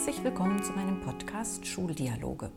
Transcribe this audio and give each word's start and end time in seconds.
Herzlich 0.00 0.24
willkommen 0.24 0.62
zu 0.62 0.72
meinem 0.72 0.98
Podcast 1.02 1.66
Schuldialoge. 1.66 2.50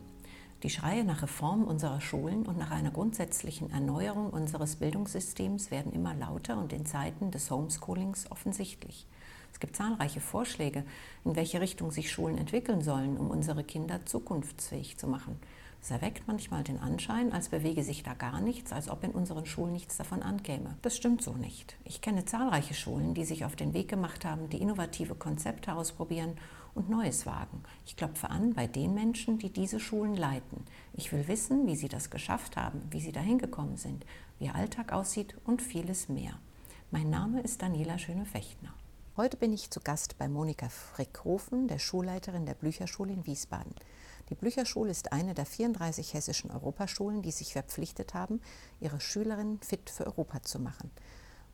Die 0.62 0.70
Schreie 0.70 1.04
nach 1.04 1.20
Reform 1.20 1.64
unserer 1.64 2.00
Schulen 2.00 2.46
und 2.46 2.56
nach 2.56 2.70
einer 2.70 2.90
grundsätzlichen 2.90 3.70
Erneuerung 3.70 4.30
unseres 4.30 4.76
Bildungssystems 4.76 5.70
werden 5.70 5.92
immer 5.92 6.14
lauter 6.14 6.56
und 6.56 6.72
in 6.72 6.86
Zeiten 6.86 7.30
des 7.32 7.50
Homeschoolings 7.50 8.30
offensichtlich. 8.30 9.06
Es 9.52 9.60
gibt 9.60 9.76
zahlreiche 9.76 10.22
Vorschläge, 10.22 10.86
in 11.26 11.36
welche 11.36 11.60
Richtung 11.60 11.90
sich 11.90 12.10
Schulen 12.10 12.38
entwickeln 12.38 12.80
sollen, 12.80 13.18
um 13.18 13.30
unsere 13.30 13.62
Kinder 13.62 14.06
zukunftsfähig 14.06 14.96
zu 14.96 15.06
machen. 15.06 15.38
Es 15.82 15.90
erweckt 15.90 16.26
manchmal 16.26 16.64
den 16.64 16.80
Anschein, 16.80 17.30
als 17.30 17.50
bewege 17.50 17.84
sich 17.84 18.02
da 18.02 18.14
gar 18.14 18.40
nichts, 18.40 18.72
als 18.72 18.88
ob 18.88 19.04
in 19.04 19.10
unseren 19.10 19.44
Schulen 19.44 19.74
nichts 19.74 19.98
davon 19.98 20.22
ankäme. 20.22 20.78
Das 20.80 20.96
stimmt 20.96 21.20
so 21.20 21.34
nicht. 21.34 21.76
Ich 21.84 22.00
kenne 22.00 22.24
zahlreiche 22.24 22.72
Schulen, 22.72 23.12
die 23.12 23.26
sich 23.26 23.44
auf 23.44 23.54
den 23.54 23.74
Weg 23.74 23.88
gemacht 23.88 24.24
haben, 24.24 24.48
die 24.48 24.62
innovative 24.62 25.14
Konzepte 25.14 25.74
ausprobieren 25.74 26.38
und 26.74 26.90
Neues 26.90 27.26
wagen. 27.26 27.62
Ich 27.86 27.96
klopfe 27.96 28.30
an 28.30 28.54
bei 28.54 28.66
den 28.66 28.94
Menschen, 28.94 29.38
die 29.38 29.50
diese 29.50 29.80
Schulen 29.80 30.14
leiten. 30.14 30.64
Ich 30.92 31.12
will 31.12 31.28
wissen, 31.28 31.66
wie 31.66 31.76
sie 31.76 31.88
das 31.88 32.10
geschafft 32.10 32.56
haben, 32.56 32.82
wie 32.90 33.00
sie 33.00 33.12
dahin 33.12 33.38
gekommen 33.38 33.76
sind, 33.76 34.04
wie 34.38 34.46
ihr 34.46 34.54
Alltag 34.54 34.92
aussieht 34.92 35.36
und 35.44 35.62
vieles 35.62 36.08
mehr. 36.08 36.38
Mein 36.90 37.10
Name 37.10 37.40
ist 37.40 37.62
Daniela 37.62 37.98
Schöne-Fechtner. 37.98 38.74
Heute 39.16 39.36
bin 39.36 39.52
ich 39.52 39.70
zu 39.70 39.80
Gast 39.80 40.18
bei 40.18 40.28
Monika 40.28 40.68
Frickhofen, 40.68 41.68
der 41.68 41.78
Schulleiterin 41.78 42.46
der 42.46 42.54
Blücherschule 42.54 43.12
in 43.12 43.26
Wiesbaden. 43.26 43.74
Die 44.28 44.34
Blücherschule 44.34 44.90
ist 44.90 45.12
eine 45.12 45.34
der 45.34 45.46
34 45.46 46.14
hessischen 46.14 46.50
Europaschulen, 46.50 47.22
die 47.22 47.30
sich 47.30 47.52
verpflichtet 47.52 48.14
haben, 48.14 48.40
ihre 48.80 49.00
Schülerinnen 49.00 49.60
fit 49.60 49.90
für 49.90 50.06
Europa 50.06 50.42
zu 50.42 50.58
machen. 50.58 50.90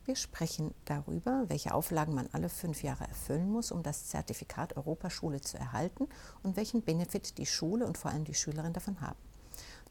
Wir 0.03 0.15
sprechen 0.15 0.73
darüber, 0.85 1.43
welche 1.47 1.75
Auflagen 1.75 2.15
man 2.15 2.27
alle 2.31 2.49
fünf 2.49 2.81
Jahre 2.81 3.07
erfüllen 3.07 3.51
muss, 3.51 3.71
um 3.71 3.83
das 3.83 4.07
Zertifikat 4.07 4.75
Europaschule 4.75 5.41
zu 5.41 5.57
erhalten 5.57 6.07
und 6.41 6.55
welchen 6.55 6.81
Benefit 6.81 7.37
die 7.37 7.45
Schule 7.45 7.85
und 7.85 7.99
vor 7.99 8.09
allem 8.09 8.23
die 8.23 8.33
Schülerinnen 8.33 8.73
davon 8.73 8.99
haben. 8.99 9.19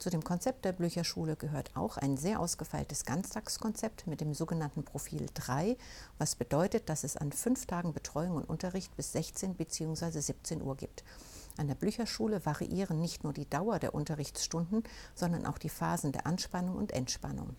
Zu 0.00 0.10
dem 0.10 0.24
Konzept 0.24 0.64
der 0.64 0.72
Blücherschule 0.72 1.36
gehört 1.36 1.76
auch 1.76 1.96
ein 1.96 2.16
sehr 2.16 2.40
ausgefeiltes 2.40 3.04
Ganztagskonzept 3.04 4.08
mit 4.08 4.20
dem 4.20 4.34
sogenannten 4.34 4.82
Profil 4.82 5.26
3, 5.34 5.76
was 6.18 6.34
bedeutet, 6.34 6.88
dass 6.88 7.04
es 7.04 7.16
an 7.16 7.30
fünf 7.30 7.66
Tagen 7.66 7.92
Betreuung 7.92 8.36
und 8.36 8.48
Unterricht 8.48 8.96
bis 8.96 9.12
16 9.12 9.54
bzw. 9.54 10.18
17 10.18 10.60
Uhr 10.60 10.76
gibt. 10.76 11.04
An 11.56 11.68
der 11.68 11.76
Blücherschule 11.76 12.44
variieren 12.44 12.98
nicht 12.98 13.22
nur 13.22 13.32
die 13.32 13.48
Dauer 13.48 13.78
der 13.78 13.94
Unterrichtsstunden, 13.94 14.82
sondern 15.14 15.46
auch 15.46 15.58
die 15.58 15.68
Phasen 15.68 16.10
der 16.10 16.26
Anspannung 16.26 16.76
und 16.76 16.90
Entspannung. 16.92 17.54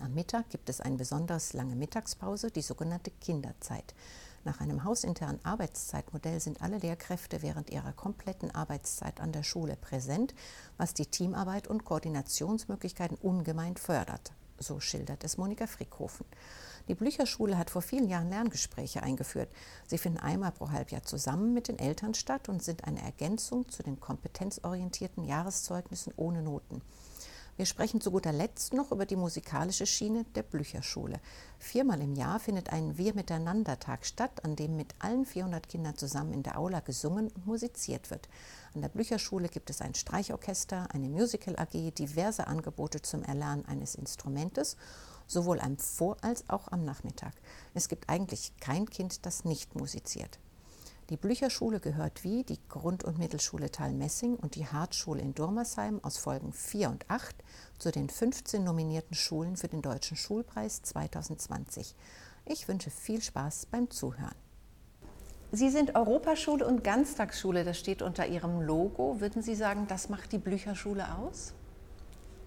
Am 0.00 0.12
Mittag 0.12 0.50
gibt 0.50 0.68
es 0.68 0.80
eine 0.80 0.96
besonders 0.96 1.52
lange 1.52 1.76
Mittagspause, 1.76 2.50
die 2.50 2.62
sogenannte 2.62 3.10
Kinderzeit. 3.10 3.94
Nach 4.44 4.60
einem 4.60 4.84
hausinternen 4.84 5.42
Arbeitszeitmodell 5.44 6.40
sind 6.40 6.60
alle 6.60 6.78
Lehrkräfte 6.78 7.42
während 7.42 7.70
ihrer 7.70 7.92
kompletten 7.92 8.50
Arbeitszeit 8.50 9.20
an 9.20 9.32
der 9.32 9.44
Schule 9.44 9.76
präsent, 9.76 10.34
was 10.76 10.94
die 10.94 11.06
Teamarbeit 11.06 11.68
und 11.68 11.84
Koordinationsmöglichkeiten 11.84 13.16
ungemein 13.16 13.76
fördert. 13.76 14.32
So 14.58 14.80
schildert 14.80 15.24
es 15.24 15.38
Monika 15.38 15.66
Frickhofen. 15.66 16.26
Die 16.88 16.94
Blücherschule 16.94 17.56
hat 17.56 17.70
vor 17.70 17.80
vielen 17.80 18.08
Jahren 18.08 18.28
Lerngespräche 18.28 19.02
eingeführt. 19.02 19.48
Sie 19.86 19.96
finden 19.96 20.18
einmal 20.18 20.52
pro 20.52 20.70
Halbjahr 20.70 21.02
zusammen 21.02 21.54
mit 21.54 21.68
den 21.68 21.78
Eltern 21.78 22.14
statt 22.14 22.48
und 22.48 22.62
sind 22.62 22.84
eine 22.84 23.02
Ergänzung 23.02 23.68
zu 23.68 23.82
den 23.82 24.00
kompetenzorientierten 24.00 25.24
Jahreszeugnissen 25.24 26.12
ohne 26.16 26.42
Noten. 26.42 26.82
Wir 27.56 27.66
sprechen 27.66 28.00
zu 28.00 28.10
guter 28.10 28.32
Letzt 28.32 28.72
noch 28.74 28.90
über 28.90 29.06
die 29.06 29.14
musikalische 29.14 29.86
Schiene 29.86 30.24
der 30.34 30.42
Blücherschule. 30.42 31.20
Viermal 31.60 32.00
im 32.00 32.14
Jahr 32.14 32.40
findet 32.40 32.72
ein 32.72 32.98
Wir 32.98 33.14
miteinander 33.14 33.78
Tag 33.78 34.04
statt, 34.06 34.44
an 34.44 34.56
dem 34.56 34.76
mit 34.76 34.92
allen 34.98 35.24
400 35.24 35.68
Kindern 35.68 35.96
zusammen 35.96 36.32
in 36.32 36.42
der 36.42 36.58
Aula 36.58 36.80
gesungen 36.80 37.28
und 37.28 37.46
musiziert 37.46 38.10
wird. 38.10 38.28
An 38.74 38.80
der 38.80 38.88
Blücherschule 38.88 39.48
gibt 39.48 39.70
es 39.70 39.82
ein 39.82 39.94
Streichorchester, 39.94 40.88
eine 40.92 41.08
Musical 41.08 41.56
AG, 41.56 41.92
diverse 41.92 42.48
Angebote 42.48 43.02
zum 43.02 43.22
Erlernen 43.22 43.64
eines 43.66 43.94
Instrumentes 43.94 44.76
sowohl 45.26 45.60
am 45.60 45.78
Vor- 45.78 46.18
als 46.22 46.48
auch 46.50 46.68
am 46.68 46.84
Nachmittag. 46.84 47.34
Es 47.72 47.88
gibt 47.88 48.10
eigentlich 48.10 48.52
kein 48.60 48.90
Kind, 48.90 49.24
das 49.24 49.44
nicht 49.44 49.74
musiziert. 49.74 50.38
Die 51.10 51.18
Blücherschule 51.18 51.80
gehört 51.80 52.24
wie 52.24 52.44
die 52.44 52.58
Grund- 52.70 53.04
und 53.04 53.18
Mittelschule 53.18 53.70
Talmessing 53.70 54.36
und 54.36 54.54
die 54.54 54.66
Hartschule 54.66 55.20
in 55.20 55.34
Durmersheim 55.34 56.00
aus 56.02 56.16
Folgen 56.16 56.54
4 56.54 56.88
und 56.88 57.10
8 57.10 57.36
zu 57.78 57.90
den 57.90 58.08
15 58.08 58.64
nominierten 58.64 59.14
Schulen 59.14 59.58
für 59.58 59.68
den 59.68 59.82
Deutschen 59.82 60.16
Schulpreis 60.16 60.80
2020. 60.80 61.94
Ich 62.46 62.68
wünsche 62.68 62.88
viel 62.88 63.20
Spaß 63.20 63.66
beim 63.66 63.90
Zuhören. 63.90 64.34
Sie 65.52 65.68
sind 65.68 65.94
Europaschule 65.94 66.66
und 66.66 66.82
Ganztagsschule, 66.82 67.64
das 67.64 67.78
steht 67.78 68.00
unter 68.00 68.26
Ihrem 68.26 68.62
Logo. 68.62 69.20
Würden 69.20 69.42
Sie 69.42 69.54
sagen, 69.54 69.86
das 69.86 70.08
macht 70.08 70.32
die 70.32 70.38
Blücherschule 70.38 71.04
aus? 71.18 71.52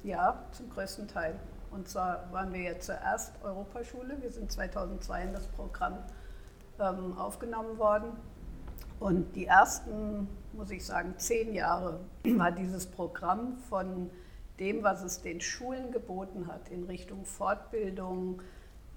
Ja, 0.03 0.43
zum 0.51 0.67
größten 0.71 1.07
Teil. 1.07 1.39
Und 1.69 1.87
zwar 1.87 2.31
waren 2.33 2.51
wir 2.51 2.61
ja 2.61 2.79
zuerst 2.79 3.33
Europaschule. 3.43 4.19
Wir 4.19 4.31
sind 4.31 4.51
2002 4.51 5.21
in 5.21 5.33
das 5.33 5.45
Programm 5.45 5.99
ähm, 6.79 7.15
aufgenommen 7.19 7.77
worden. 7.77 8.13
Und 8.99 9.35
die 9.35 9.45
ersten, 9.45 10.27
muss 10.53 10.71
ich 10.71 10.85
sagen, 10.85 11.13
zehn 11.17 11.53
Jahre 11.53 11.99
war 12.23 12.51
dieses 12.51 12.87
Programm 12.87 13.57
von 13.69 14.09
dem, 14.59 14.83
was 14.83 15.03
es 15.03 15.21
den 15.21 15.39
Schulen 15.39 15.91
geboten 15.91 16.47
hat 16.47 16.69
in 16.69 16.83
Richtung 16.85 17.25
Fortbildung, 17.25 18.41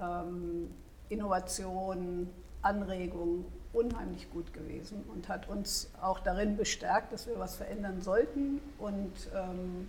ähm, 0.00 0.70
Innovation, 1.10 2.28
Anregung 2.62 3.44
unheimlich 3.72 4.30
gut 4.30 4.52
gewesen 4.52 5.04
und 5.12 5.28
hat 5.28 5.48
uns 5.48 5.90
auch 6.00 6.20
darin 6.20 6.56
bestärkt, 6.56 7.12
dass 7.12 7.26
wir 7.26 7.38
was 7.38 7.56
verändern 7.56 8.00
sollten 8.00 8.60
und 8.78 9.12
ähm, 9.34 9.88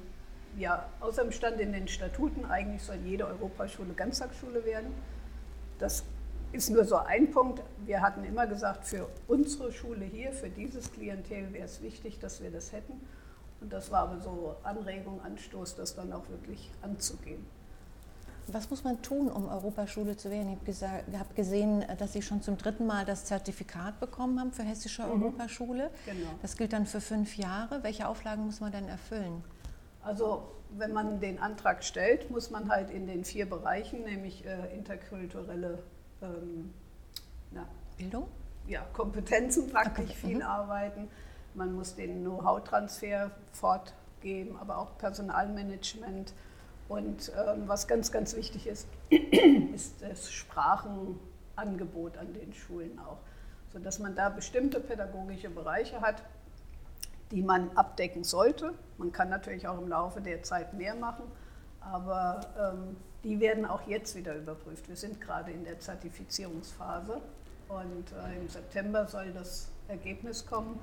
ja, 0.58 0.88
außerdem 1.00 1.32
stand 1.32 1.60
in 1.60 1.72
den 1.72 1.88
Statuten, 1.88 2.46
eigentlich 2.46 2.84
soll 2.84 2.98
jede 3.06 3.26
Europaschule 3.26 3.94
Ganztagsschule 3.94 4.66
werden. 4.66 4.92
Das 5.80 6.04
ist 6.52 6.70
nur 6.70 6.86
so 6.86 6.98
ein 6.98 7.32
Punkt. 7.32 7.62
Wir 7.86 8.02
hatten 8.02 8.24
immer 8.24 8.48
gesagt, 8.48 8.86
für 8.86 9.08
unsere 9.28 9.72
Schule 9.72 10.06
hier, 10.06 10.32
für 10.34 10.50
dieses 10.50 10.92
Klientel 10.92 11.52
wäre 11.54 11.66
es 11.66 11.82
wichtig, 11.82 12.20
dass 12.20 12.42
wir 12.42 12.52
das 12.52 12.72
hätten. 12.72 12.94
Und 13.62 13.72
das 13.72 13.92
war 13.92 14.02
aber 14.02 14.20
so 14.20 14.56
Anregung, 14.64 15.22
Anstoß, 15.22 15.76
das 15.76 15.96
dann 15.96 16.12
auch 16.12 16.28
wirklich 16.30 16.72
anzugehen. 16.82 17.46
Was 18.48 18.70
muss 18.70 18.84
man 18.84 19.02
tun, 19.02 19.30
um 19.30 19.48
Europaschule 19.48 20.18
zu 20.18 20.32
werden? 20.32 20.58
Ich 20.66 20.84
habe 20.84 21.34
gesehen, 21.36 21.86
dass 22.00 22.14
Sie 22.14 22.22
schon 22.22 22.42
zum 22.42 22.58
dritten 22.58 22.88
Mal 22.88 23.06
das 23.06 23.26
Zertifikat 23.26 24.00
bekommen 24.00 24.40
haben 24.40 24.52
für 24.52 24.64
hessische 24.64 25.04
mhm. 25.04 25.24
Europaschule. 25.24 25.90
Genau. 26.06 26.30
Das 26.42 26.58
gilt 26.58 26.74
dann 26.74 26.88
für 26.88 27.02
fünf 27.02 27.38
Jahre. 27.38 27.84
Welche 27.84 28.08
Auflagen 28.08 28.46
muss 28.46 28.60
man 28.60 28.72
dann 28.72 28.88
erfüllen? 28.88 29.44
Also 30.02 30.52
wenn 30.72 30.92
man 30.92 31.20
den 31.20 31.40
Antrag 31.40 31.84
stellt, 31.84 32.32
muss 32.32 32.50
man 32.50 32.70
halt 32.70 32.90
in 32.90 33.06
den 33.06 33.24
vier 33.24 33.48
Bereichen, 33.48 34.04
nämlich 34.04 34.44
äh, 34.46 34.76
interkulturelle 34.76 35.84
ähm, 36.22 36.74
na, 37.52 37.68
Bildung, 37.98 38.28
ja, 38.68 38.86
Kompetenzen 38.94 39.70
praktisch 39.70 40.12
okay. 40.12 40.28
viel 40.28 40.36
mhm. 40.38 40.44
arbeiten. 40.44 41.08
Man 41.54 41.74
muss 41.74 41.96
den 41.96 42.22
Know-how-Transfer 42.22 43.32
fortgeben, 43.52 44.58
aber 44.58 44.78
auch 44.78 44.98
Personalmanagement. 44.98 46.34
Und 46.88 47.32
ähm, 47.36 47.68
was 47.68 47.88
ganz, 47.88 48.12
ganz 48.12 48.36
wichtig 48.36 48.68
ist, 48.68 48.88
ist 49.74 50.02
das 50.02 50.32
Sprachenangebot 50.32 52.18
an 52.18 52.34
den 52.34 52.54
Schulen 52.54 53.00
auch, 53.00 53.20
sodass 53.72 54.00
man 54.00 54.16
da 54.16 54.30
bestimmte 54.30 54.80
pädagogische 54.80 55.50
Bereiche 55.50 56.02
hat, 56.02 56.24
die 57.32 57.42
man 57.42 57.72
abdecken 57.78 58.24
sollte. 58.24 58.74
Man 58.98 59.12
kann 59.12 59.30
natürlich 59.30 59.68
auch 59.68 59.78
im 59.78 59.88
Laufe 59.88 60.22
der 60.22 60.44
Zeit 60.44 60.74
mehr 60.74 60.96
machen, 60.96 61.24
aber 61.82 62.42
ähm, 62.58 62.96
die 63.24 63.40
werden 63.40 63.66
auch 63.66 63.88
jetzt 63.88 64.16
wieder 64.16 64.36
überprüft. 64.36 64.88
Wir 64.88 64.96
sind 64.96 65.20
gerade 65.20 65.52
in 65.52 65.64
der 65.64 65.80
Zertifizierungsphase 65.80 67.22
und 67.70 68.12
äh, 68.12 68.40
im 68.40 68.50
September 68.50 69.08
soll 69.08 69.32
das 69.32 69.70
Ergebnis 69.88 70.46
kommen 70.46 70.80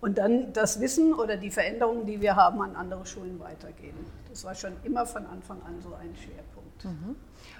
und 0.00 0.18
dann 0.18 0.52
das 0.52 0.80
Wissen 0.80 1.14
oder 1.14 1.36
die 1.36 1.50
Veränderungen, 1.50 2.06
die 2.06 2.20
wir 2.20 2.36
haben, 2.36 2.60
an 2.60 2.76
andere 2.76 3.06
Schulen 3.06 3.40
weitergeben. 3.40 4.06
Das 4.30 4.44
war 4.44 4.54
schon 4.54 4.72
immer 4.84 5.06
von 5.06 5.26
Anfang 5.26 5.62
an 5.62 5.80
so 5.80 5.94
ein 5.94 6.14
Schwerpunkt. 6.16 6.84
Mhm. 6.84 7.16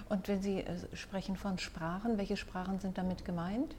Und 0.09 0.29
wenn 0.29 0.43
Sie 0.43 0.61
äh, 0.61 0.77
sprechen 0.95 1.37
von 1.37 1.59
Sprachen, 1.59 2.19
welche 2.19 2.37
Sprachen 2.37 2.79
sind 2.79 2.99
damit 2.99 3.25
gemeint? 3.25 3.75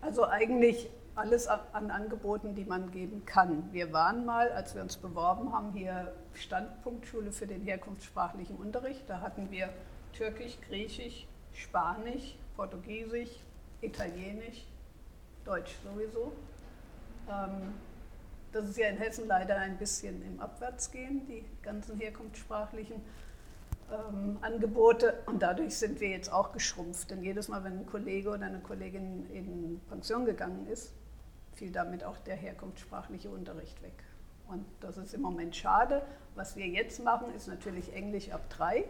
Also 0.00 0.26
eigentlich 0.26 0.88
alles 1.14 1.46
an 1.46 1.90
Angeboten, 1.90 2.54
die 2.54 2.64
man 2.64 2.90
geben 2.90 3.24
kann. 3.26 3.72
Wir 3.72 3.92
waren 3.92 4.24
mal, 4.24 4.50
als 4.52 4.74
wir 4.74 4.82
uns 4.82 4.96
beworben 4.96 5.52
haben, 5.52 5.72
hier 5.72 6.14
Standpunktschule 6.34 7.32
für 7.32 7.46
den 7.46 7.62
herkunftssprachlichen 7.62 8.56
Unterricht. 8.56 9.02
Da 9.08 9.20
hatten 9.20 9.50
wir 9.50 9.68
Türkisch, 10.14 10.58
Griechisch, 10.68 11.26
Spanisch, 11.52 12.36
Portugiesisch, 12.56 13.30
Italienisch, 13.82 14.66
Deutsch 15.44 15.76
sowieso. 15.84 16.32
Ähm, 17.28 17.74
das 18.52 18.68
ist 18.68 18.78
ja 18.78 18.88
in 18.88 18.96
Hessen 18.96 19.26
leider 19.26 19.56
ein 19.56 19.78
bisschen 19.78 20.22
im 20.24 20.40
Abwärtsgehen, 20.40 21.26
die 21.26 21.44
ganzen 21.62 21.98
herkunftssprachlichen 21.98 23.02
ähm, 23.90 24.38
Angebote 24.40 25.22
und 25.26 25.42
dadurch 25.42 25.76
sind 25.76 26.00
wir 26.00 26.08
jetzt 26.08 26.32
auch 26.32 26.52
geschrumpft. 26.52 27.10
Denn 27.10 27.22
jedes 27.22 27.48
Mal, 27.48 27.64
wenn 27.64 27.80
ein 27.80 27.86
Kollege 27.86 28.30
oder 28.30 28.46
eine 28.46 28.60
Kollegin 28.60 29.30
in 29.30 29.80
Pension 29.88 30.24
gegangen 30.24 30.66
ist, 30.68 30.92
fiel 31.54 31.70
damit 31.70 32.04
auch 32.04 32.18
der 32.18 32.36
herkunftssprachliche 32.36 33.30
Unterricht 33.30 33.82
weg. 33.82 34.04
Und 34.48 34.64
das 34.80 34.96
ist 34.96 35.14
im 35.14 35.22
Moment 35.22 35.56
schade. 35.56 36.02
Was 36.34 36.56
wir 36.56 36.66
jetzt 36.66 37.02
machen, 37.02 37.34
ist 37.34 37.48
natürlich 37.48 37.94
Englisch 37.94 38.30
ab 38.30 38.42
drei, 38.50 38.84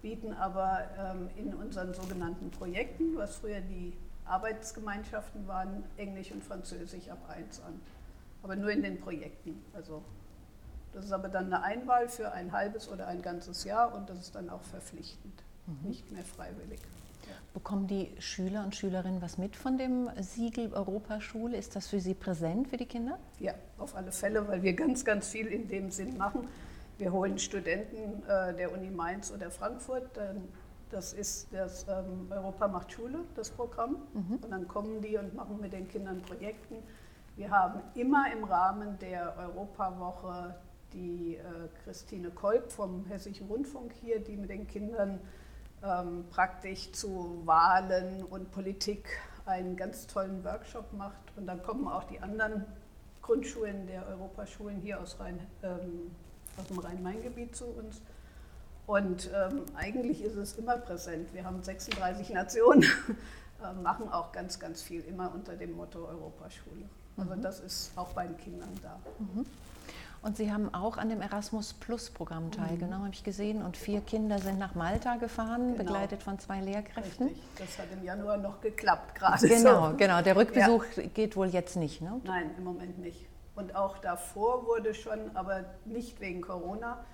bieten 0.00 0.32
aber 0.32 0.88
ähm, 0.98 1.30
in 1.36 1.54
unseren 1.54 1.94
sogenannten 1.94 2.50
Projekten, 2.50 3.16
was 3.16 3.36
früher 3.36 3.60
die 3.60 3.92
Arbeitsgemeinschaften 4.24 5.46
waren, 5.48 5.84
Englisch 5.96 6.30
und 6.32 6.44
Französisch 6.44 7.08
ab 7.08 7.18
eins 7.28 7.60
an. 7.60 7.80
Aber 8.42 8.56
nur 8.56 8.70
in 8.70 8.82
den 8.82 9.00
Projekten. 9.00 9.62
Also 9.72 10.02
das 10.92 11.06
ist 11.06 11.12
aber 11.12 11.28
dann 11.28 11.46
eine 11.46 11.62
Einwahl 11.62 12.08
für 12.08 12.32
ein 12.32 12.52
halbes 12.52 12.88
oder 12.88 13.06
ein 13.06 13.22
ganzes 13.22 13.64
Jahr 13.64 13.94
und 13.94 14.10
das 14.10 14.18
ist 14.18 14.34
dann 14.34 14.50
auch 14.50 14.62
verpflichtend, 14.62 15.42
mhm. 15.66 15.88
nicht 15.88 16.10
mehr 16.10 16.24
freiwillig. 16.24 16.80
Bekommen 17.54 17.86
die 17.86 18.10
Schüler 18.18 18.64
und 18.64 18.74
Schülerinnen 18.74 19.20
was 19.20 19.36
mit 19.38 19.56
von 19.56 19.76
dem 19.76 20.08
Siegel 20.20 20.72
Europaschule? 20.72 21.56
Ist 21.56 21.76
das 21.76 21.88
für 21.88 22.00
Sie 22.00 22.14
präsent, 22.14 22.68
für 22.68 22.76
die 22.76 22.86
Kinder? 22.86 23.18
Ja, 23.40 23.54
auf 23.78 23.94
alle 23.94 24.12
Fälle, 24.12 24.46
weil 24.48 24.62
wir 24.62 24.72
ganz, 24.72 25.04
ganz 25.04 25.28
viel 25.28 25.46
in 25.46 25.68
dem 25.68 25.90
Sinn 25.90 26.16
machen. 26.16 26.48
Wir 26.98 27.12
holen 27.12 27.38
Studenten 27.38 28.22
äh, 28.28 28.54
der 28.54 28.72
Uni 28.72 28.90
Mainz 28.90 29.30
oder 29.32 29.50
Frankfurt. 29.50 30.10
das 30.90 31.12
ist 31.12 31.48
das 31.52 31.86
ähm, 31.88 32.26
Europa 32.30 32.68
macht 32.68 32.92
Schule, 32.92 33.20
das 33.34 33.50
Programm. 33.50 33.96
Mhm. 34.12 34.38
Und 34.42 34.50
dann 34.50 34.68
kommen 34.68 35.00
die 35.00 35.16
und 35.16 35.34
machen 35.34 35.58
mit 35.60 35.72
den 35.72 35.88
Kindern 35.88 36.22
Projekten. 36.22 36.76
Wir 37.36 37.50
haben 37.50 37.80
immer 37.94 38.30
im 38.32 38.44
Rahmen 38.44 38.98
der 38.98 39.34
Europawoche 39.38 40.54
die 40.92 41.36
äh, 41.36 41.42
Christine 41.82 42.30
Kolb 42.30 42.70
vom 42.70 43.06
Hessischen 43.06 43.46
Rundfunk 43.46 43.92
hier, 44.00 44.20
die 44.20 44.36
mit 44.36 44.50
den 44.50 44.66
Kindern 44.66 45.20
ähm, 45.84 46.24
praktisch 46.30 46.92
zu 46.92 47.42
Wahlen 47.44 48.24
und 48.24 48.50
Politik 48.50 49.18
einen 49.46 49.76
ganz 49.76 50.06
tollen 50.06 50.44
Workshop 50.44 50.92
macht. 50.92 51.36
Und 51.36 51.46
dann 51.46 51.62
kommen 51.62 51.88
auch 51.88 52.04
die 52.04 52.20
anderen 52.20 52.64
Grundschulen 53.22 53.86
der 53.86 54.06
Europaschulen 54.08 54.80
hier 54.80 55.00
aus, 55.00 55.18
Rhein, 55.18 55.38
ähm, 55.62 56.10
aus 56.58 56.66
dem 56.68 56.78
Rhein-Main-Gebiet 56.78 57.54
zu 57.56 57.66
uns. 57.66 58.00
Und 58.86 59.30
ähm, 59.32 59.62
eigentlich 59.74 60.22
ist 60.22 60.36
es 60.36 60.58
immer 60.58 60.76
präsent. 60.76 61.32
Wir 61.32 61.44
haben 61.44 61.62
36 61.62 62.30
Nationen, 62.30 62.82
äh, 63.62 63.72
machen 63.82 64.10
auch 64.10 64.32
ganz, 64.32 64.58
ganz 64.58 64.82
viel 64.82 65.02
immer 65.02 65.32
unter 65.32 65.54
dem 65.54 65.72
Motto 65.76 66.04
Europaschule. 66.04 66.88
Also 67.16 67.34
mhm. 67.34 67.42
das 67.42 67.60
ist 67.60 67.92
auch 67.96 68.12
bei 68.12 68.26
den 68.26 68.36
Kindern 68.36 68.70
da. 68.82 68.98
Mhm. 69.18 69.46
Und 70.22 70.36
Sie 70.36 70.52
haben 70.52 70.72
auch 70.72 70.98
an 70.98 71.08
dem 71.08 71.20
Erasmus 71.20 71.74
Plus 71.74 72.08
Programm 72.08 72.52
teilgenommen, 72.52 73.00
mhm. 73.00 73.04
habe 73.06 73.14
ich 73.14 73.24
gesehen. 73.24 73.60
Und 73.60 73.76
vier 73.76 74.00
Kinder 74.00 74.38
sind 74.38 74.56
nach 74.56 74.76
Malta 74.76 75.16
gefahren, 75.16 75.72
genau. 75.72 75.78
begleitet 75.78 76.22
von 76.22 76.38
zwei 76.38 76.60
Lehrkräften. 76.60 77.26
Richtig. 77.26 77.44
Das 77.58 77.78
hat 77.78 77.86
im 77.92 78.04
Januar 78.04 78.36
noch 78.36 78.60
geklappt 78.60 79.16
gerade. 79.16 79.48
Genau, 79.48 79.90
so. 79.90 79.96
genau. 79.96 80.22
Der 80.22 80.36
Rückbesuch 80.36 80.84
ja. 80.96 81.02
geht 81.12 81.34
wohl 81.34 81.48
jetzt 81.48 81.76
nicht, 81.76 82.02
ne? 82.02 82.20
Nein, 82.22 82.52
im 82.56 82.62
Moment 82.62 82.98
nicht. 83.00 83.26
Und 83.56 83.74
auch 83.74 83.98
davor 83.98 84.64
wurde 84.64 84.94
schon, 84.94 85.18
aber 85.34 85.64
nicht 85.84 86.20
wegen 86.20 86.40
Corona, 86.40 87.04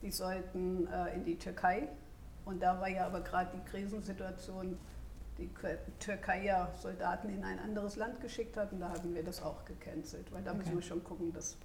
die 0.00 0.12
sollten 0.12 0.86
äh, 0.86 1.16
in 1.16 1.24
die 1.24 1.38
Türkei. 1.38 1.88
Und 2.44 2.62
da 2.62 2.80
war 2.80 2.88
ja 2.88 3.06
aber 3.06 3.22
gerade 3.22 3.50
die 3.56 3.70
Krisensituation, 3.70 4.78
die 5.36 5.50
Türkei 5.98 6.44
ja 6.44 6.68
Soldaten 6.80 7.28
in 7.28 7.42
ein 7.42 7.58
anderes 7.58 7.96
Land 7.96 8.20
geschickt 8.20 8.56
hat. 8.56 8.72
Und 8.72 8.80
da 8.80 8.90
haben 8.90 9.14
wir 9.16 9.24
das 9.24 9.42
auch 9.42 9.64
gecancelt, 9.64 10.32
weil 10.32 10.42
da 10.42 10.52
okay. 10.52 10.58
müssen 10.58 10.74
wir 10.74 10.82
schon 10.82 11.02
gucken, 11.02 11.32
dass 11.32 11.56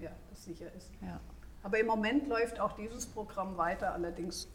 ja, 0.00 0.10
das 0.30 0.44
sicher 0.44 0.72
ist. 0.76 0.90
Ja. 1.02 1.20
Aber 1.62 1.78
im 1.78 1.86
Moment 1.86 2.26
läuft 2.26 2.58
auch 2.60 2.72
dieses 2.72 3.06
Programm 3.06 3.56
weiter, 3.56 3.92
allerdings 3.92 4.48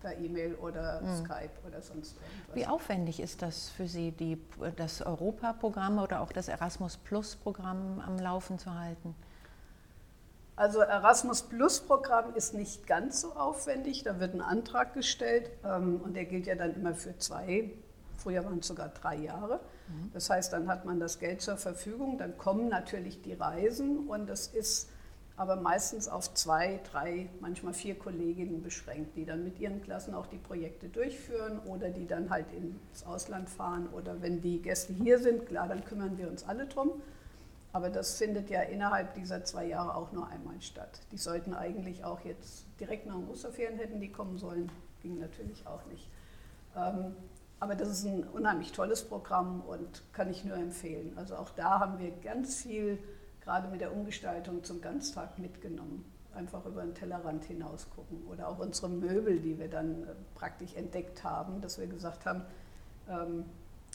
per 0.00 0.18
E-Mail 0.18 0.54
oder 0.56 1.00
mhm. 1.00 1.16
Skype 1.16 1.50
oder 1.66 1.80
sonst 1.80 2.16
irgendwas. 2.16 2.56
Wie 2.56 2.66
aufwendig 2.66 3.20
ist 3.20 3.40
das 3.40 3.70
für 3.70 3.88
Sie, 3.88 4.12
die, 4.12 4.38
das 4.76 5.00
Europaprogramm 5.00 5.98
oder 5.98 6.20
auch 6.20 6.30
das 6.32 6.48
Erasmus 6.48 6.98
Plus-Programm 6.98 8.02
am 8.04 8.18
Laufen 8.18 8.58
zu 8.58 8.74
halten? 8.74 9.14
Also 10.56 10.80
Erasmus 10.80 11.42
Plus-Programm 11.42 12.34
ist 12.34 12.54
nicht 12.54 12.86
ganz 12.86 13.22
so 13.22 13.32
aufwendig. 13.32 14.04
Da 14.04 14.20
wird 14.20 14.34
ein 14.34 14.42
Antrag 14.42 14.94
gestellt 14.94 15.50
ähm, 15.64 16.00
und 16.04 16.14
der 16.14 16.26
gilt 16.26 16.46
ja 16.46 16.54
dann 16.54 16.74
immer 16.74 16.94
für 16.94 17.16
zwei, 17.18 17.70
früher 18.24 18.44
waren 18.44 18.58
es 18.58 18.66
sogar 18.66 18.88
drei 18.88 19.16
Jahre. 19.16 19.60
Mhm. 19.88 20.10
Das 20.12 20.30
heißt, 20.30 20.52
dann 20.52 20.66
hat 20.68 20.84
man 20.84 20.98
das 20.98 21.18
Geld 21.18 21.42
zur 21.42 21.56
Verfügung, 21.56 22.18
dann 22.18 22.36
kommen 22.38 22.68
natürlich 22.68 23.22
die 23.22 23.34
Reisen 23.34 24.08
und 24.08 24.28
es 24.30 24.48
ist 24.48 24.88
aber 25.36 25.56
meistens 25.56 26.08
auf 26.08 26.32
zwei, 26.34 26.80
drei, 26.90 27.28
manchmal 27.40 27.74
vier 27.74 27.98
Kolleginnen 27.98 28.62
beschränkt, 28.62 29.16
die 29.16 29.24
dann 29.24 29.42
mit 29.42 29.58
ihren 29.58 29.82
Klassen 29.82 30.14
auch 30.14 30.26
die 30.26 30.38
Projekte 30.38 30.88
durchführen 30.88 31.58
oder 31.66 31.90
die 31.90 32.06
dann 32.06 32.30
halt 32.30 32.46
ins 32.52 33.04
Ausland 33.04 33.50
fahren 33.50 33.88
oder 33.92 34.22
wenn 34.22 34.40
die 34.40 34.62
Gäste 34.62 34.92
hier 34.92 35.18
sind, 35.18 35.46
klar, 35.46 35.66
dann 35.66 35.84
kümmern 35.84 36.16
wir 36.18 36.28
uns 36.28 36.44
alle 36.44 36.66
drum. 36.66 36.92
Aber 37.72 37.90
das 37.90 38.16
findet 38.16 38.50
ja 38.50 38.62
innerhalb 38.62 39.14
dieser 39.14 39.42
zwei 39.42 39.66
Jahre 39.66 39.96
auch 39.96 40.12
nur 40.12 40.28
einmal 40.28 40.62
statt. 40.62 41.00
Die 41.10 41.18
sollten 41.18 41.54
eigentlich 41.54 42.04
auch 42.04 42.20
jetzt 42.20 42.66
direkt 42.78 43.06
nach 43.06 43.16
den 43.16 43.28
Osterferien 43.28 43.76
hätten 43.76 44.00
die 44.00 44.12
kommen 44.12 44.38
sollen, 44.38 44.70
ging 45.02 45.18
natürlich 45.18 45.66
auch 45.66 45.84
nicht. 45.86 46.08
Ähm, 46.76 47.16
aber 47.64 47.76
das 47.76 47.88
ist 47.88 48.04
ein 48.04 48.24
unheimlich 48.24 48.72
tolles 48.72 49.02
Programm 49.02 49.62
und 49.62 50.02
kann 50.12 50.30
ich 50.30 50.44
nur 50.44 50.54
empfehlen. 50.54 51.14
Also 51.16 51.34
auch 51.36 51.48
da 51.48 51.80
haben 51.80 51.98
wir 51.98 52.10
ganz 52.10 52.62
viel, 52.62 52.98
gerade 53.40 53.68
mit 53.68 53.80
der 53.80 53.90
Umgestaltung 53.90 54.62
zum 54.62 54.82
Ganztag 54.82 55.38
mitgenommen. 55.38 56.04
Einfach 56.34 56.66
über 56.66 56.82
den 56.82 56.94
Tellerrand 56.94 57.42
hinaus 57.46 57.86
gucken. 57.96 58.22
Oder 58.30 58.48
auch 58.48 58.58
unsere 58.58 58.90
Möbel, 58.90 59.40
die 59.40 59.58
wir 59.58 59.68
dann 59.68 60.02
äh, 60.02 60.06
praktisch 60.34 60.74
entdeckt 60.74 61.24
haben, 61.24 61.62
dass 61.62 61.78
wir 61.78 61.86
gesagt 61.86 62.26
haben, 62.26 62.42
ähm, 63.08 63.46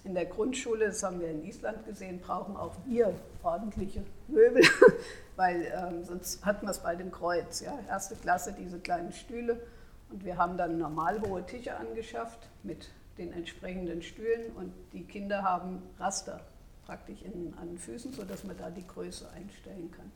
in 0.03 0.15
der 0.15 0.25
Grundschule, 0.25 0.87
das 0.87 1.03
haben 1.03 1.19
wir 1.19 1.29
in 1.29 1.43
Island 1.43 1.85
gesehen, 1.85 2.21
brauchen 2.21 2.57
auch 2.57 2.73
wir 2.87 3.13
ordentliche 3.43 4.03
Möbel, 4.29 4.63
weil 5.35 5.71
ähm, 5.75 6.03
sonst 6.05 6.43
hatten 6.43 6.65
wir 6.65 6.71
es 6.71 6.79
bei 6.79 6.95
dem 6.95 7.11
Kreuz. 7.11 7.59
Ja? 7.59 7.77
Erste 7.87 8.15
Klasse 8.15 8.55
diese 8.57 8.79
kleinen 8.79 9.11
Stühle 9.11 9.61
und 10.09 10.25
wir 10.25 10.37
haben 10.37 10.57
dann 10.57 10.79
normal 10.79 11.21
hohe 11.21 11.45
Tische 11.45 11.77
angeschafft 11.77 12.49
mit 12.63 12.89
den 13.19 13.33
entsprechenden 13.33 14.01
Stühlen 14.01 14.51
und 14.55 14.73
die 14.93 15.03
Kinder 15.03 15.43
haben 15.43 15.83
Raster 15.99 16.41
praktisch 16.85 17.21
in, 17.21 17.53
an 17.61 17.67
den 17.67 17.77
Füßen, 17.77 18.13
sodass 18.13 18.43
man 18.43 18.57
da 18.57 18.69
die 18.71 18.87
Größe 18.87 19.29
einstellen 19.29 19.91
kann. 19.91 20.11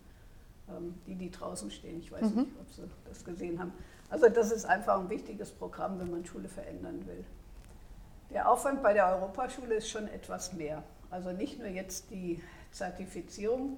Ähm, 0.76 0.96
die, 1.06 1.16
die 1.16 1.30
draußen 1.30 1.70
stehen, 1.70 2.00
ich 2.00 2.12
weiß 2.12 2.32
mhm. 2.32 2.42
nicht, 2.42 2.52
ob 2.60 2.72
Sie 2.72 2.82
das 3.08 3.24
gesehen 3.24 3.60
haben. 3.60 3.74
Also 4.10 4.30
das 4.30 4.52
ist 4.52 4.66
einfach 4.66 5.00
ein 5.00 5.10
wichtiges 5.10 5.52
Programm, 5.52 6.00
wenn 6.00 6.10
man 6.10 6.26
Schule 6.26 6.48
verändern 6.48 7.06
will. 7.06 7.24
Der 8.32 8.50
Aufwand 8.50 8.82
bei 8.82 8.94
der 8.94 9.08
Europaschule 9.16 9.76
ist 9.76 9.90
schon 9.90 10.08
etwas 10.08 10.54
mehr. 10.54 10.84
Also 11.12 11.32
nicht 11.32 11.60
nur 11.60 11.68
jetzt 11.68 12.10
die 12.10 12.42
Zertifizierung, 12.72 13.78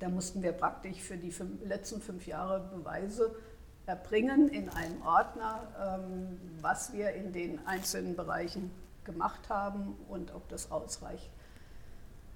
da 0.00 0.08
mussten 0.08 0.42
wir 0.42 0.52
praktisch 0.52 0.98
für 0.98 1.16
die 1.16 1.30
fünf, 1.30 1.64
letzten 1.64 2.02
fünf 2.02 2.26
Jahre 2.26 2.68
Beweise 2.74 3.34
erbringen 3.86 4.48
in 4.48 4.68
einem 4.70 5.02
Ordner, 5.02 5.98
ähm, 5.98 6.40
was 6.60 6.92
wir 6.92 7.12
in 7.12 7.32
den 7.32 7.66
einzelnen 7.66 8.16
Bereichen 8.16 8.70
gemacht 9.04 9.48
haben 9.48 9.96
und 10.08 10.34
ob 10.34 10.48
das 10.48 10.70
ausreicht. 10.70 11.30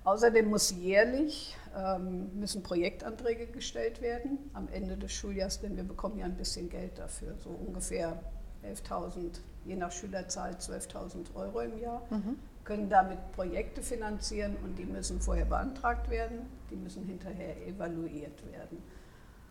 Außerdem 0.05 0.49
muss 0.49 0.71
jährlich 0.71 1.57
ähm, 1.77 2.31
müssen 2.39 2.63
Projektanträge 2.63 3.47
gestellt 3.47 4.01
werden 4.01 4.39
am 4.55 4.69
Ende 4.69 4.97
des 4.97 5.13
Schuljahres, 5.13 5.61
denn 5.61 5.77
wir 5.77 5.85
bekommen 5.85 6.19
ja 6.19 6.25
ein 6.25 6.37
bisschen 6.37 6.71
Geld 6.71 6.99
dafür, 6.99 7.35
so 7.43 7.51
ungefähr 7.51 8.19
11.000, 8.65 9.41
je 9.65 9.77
nach 9.77 9.93
Schülerzahl 9.93 10.53
12.000 10.53 11.35
Euro 11.35 11.61
im 11.61 11.79
Jahr, 11.79 12.03
mhm. 12.11 12.39
können 12.65 12.89
damit 12.89 13.19
Projekte 13.33 13.83
finanzieren 13.83 14.57
und 14.65 14.79
die 14.79 14.85
müssen 14.85 15.21
vorher 15.21 15.45
beantragt 15.45 16.09
werden, 16.11 16.41
die 16.71 16.77
müssen 16.77 17.05
hinterher 17.05 17.67
evaluiert 17.67 18.43
werden. 18.51 18.83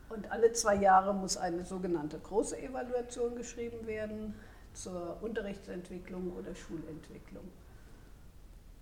Und 0.09 0.31
alle 0.31 0.53
zwei 0.53 0.75
Jahre 0.75 1.13
muss 1.13 1.37
eine 1.37 1.65
sogenannte 1.65 2.19
große 2.19 2.57
Evaluation 2.57 3.35
geschrieben 3.35 3.85
werden 3.85 4.33
zur 4.73 5.17
Unterrichtsentwicklung 5.21 6.31
oder 6.37 6.55
Schulentwicklung. 6.55 7.43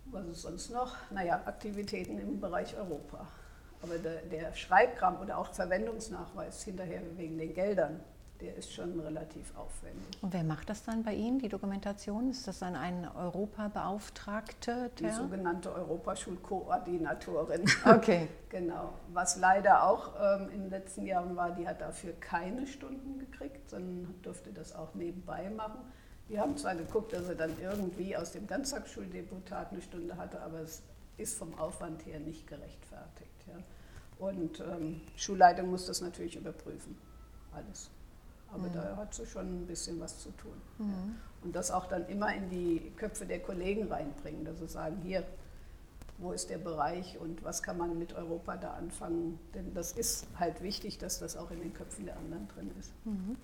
Was 0.05 0.27
ist 0.27 0.41
sonst 0.43 0.69
noch? 0.69 0.95
Naja, 1.09 1.41
Aktivitäten 1.45 2.19
im 2.19 2.39
Bereich 2.39 2.77
Europa. 2.77 3.27
Aber 3.81 3.97
der, 3.97 4.21
der 4.23 4.53
Schreibkram 4.53 5.19
oder 5.19 5.37
auch 5.37 5.51
Verwendungsnachweis 5.51 6.63
hinterher 6.63 7.01
wegen 7.17 7.37
den 7.37 7.53
Geldern, 7.53 7.99
der 8.41 8.55
ist 8.55 8.73
schon 8.73 8.99
relativ 8.99 9.55
aufwendig. 9.55 10.05
Und 10.21 10.33
wer 10.33 10.43
macht 10.43 10.69
das 10.69 10.83
dann 10.83 11.03
bei 11.03 11.13
Ihnen, 11.13 11.39
die 11.39 11.49
Dokumentation? 11.49 12.29
Ist 12.29 12.47
das 12.47 12.59
dann 12.59 12.75
ein 12.75 13.07
Europabeauftragte? 13.15 14.91
Die 14.99 15.09
sogenannte 15.09 15.73
Europaschulkoordinatorin. 15.73 17.65
Okay. 17.85 18.27
genau. 18.49 18.93
Was 19.13 19.37
leider 19.37 19.83
auch 19.83 20.13
ähm, 20.19 20.49
in 20.49 20.61
den 20.61 20.69
letzten 20.69 21.05
Jahren 21.05 21.35
war, 21.35 21.51
die 21.51 21.67
hat 21.67 21.81
dafür 21.81 22.13
keine 22.13 22.67
Stunden 22.67 23.19
gekriegt, 23.19 23.69
sondern 23.69 24.15
durfte 24.21 24.51
das 24.51 24.75
auch 24.75 24.93
nebenbei 24.95 25.49
machen. 25.49 25.79
Wir 26.27 26.41
haben 26.41 26.57
zwar 26.57 26.75
geguckt, 26.75 27.13
dass 27.13 27.29
er 27.29 27.35
dann 27.35 27.51
irgendwie 27.61 28.17
aus 28.17 28.31
dem 28.31 28.47
Ganztagsschuldeputat 28.47 29.71
eine 29.71 29.81
Stunde 29.81 30.17
hatte, 30.17 30.41
aber 30.41 30.59
es 30.59 30.81
ist 31.17 31.37
vom 31.37 31.57
Aufwand 31.59 32.05
her 32.05 32.19
nicht 32.19 32.47
gerechtfertigt. 32.47 33.45
Ja. 33.47 33.63
Und 34.17 34.59
ähm, 34.59 35.01
Schulleitung 35.15 35.69
muss 35.69 35.85
das 35.85 36.01
natürlich 36.01 36.35
überprüfen. 36.35 36.97
Alles. 37.53 37.89
Aber 38.55 38.69
mhm. 38.69 38.73
da 38.73 38.97
hat 38.97 39.13
sie 39.13 39.25
schon 39.25 39.63
ein 39.63 39.67
bisschen 39.67 39.99
was 39.99 40.19
zu 40.19 40.29
tun. 40.31 40.53
Mhm. 40.79 41.15
Und 41.43 41.55
das 41.55 41.69
auch 41.69 41.87
dann 41.87 42.07
immer 42.07 42.33
in 42.33 42.49
die 42.49 42.91
Köpfe 42.97 43.25
der 43.25 43.39
Kollegen 43.39 43.91
reinbringen, 43.91 44.45
dass 44.45 44.59
sie 44.59 44.67
sagen, 44.67 44.97
hier, 45.03 45.23
wo 46.17 46.31
ist 46.31 46.49
der 46.49 46.57
Bereich 46.57 47.17
und 47.19 47.43
was 47.43 47.61
kann 47.61 47.77
man 47.77 47.99
mit 47.99 48.13
Europa 48.13 48.55
da 48.55 48.71
anfangen. 48.71 49.37
Denn 49.53 49.73
das 49.73 49.91
ist 49.91 50.25
halt 50.39 50.61
wichtig, 50.61 50.97
dass 50.97 51.19
das 51.19 51.35
auch 51.35 51.51
in 51.51 51.59
den 51.59 51.73
Köpfen 51.73 52.05
der 52.05 52.17
anderen 52.17 52.47
drin 52.47 52.71
ist. 52.79 52.91
Mhm. 53.03 53.35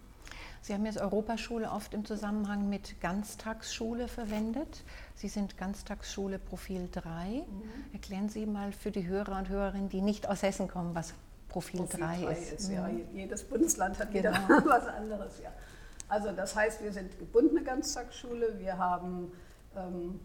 Sie 0.64 0.74
haben 0.74 0.86
jetzt 0.86 1.02
Europaschule 1.02 1.72
oft 1.72 1.94
im 1.94 2.06
Zusammenhang 2.06 2.70
mit 2.70 3.02
Ganztagsschule 3.02 4.08
verwendet. 4.08 4.84
Sie 5.16 5.28
sind 5.28 5.58
Ganztagsschule 5.58 6.38
Profil 6.38 6.88
3. 6.92 7.30
Mhm. 7.30 7.44
Erklären 7.94 8.30
Sie 8.30 8.46
mal 8.46 8.72
für 8.72 8.92
die 8.92 9.08
Hörer 9.08 9.40
und 9.40 9.50
Hörerinnen, 9.50 9.90
die 9.90 10.02
nicht 10.02 10.30
aus 10.30 10.44
Hessen 10.44 10.68
kommen, 10.68 10.94
was 10.94 11.14
Profil, 11.52 11.82
Profil 11.82 12.00
3, 12.00 12.22
3 12.24 12.32
ist. 12.32 12.54
ist 12.54 12.70
mhm. 12.70 12.76
ja, 12.76 12.90
jedes 13.14 13.44
Bundesland 13.44 14.00
hat 14.00 14.12
genau. 14.12 14.32
wieder 14.32 14.66
was 14.66 14.88
anderes. 14.88 15.42
Ja. 15.44 15.52
Also 16.08 16.32
das 16.32 16.56
heißt, 16.56 16.82
wir 16.82 16.94
sind 16.94 17.20
gebundene 17.20 17.64
Ganztagsschule. 17.64 18.58
Wir 18.60 18.78
haben 18.78 19.32
ähm, 19.76 20.20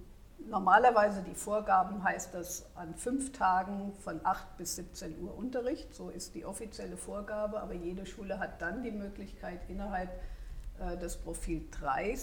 normalerweise 0.49 1.23
die 1.23 1.35
Vorgaben, 1.35 2.02
heißt 2.04 2.35
das 2.35 2.66
an 2.76 2.95
fünf 2.95 3.33
Tagen 3.33 3.92
von 4.04 4.21
8 4.25 4.56
bis 4.56 4.76
17 4.76 5.21
Uhr 5.21 5.37
Unterricht. 5.37 5.95
So 5.95 6.11
ist 6.11 6.35
die 6.35 6.45
offizielle 6.45 6.97
Vorgabe. 6.97 7.61
Aber 7.61 7.75
jede 7.75 8.06
Schule 8.06 8.38
hat 8.38 8.62
dann 8.62 8.83
die 8.83 8.92
Möglichkeit, 8.92 9.61
innerhalb 9.68 10.11
äh, 10.78 10.97
des 10.97 11.16
Profil 11.16 11.62
3 11.73 12.16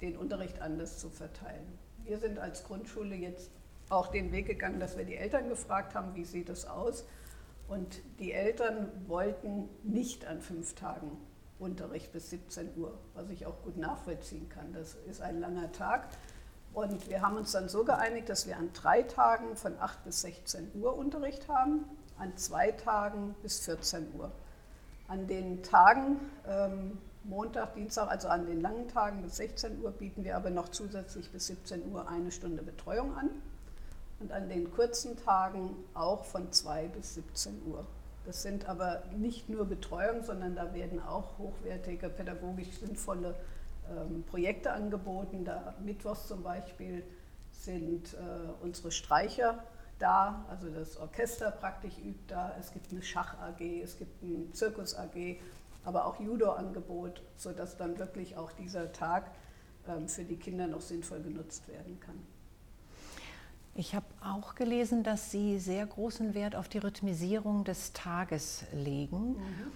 den 0.00 0.16
Unterricht 0.16 0.60
anders 0.62 0.98
zu 0.98 1.10
verteilen. 1.10 1.78
Wir 2.04 2.18
sind 2.18 2.38
als 2.38 2.64
Grundschule 2.64 3.14
jetzt 3.14 3.50
auch 3.90 4.08
den 4.08 4.32
Weg 4.32 4.46
gegangen, 4.46 4.80
dass 4.80 4.96
wir 4.96 5.04
die 5.04 5.16
Eltern 5.16 5.48
gefragt 5.48 5.94
haben, 5.94 6.14
wie 6.14 6.24
sieht 6.24 6.48
es 6.48 6.66
aus. 6.66 7.04
Und 7.72 8.02
die 8.18 8.32
Eltern 8.32 8.90
wollten 9.06 9.66
nicht 9.82 10.26
an 10.26 10.42
fünf 10.42 10.74
Tagen 10.74 11.16
Unterricht 11.58 12.12
bis 12.12 12.28
17 12.28 12.76
Uhr, 12.76 12.98
was 13.14 13.30
ich 13.30 13.46
auch 13.46 13.62
gut 13.62 13.78
nachvollziehen 13.78 14.46
kann. 14.50 14.74
Das 14.74 14.94
ist 15.08 15.22
ein 15.22 15.40
langer 15.40 15.72
Tag. 15.72 16.08
Und 16.74 17.08
wir 17.08 17.22
haben 17.22 17.38
uns 17.38 17.52
dann 17.52 17.70
so 17.70 17.82
geeinigt, 17.82 18.28
dass 18.28 18.46
wir 18.46 18.58
an 18.58 18.68
drei 18.74 19.00
Tagen 19.02 19.56
von 19.56 19.78
8 19.80 20.04
bis 20.04 20.20
16 20.20 20.72
Uhr 20.74 20.94
Unterricht 20.94 21.48
haben, 21.48 21.86
an 22.18 22.36
zwei 22.36 22.72
Tagen 22.72 23.34
bis 23.40 23.60
14 23.60 24.16
Uhr. 24.18 24.30
An 25.08 25.26
den 25.26 25.62
Tagen, 25.62 26.20
ähm, 26.46 26.98
Montag, 27.24 27.74
Dienstag, 27.74 28.10
also 28.10 28.28
an 28.28 28.44
den 28.44 28.60
langen 28.60 28.88
Tagen 28.88 29.22
bis 29.22 29.36
16 29.36 29.82
Uhr, 29.82 29.92
bieten 29.92 30.24
wir 30.24 30.36
aber 30.36 30.50
noch 30.50 30.68
zusätzlich 30.68 31.32
bis 31.32 31.46
17 31.46 31.90
Uhr 31.90 32.06
eine 32.06 32.32
Stunde 32.32 32.62
Betreuung 32.62 33.16
an. 33.16 33.30
Und 34.22 34.30
an 34.30 34.48
den 34.48 34.70
kurzen 34.70 35.16
Tagen 35.16 35.74
auch 35.94 36.24
von 36.24 36.52
2 36.52 36.86
bis 36.88 37.14
17 37.14 37.66
Uhr. 37.66 37.84
Das 38.24 38.42
sind 38.42 38.68
aber 38.68 39.02
nicht 39.16 39.48
nur 39.48 39.64
Betreuung, 39.64 40.22
sondern 40.22 40.54
da 40.54 40.72
werden 40.74 41.02
auch 41.02 41.38
hochwertige, 41.38 42.08
pädagogisch 42.08 42.70
sinnvolle 42.78 43.34
ähm, 43.90 44.22
Projekte 44.22 44.70
angeboten. 44.70 45.44
Da 45.44 45.74
Mittwochs 45.84 46.28
zum 46.28 46.44
Beispiel 46.44 47.02
sind 47.50 48.14
äh, 48.14 48.16
unsere 48.62 48.92
Streicher 48.92 49.58
da, 49.98 50.46
also 50.48 50.68
das 50.70 50.96
Orchester 50.98 51.50
praktisch 51.50 51.98
übt 51.98 52.22
da. 52.28 52.54
Es 52.60 52.72
gibt 52.72 52.92
eine 52.92 53.02
Schach-AG, 53.02 53.82
es 53.82 53.98
gibt 53.98 54.22
ein 54.22 54.54
Zirkus-AG, 54.54 55.40
aber 55.82 56.06
auch 56.06 56.20
Judo-Angebot, 56.20 57.22
sodass 57.36 57.76
dann 57.76 57.98
wirklich 57.98 58.36
auch 58.36 58.52
dieser 58.52 58.92
Tag 58.92 59.32
ähm, 59.88 60.08
für 60.08 60.22
die 60.22 60.36
Kinder 60.36 60.68
noch 60.68 60.80
sinnvoll 60.80 61.22
genutzt 61.22 61.66
werden 61.66 61.98
kann. 61.98 62.24
Ich 63.74 63.94
habe 63.94 64.06
auch 64.22 64.54
gelesen, 64.54 65.02
dass 65.02 65.30
Sie 65.30 65.58
sehr 65.58 65.86
großen 65.86 66.34
Wert 66.34 66.54
auf 66.56 66.68
die 66.68 66.78
Rhythmisierung 66.78 67.64
des 67.64 67.94
Tages 67.94 68.64
legen, 68.74 69.30
mhm. 69.30 69.72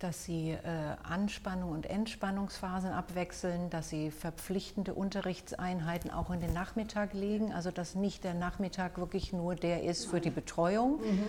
dass 0.00 0.24
Sie 0.24 0.50
äh, 0.50 0.58
Anspannung 1.04 1.70
und 1.70 1.86
Entspannungsphasen 1.86 2.90
abwechseln, 2.90 3.70
dass 3.70 3.88
Sie 3.88 4.10
verpflichtende 4.10 4.94
Unterrichtseinheiten 4.94 6.10
auch 6.10 6.30
in 6.30 6.40
den 6.40 6.52
Nachmittag 6.52 7.12
legen, 7.12 7.52
also 7.52 7.70
dass 7.70 7.94
nicht 7.94 8.24
der 8.24 8.34
Nachmittag 8.34 8.98
wirklich 8.98 9.32
nur 9.32 9.54
der 9.54 9.84
ist 9.84 10.06
für 10.06 10.20
die 10.20 10.30
Betreuung. 10.30 11.00
Mhm. 11.00 11.28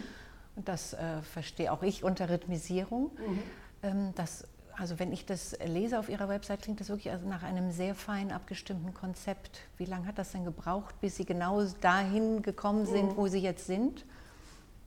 Das 0.66 0.94
äh, 0.94 1.22
verstehe 1.22 1.72
auch 1.72 1.84
ich 1.84 2.04
unter 2.04 2.30
Rhythmisierung. 2.32 3.12
Mhm. 3.16 3.40
Ähm, 3.84 4.16
dass 4.16 4.48
also 4.80 5.00
wenn 5.00 5.12
ich 5.12 5.26
das 5.26 5.58
lese 5.66 5.98
auf 5.98 6.08
Ihrer 6.08 6.30
Website, 6.30 6.62
klingt 6.62 6.80
das 6.80 6.90
wirklich 6.90 7.12
also 7.12 7.28
nach 7.28 7.42
einem 7.42 7.72
sehr 7.72 7.96
fein 7.96 8.32
abgestimmten 8.32 8.94
Konzept. 8.94 9.62
Wie 9.78 9.86
lange 9.86 10.06
hat 10.06 10.20
das 10.20 10.32
denn 10.32 10.46
gebraucht, 10.46 11.00
bis 11.02 11.16
Sie 11.16 11.26
genau 11.26 11.64
dahin 11.82 12.44
gekommen 12.44 12.86
sind, 12.86 13.14
mhm. 13.14 13.18
wo 13.18 13.28
Sie 13.28 13.40
jetzt 13.40 13.66
sind? 13.66 14.06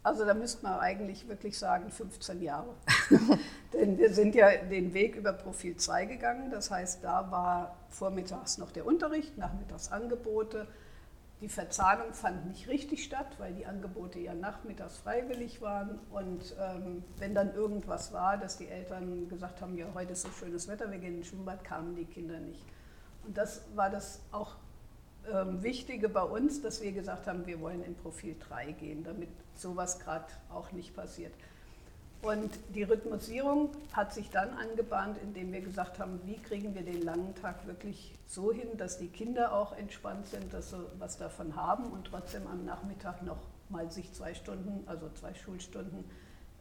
Also 0.03 0.25
da 0.25 0.33
müsste 0.33 0.63
man 0.63 0.79
eigentlich 0.79 1.29
wirklich 1.29 1.59
sagen 1.59 1.91
15 1.91 2.41
Jahre. 2.41 2.73
Denn 3.75 3.99
wir 3.99 4.15
sind 4.15 4.35
ja 4.35 4.57
den 4.57 4.95
Weg 4.95 5.17
über 5.17 5.33
Profil 5.33 5.77
2 5.77 6.07
gegangen. 6.07 6.51
Das 6.51 6.71
heißt, 6.71 7.05
da 7.05 7.31
war 7.31 7.77
vormittags 7.91 8.57
noch 8.59 8.71
der 8.71 8.87
Unterricht, 8.87 9.37
nachmittags 9.37 9.93
Angebote, 9.93 10.67
die 11.41 11.49
Verzahnung 11.49 12.13
fand 12.13 12.47
nicht 12.47 12.69
richtig 12.69 13.03
statt, 13.03 13.37
weil 13.39 13.55
die 13.55 13.65
Angebote 13.65 14.19
ja 14.19 14.35
nachmittags 14.35 14.99
freiwillig 14.99 15.63
waren. 15.63 15.99
Und 16.11 16.55
ähm, 16.61 17.03
wenn 17.19 17.35
dann 17.35 17.55
irgendwas 17.55 18.13
war, 18.13 18.37
dass 18.37 18.59
die 18.59 18.69
Eltern 18.69 19.29
gesagt 19.29 19.63
haben, 19.63 19.77
ja, 19.77 19.87
heute 19.95 20.13
ist 20.13 20.23
so 20.23 20.31
schönes 20.31 20.69
Wetter, 20.69 20.91
wir 20.91 20.99
gehen 20.99 21.17
ins 21.17 21.29
Schwimmbad, 21.29 21.65
kamen 21.65 21.97
die 21.97 22.05
Kinder 22.05 22.39
nicht. 22.39 22.63
Und 23.25 23.39
das 23.39 23.65
war 23.75 23.89
das 23.89 24.21
auch 24.33 24.57
ähm, 25.33 25.63
Wichtige 25.63 26.11
bei 26.11 26.23
uns, 26.23 26.61
dass 26.61 26.83
wir 26.83 26.93
gesagt 26.93 27.27
haben, 27.27 27.47
wir 27.47 27.61
wollen 27.61 27.83
in 27.85 27.95
Profil 27.95 28.37
3 28.39 28.73
gehen, 28.73 29.05
damit 29.05 29.31
sowas 29.55 29.99
gerade 29.99 30.27
auch 30.51 30.73
nicht 30.73 30.95
passiert. 30.95 31.33
Und 32.23 32.59
die 32.75 32.83
Rhythmusierung 32.83 33.71
hat 33.95 34.13
sich 34.13 34.29
dann 34.29 34.51
angebahnt, 34.51 35.17
indem 35.23 35.53
wir 35.53 35.63
gesagt 35.63 35.99
haben, 35.99 36.21
wie 36.27 36.37
kriegen 36.37 36.75
wir 36.75 36.83
den 36.83 37.03
langen 37.03 37.35
Tag 37.35 37.67
wirklich 37.67 38.15
so 38.27 38.53
hin, 38.53 38.77
dass 38.77 38.99
die 38.99 39.09
Kinder 39.09 39.55
auch 39.55 39.77
entspannt 39.77 40.27
sind, 40.27 40.53
dass 40.53 40.71
sie 40.71 40.85
was 40.99 41.17
davon 41.17 41.57
haben 41.57 41.87
und 41.91 42.07
trotzdem 42.07 42.47
am 42.47 42.67
Nachmittag 42.67 43.23
noch 43.23 43.39
mal 43.71 43.91
sich 43.91 44.13
zwei 44.13 44.35
Stunden, 44.35 44.87
also 44.87 45.09
zwei 45.15 45.33
Schulstunden 45.33 46.05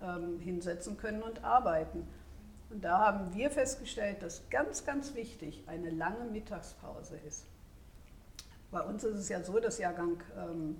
ähm, 0.01 0.39
hinsetzen 0.39 0.95
können 0.95 1.21
und 1.23 1.43
arbeiten. 1.43 2.07
Und 2.69 2.85
da 2.85 2.99
haben 2.99 3.33
wir 3.33 3.51
festgestellt, 3.51 4.21
dass 4.21 4.49
ganz, 4.49 4.85
ganz 4.85 5.13
wichtig 5.13 5.63
eine 5.67 5.89
lange 5.89 6.23
Mittagspause 6.31 7.17
ist. 7.27 7.45
Bei 8.71 8.81
uns 8.81 9.03
ist 9.03 9.17
es 9.17 9.27
ja 9.27 9.43
so, 9.43 9.59
dass 9.59 9.77
Jahrgang 9.77 10.21
ähm, 10.37 10.77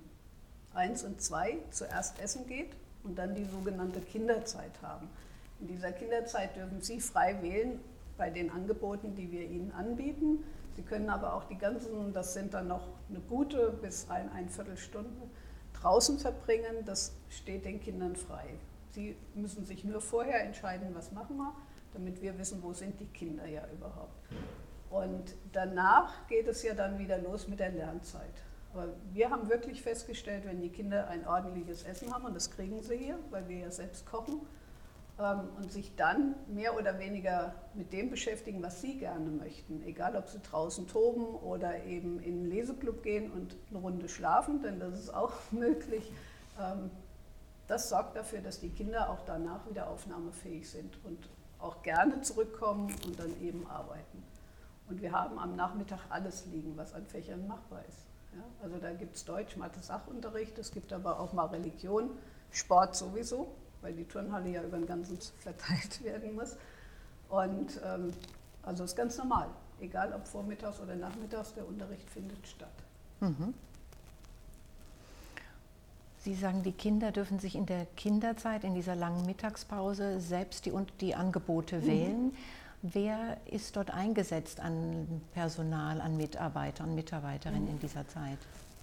1 0.72 1.04
und 1.04 1.20
2 1.20 1.58
zuerst 1.70 2.18
essen 2.20 2.46
geht 2.46 2.70
und 3.04 3.18
dann 3.18 3.34
die 3.34 3.44
sogenannte 3.44 4.00
Kinderzeit 4.00 4.72
haben. 4.82 5.08
In 5.60 5.68
dieser 5.68 5.92
Kinderzeit 5.92 6.56
dürfen 6.56 6.80
Sie 6.80 7.00
frei 7.00 7.40
wählen 7.42 7.80
bei 8.16 8.30
den 8.30 8.50
Angeboten, 8.50 9.14
die 9.14 9.30
wir 9.30 9.42
Ihnen 9.42 9.72
anbieten. 9.72 10.44
Sie 10.76 10.82
können 10.82 11.10
aber 11.10 11.34
auch 11.34 11.44
die 11.44 11.58
ganzen, 11.58 12.12
das 12.12 12.34
sind 12.34 12.54
dann 12.54 12.68
noch 12.68 12.86
eine 13.08 13.20
gute 13.20 13.70
bis 13.82 14.08
ein, 14.08 14.30
ein 14.32 14.48
Viertelstunde, 14.48 15.10
draußen 15.74 16.18
verbringen. 16.18 16.84
Das 16.84 17.14
steht 17.28 17.64
den 17.64 17.80
Kindern 17.80 18.16
frei. 18.16 18.46
Sie 18.92 19.16
müssen 19.34 19.64
sich 19.64 19.84
nur 19.84 20.00
vorher 20.00 20.42
entscheiden, 20.44 20.88
was 20.94 21.12
machen 21.12 21.36
wir, 21.36 21.54
damit 21.92 22.20
wir 22.22 22.38
wissen, 22.38 22.62
wo 22.62 22.72
sind 22.72 22.98
die 23.00 23.06
Kinder 23.06 23.46
ja 23.46 23.62
überhaupt. 23.72 24.28
Und 24.90 25.34
danach 25.52 26.26
geht 26.26 26.48
es 26.48 26.62
ja 26.62 26.74
dann 26.74 26.98
wieder 26.98 27.18
los 27.18 27.46
mit 27.46 27.60
der 27.60 27.70
Lernzeit. 27.70 28.42
Aber 28.72 28.88
wir 29.12 29.30
haben 29.30 29.48
wirklich 29.48 29.82
festgestellt, 29.82 30.44
wenn 30.44 30.60
die 30.60 30.70
Kinder 30.70 31.08
ein 31.08 31.26
ordentliches 31.26 31.82
Essen 31.82 32.12
haben, 32.14 32.24
und 32.24 32.34
das 32.34 32.50
kriegen 32.50 32.82
sie 32.82 32.96
hier, 32.96 33.18
weil 33.30 33.48
wir 33.48 33.58
ja 33.58 33.70
selbst 33.70 34.06
kochen, 34.06 34.40
ähm, 35.20 35.48
und 35.58 35.70
sich 35.70 35.94
dann 35.96 36.34
mehr 36.48 36.76
oder 36.76 36.98
weniger 36.98 37.54
mit 37.74 37.92
dem 37.92 38.10
beschäftigen, 38.10 38.62
was 38.62 38.80
sie 38.80 38.96
gerne 38.96 39.28
möchten. 39.30 39.82
Egal, 39.82 40.16
ob 40.16 40.28
sie 40.28 40.40
draußen 40.40 40.86
toben 40.88 41.24
oder 41.24 41.84
eben 41.84 42.20
in 42.20 42.44
den 42.44 42.50
Leseklub 42.50 43.02
gehen 43.02 43.30
und 43.30 43.56
eine 43.68 43.80
Runde 43.80 44.08
schlafen, 44.08 44.62
denn 44.62 44.80
das 44.80 44.98
ist 44.98 45.14
auch 45.14 45.32
möglich. 45.50 46.10
Ähm, 46.58 46.90
das 47.66 47.88
sorgt 47.88 48.16
dafür, 48.16 48.40
dass 48.40 48.60
die 48.60 48.70
Kinder 48.70 49.10
auch 49.10 49.24
danach 49.26 49.68
wieder 49.68 49.88
aufnahmefähig 49.88 50.68
sind 50.68 50.98
und 51.04 51.28
auch 51.58 51.82
gerne 51.82 52.20
zurückkommen 52.22 52.94
und 53.04 53.18
dann 53.18 53.40
eben 53.42 53.66
arbeiten. 53.68 54.22
Und 54.88 55.02
wir 55.02 55.12
haben 55.12 55.38
am 55.38 55.54
Nachmittag 55.54 56.00
alles 56.08 56.46
liegen, 56.46 56.76
was 56.76 56.94
an 56.94 57.06
Fächern 57.06 57.46
machbar 57.46 57.84
ist. 57.86 58.09
Ja, 58.32 58.44
also 58.62 58.78
da 58.78 58.92
gibt 58.92 59.16
es 59.16 59.24
Deutsch, 59.24 59.56
Mathe, 59.56 59.80
Sachunterricht, 59.80 60.58
es 60.58 60.70
gibt 60.70 60.92
aber 60.92 61.18
auch 61.18 61.32
mal 61.32 61.46
Religion, 61.46 62.10
Sport 62.50 62.96
sowieso, 62.96 63.54
weil 63.80 63.94
die 63.94 64.04
Turnhalle 64.04 64.50
ja 64.50 64.62
über 64.62 64.78
den 64.78 64.86
ganzen 64.86 65.18
verteilt 65.38 66.02
werden 66.04 66.34
muss. 66.34 66.56
Und 67.28 67.80
ähm, 67.84 68.12
also 68.62 68.84
ist 68.84 68.96
ganz 68.96 69.16
normal, 69.18 69.48
egal 69.80 70.12
ob 70.12 70.26
vormittags 70.26 70.80
oder 70.80 70.96
nachmittags, 70.96 71.54
der 71.54 71.66
Unterricht 71.66 72.08
findet 72.10 72.46
statt. 72.46 72.68
Mhm. 73.20 73.54
Sie 76.22 76.34
sagen, 76.34 76.62
die 76.62 76.72
Kinder 76.72 77.12
dürfen 77.12 77.38
sich 77.38 77.54
in 77.54 77.64
der 77.64 77.86
Kinderzeit, 77.96 78.64
in 78.64 78.74
dieser 78.74 78.94
langen 78.94 79.24
Mittagspause, 79.24 80.20
selbst 80.20 80.66
die, 80.66 80.72
die 81.00 81.14
Angebote 81.14 81.78
mhm. 81.78 81.86
wählen. 81.86 82.36
Wer 82.82 83.36
ist 83.44 83.76
dort 83.76 83.90
eingesetzt 83.90 84.58
an 84.60 85.20
Personal, 85.34 86.00
an 86.00 86.16
Mitarbeitern 86.16 86.90
und 86.90 86.94
Mitarbeiterinnen 86.94 87.68
in 87.68 87.78
dieser 87.78 88.08
Zeit? 88.08 88.38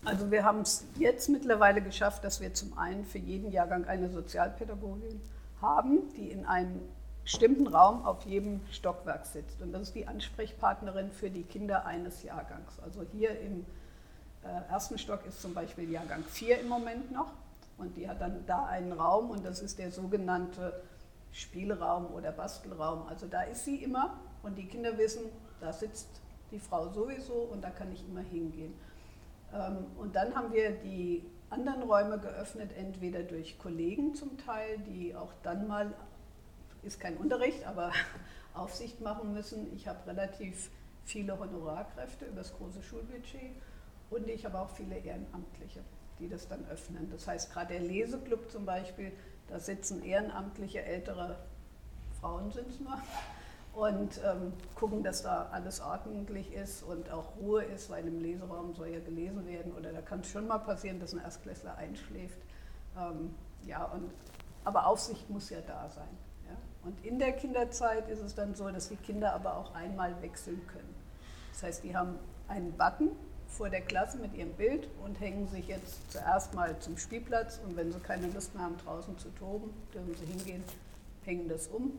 Also 0.06 0.30
wir 0.30 0.44
haben 0.44 0.62
es 0.62 0.86
jetzt 1.00 1.30
mittlerweile 1.30 1.82
geschafft, 1.82 2.24
dass 2.24 2.40
wir 2.40 2.54
zum 2.54 2.78
einen 2.78 3.06
für 3.06 3.18
jeden 3.18 3.52
Jahrgang 3.52 3.86
eine 3.86 4.10
Sozialpädagogin 4.10 5.20
haben, 5.62 6.14
die 6.16 6.30
in 6.30 6.46
einem 6.46 6.80
bestimmten 7.24 7.68
Raum 7.68 8.06
auf 8.06 8.24
jedem 8.26 8.62
Stockwerk 8.72 9.26
sitzt. 9.26 9.62
Und 9.62 9.74
das 9.74 9.82
ist 9.84 9.96
die 9.96 10.08
Ansprechpartnerin 10.08 11.12
für 11.12 11.32
die 11.32 11.44
Kinder 11.44 11.86
eines 11.86 12.22
Jahrgangs. 12.22 12.80
Also 12.84 13.02
hier 13.12 13.40
im 13.42 13.66
äh, 14.44 14.72
ersten 14.72 15.00
Stock 15.00 15.26
ist 15.26 15.42
zum 15.42 15.56
Beispiel 15.56 15.90
Jahrgang 15.92 16.24
4 16.24 16.62
im 16.62 16.70
Moment 16.70 17.12
noch. 17.12 17.32
Und 17.80 17.98
die 17.98 18.08
hat 18.08 18.22
dann 18.22 18.46
da 18.46 18.66
einen 18.66 18.92
Raum 18.92 19.32
und 19.32 19.44
das 19.44 19.60
ist 19.60 19.78
der 19.80 19.92
sogenannte 19.92 20.82
Spielraum 21.38 22.08
oder 22.14 22.32
Bastelraum. 22.32 23.08
Also 23.08 23.28
da 23.28 23.44
ist 23.44 23.66
sie 23.66 23.84
immer 23.84 24.20
und 24.42 24.58
die 24.58 24.66
Kinder 24.66 24.98
wissen, 24.98 25.26
da 25.60 25.72
sitzt 25.72 26.10
die 26.52 26.60
Frau 26.60 26.90
sowieso 26.90 27.34
und 27.34 27.64
da 27.64 27.70
kann 27.70 27.92
ich 27.92 28.08
immer 28.08 28.22
hingehen. 28.22 28.74
Ähm, 29.54 29.86
und 29.98 30.16
dann 30.16 30.36
haben 30.36 30.52
wir 30.52 30.72
die 30.72 31.24
anderen 31.50 31.84
Räume 31.84 32.20
geöffnet, 32.20 32.72
entweder 32.76 33.22
durch 33.22 33.60
Kollegen 33.60 34.16
zum 34.16 34.38
Teil, 34.38 34.80
die 34.80 35.16
auch 35.16 35.32
dann 35.44 35.68
mal, 35.68 35.94
ist 36.82 37.00
kein 37.00 37.18
Unterricht, 37.18 37.66
aber 37.66 37.92
Aufsicht 38.54 39.00
machen 39.02 39.34
müssen. 39.34 39.72
Ich 39.76 39.88
habe 39.88 40.08
relativ 40.08 40.72
viele 41.06 41.38
Honorarkräfte 41.38 42.26
über 42.26 42.38
das 42.38 42.54
große 42.58 42.82
Schulbudget 42.82 43.52
und 44.10 44.28
ich 44.28 44.44
habe 44.44 44.60
auch 44.60 44.72
viele 44.72 44.98
Ehrenamtliche, 44.98 45.82
die 46.20 46.28
das 46.28 46.48
dann 46.48 46.66
öffnen. 46.68 47.10
Das 47.12 47.28
heißt, 47.28 47.54
gerade 47.54 47.74
der 47.74 47.82
Leseclub 47.82 48.50
zum 48.50 48.66
Beispiel, 48.66 49.12
da 49.48 49.60
sitzen 49.60 50.04
ehrenamtliche 50.04 50.84
ältere 50.84 51.38
Frauen 52.20 52.52
sind 52.52 52.70
es 52.70 52.80
nur 52.80 52.98
und 53.78 54.20
ähm, 54.26 54.54
gucken, 54.74 55.04
dass 55.04 55.22
da 55.22 55.50
alles 55.52 55.82
ordentlich 55.82 56.52
ist 56.52 56.82
und 56.82 57.12
auch 57.12 57.38
Ruhe 57.38 57.64
ist, 57.64 57.92
weil 57.92 58.08
im 58.08 58.20
Leseraum 58.20 58.74
soll 58.74 58.88
ja 58.88 59.00
gelesen 59.00 59.46
werden 59.46 59.72
oder 59.74 59.94
da 59.94 60.02
kann 60.02 60.22
es 60.22 60.32
schon 60.32 60.48
mal 60.48 60.58
passieren, 60.58 61.00
dass 61.00 61.14
ein 61.14 61.20
Erstklässler 61.20 61.76
einschläft. 61.78 62.40
Ähm, 62.98 63.36
ja, 63.66 63.84
und, 63.84 64.10
aber 64.64 64.88
Aufsicht 64.88 65.30
muss 65.30 65.52
ja 65.52 65.60
da 65.62 65.88
sein. 65.90 66.10
Ja? 66.48 66.58
Und 66.84 67.06
in 67.06 67.20
der 67.20 67.34
Kinderzeit 67.34 68.10
ist 68.10 68.22
es 68.22 68.34
dann 68.34 68.56
so, 68.56 68.68
dass 68.70 68.90
die 68.90 68.96
Kinder 68.96 69.34
aber 69.34 69.56
auch 69.56 69.76
einmal 69.76 70.20
wechseln 70.24 70.66
können. 70.68 70.96
Das 71.52 71.62
heißt, 71.62 71.84
die 71.84 71.96
haben 71.96 72.16
einen 72.48 72.76
Button 72.76 73.12
vor 73.48 73.70
der 73.70 73.82
Klasse 73.82 74.18
mit 74.18 74.34
ihrem 74.36 74.54
Bild 74.54 74.88
und 75.04 75.20
hängen 75.20 75.48
sich 75.48 75.68
jetzt 75.68 76.12
zuerst 76.12 76.54
mal 76.54 76.78
zum 76.80 76.98
Spielplatz 76.98 77.60
und 77.66 77.76
wenn 77.76 77.92
sie 77.92 78.00
keine 78.00 78.28
Lust 78.28 78.54
mehr 78.54 78.64
haben, 78.64 78.78
draußen 78.78 79.18
zu 79.18 79.30
toben, 79.30 79.74
dürfen 79.94 80.16
sie 80.16 80.26
hingehen, 80.26 80.64
hängen 81.24 81.48
das 81.48 81.68
um 81.68 81.94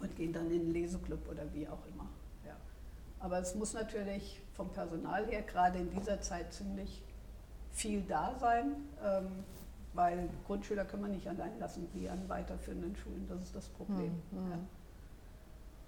und 0.00 0.16
gehen 0.16 0.32
dann 0.32 0.50
in 0.50 0.60
den 0.60 0.72
Leseclub 0.72 1.28
oder 1.28 1.42
wie 1.54 1.68
auch 1.68 1.84
immer. 1.92 2.08
Ja. 2.46 2.56
Aber 3.20 3.38
es 3.38 3.54
muss 3.54 3.74
natürlich 3.74 4.40
vom 4.54 4.70
Personal 4.70 5.26
her 5.26 5.42
gerade 5.42 5.78
in 5.78 5.90
dieser 5.90 6.20
Zeit 6.20 6.52
ziemlich 6.52 7.02
viel 7.72 8.02
da 8.02 8.34
sein, 8.38 8.76
ähm, 9.04 9.44
weil 9.94 10.28
Grundschüler 10.46 10.84
können 10.84 11.04
wir 11.04 11.10
nicht 11.10 11.28
allein 11.28 11.58
lassen 11.58 11.88
wie 11.94 12.08
an 12.08 12.28
weiterführenden 12.28 12.96
Schulen. 12.96 13.26
Das 13.28 13.40
ist 13.42 13.54
das 13.54 13.68
Problem. 13.68 14.12
Mhm. 14.30 14.50
Ja. 14.50 14.58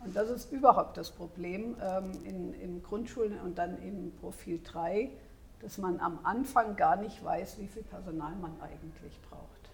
Und 0.04 0.16
das 0.16 0.30
ist 0.30 0.52
überhaupt 0.52 0.97
das 0.97 1.11
Problem 1.11 1.76
ähm, 1.80 2.12
in, 2.25 2.54
in 2.54 2.82
Grundschulen 2.82 3.38
und 3.40 3.59
dann 3.59 3.80
im 3.82 4.12
Profil 4.21 4.61
3, 4.62 5.11
dass 5.61 5.78
man 5.78 6.00
am 6.00 6.18
Anfang 6.25 6.76
gar 6.76 6.97
nicht 6.97 7.25
weiß, 7.25 7.59
wie 7.59 7.68
viel 7.68 7.85
Personal 7.85 8.35
man 8.37 8.61
eigentlich 8.61 9.21
braucht. 9.30 9.71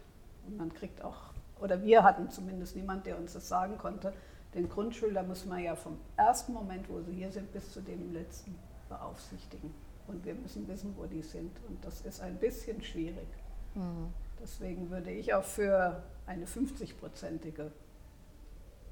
Und 0.46 0.58
man 0.58 0.72
kriegt 0.72 1.02
auch, 1.02 1.32
oder 1.60 1.82
wir 1.82 2.04
hatten 2.04 2.30
zumindest 2.30 2.76
niemand, 2.76 3.06
der 3.06 3.18
uns 3.18 3.32
das 3.32 3.48
sagen 3.48 3.78
konnte, 3.78 4.12
den 4.54 4.68
Grundschüler 4.68 5.22
muss 5.22 5.46
man 5.46 5.62
ja 5.62 5.76
vom 5.76 5.98
ersten 6.16 6.52
Moment, 6.52 6.88
wo 6.88 7.00
sie 7.00 7.12
hier 7.12 7.32
sind, 7.32 7.52
bis 7.52 7.72
zu 7.72 7.80
dem 7.80 8.12
letzten 8.12 8.54
beaufsichtigen. 8.88 9.72
Und 10.06 10.24
wir 10.24 10.34
müssen 10.34 10.66
wissen, 10.68 10.94
wo 10.96 11.04
die 11.04 11.22
sind. 11.22 11.52
Und 11.68 11.84
das 11.84 12.00
ist 12.02 12.20
ein 12.20 12.36
bisschen 12.36 12.82
schwierig. 12.82 13.28
Mhm. 13.74 14.12
Deswegen 14.40 14.90
würde 14.90 15.10
ich 15.10 15.34
auch 15.34 15.44
für 15.44 16.02
eine 16.26 16.46
50-prozentige 16.46 17.70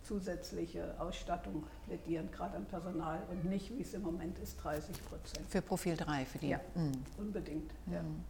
zusätzliche 0.07 0.95
Ausstattung 0.99 1.65
plädieren, 1.87 2.31
gerade 2.31 2.57
an 2.57 2.65
Personal 2.67 3.21
und 3.31 3.45
nicht, 3.45 3.77
wie 3.77 3.83
es 3.83 3.93
im 3.95 4.03
Moment 4.03 4.39
ist, 4.39 4.57
30 4.63 4.97
Prozent. 5.09 5.49
Für 5.49 5.63
Profil 5.63 5.97
3, 5.97 6.25
für 6.25 6.39
die? 6.39 6.49
Ja, 6.51 6.61
mhm. 6.75 6.93
unbedingt. 7.19 7.71
Ja. 7.91 8.03
Mhm. 8.03 8.25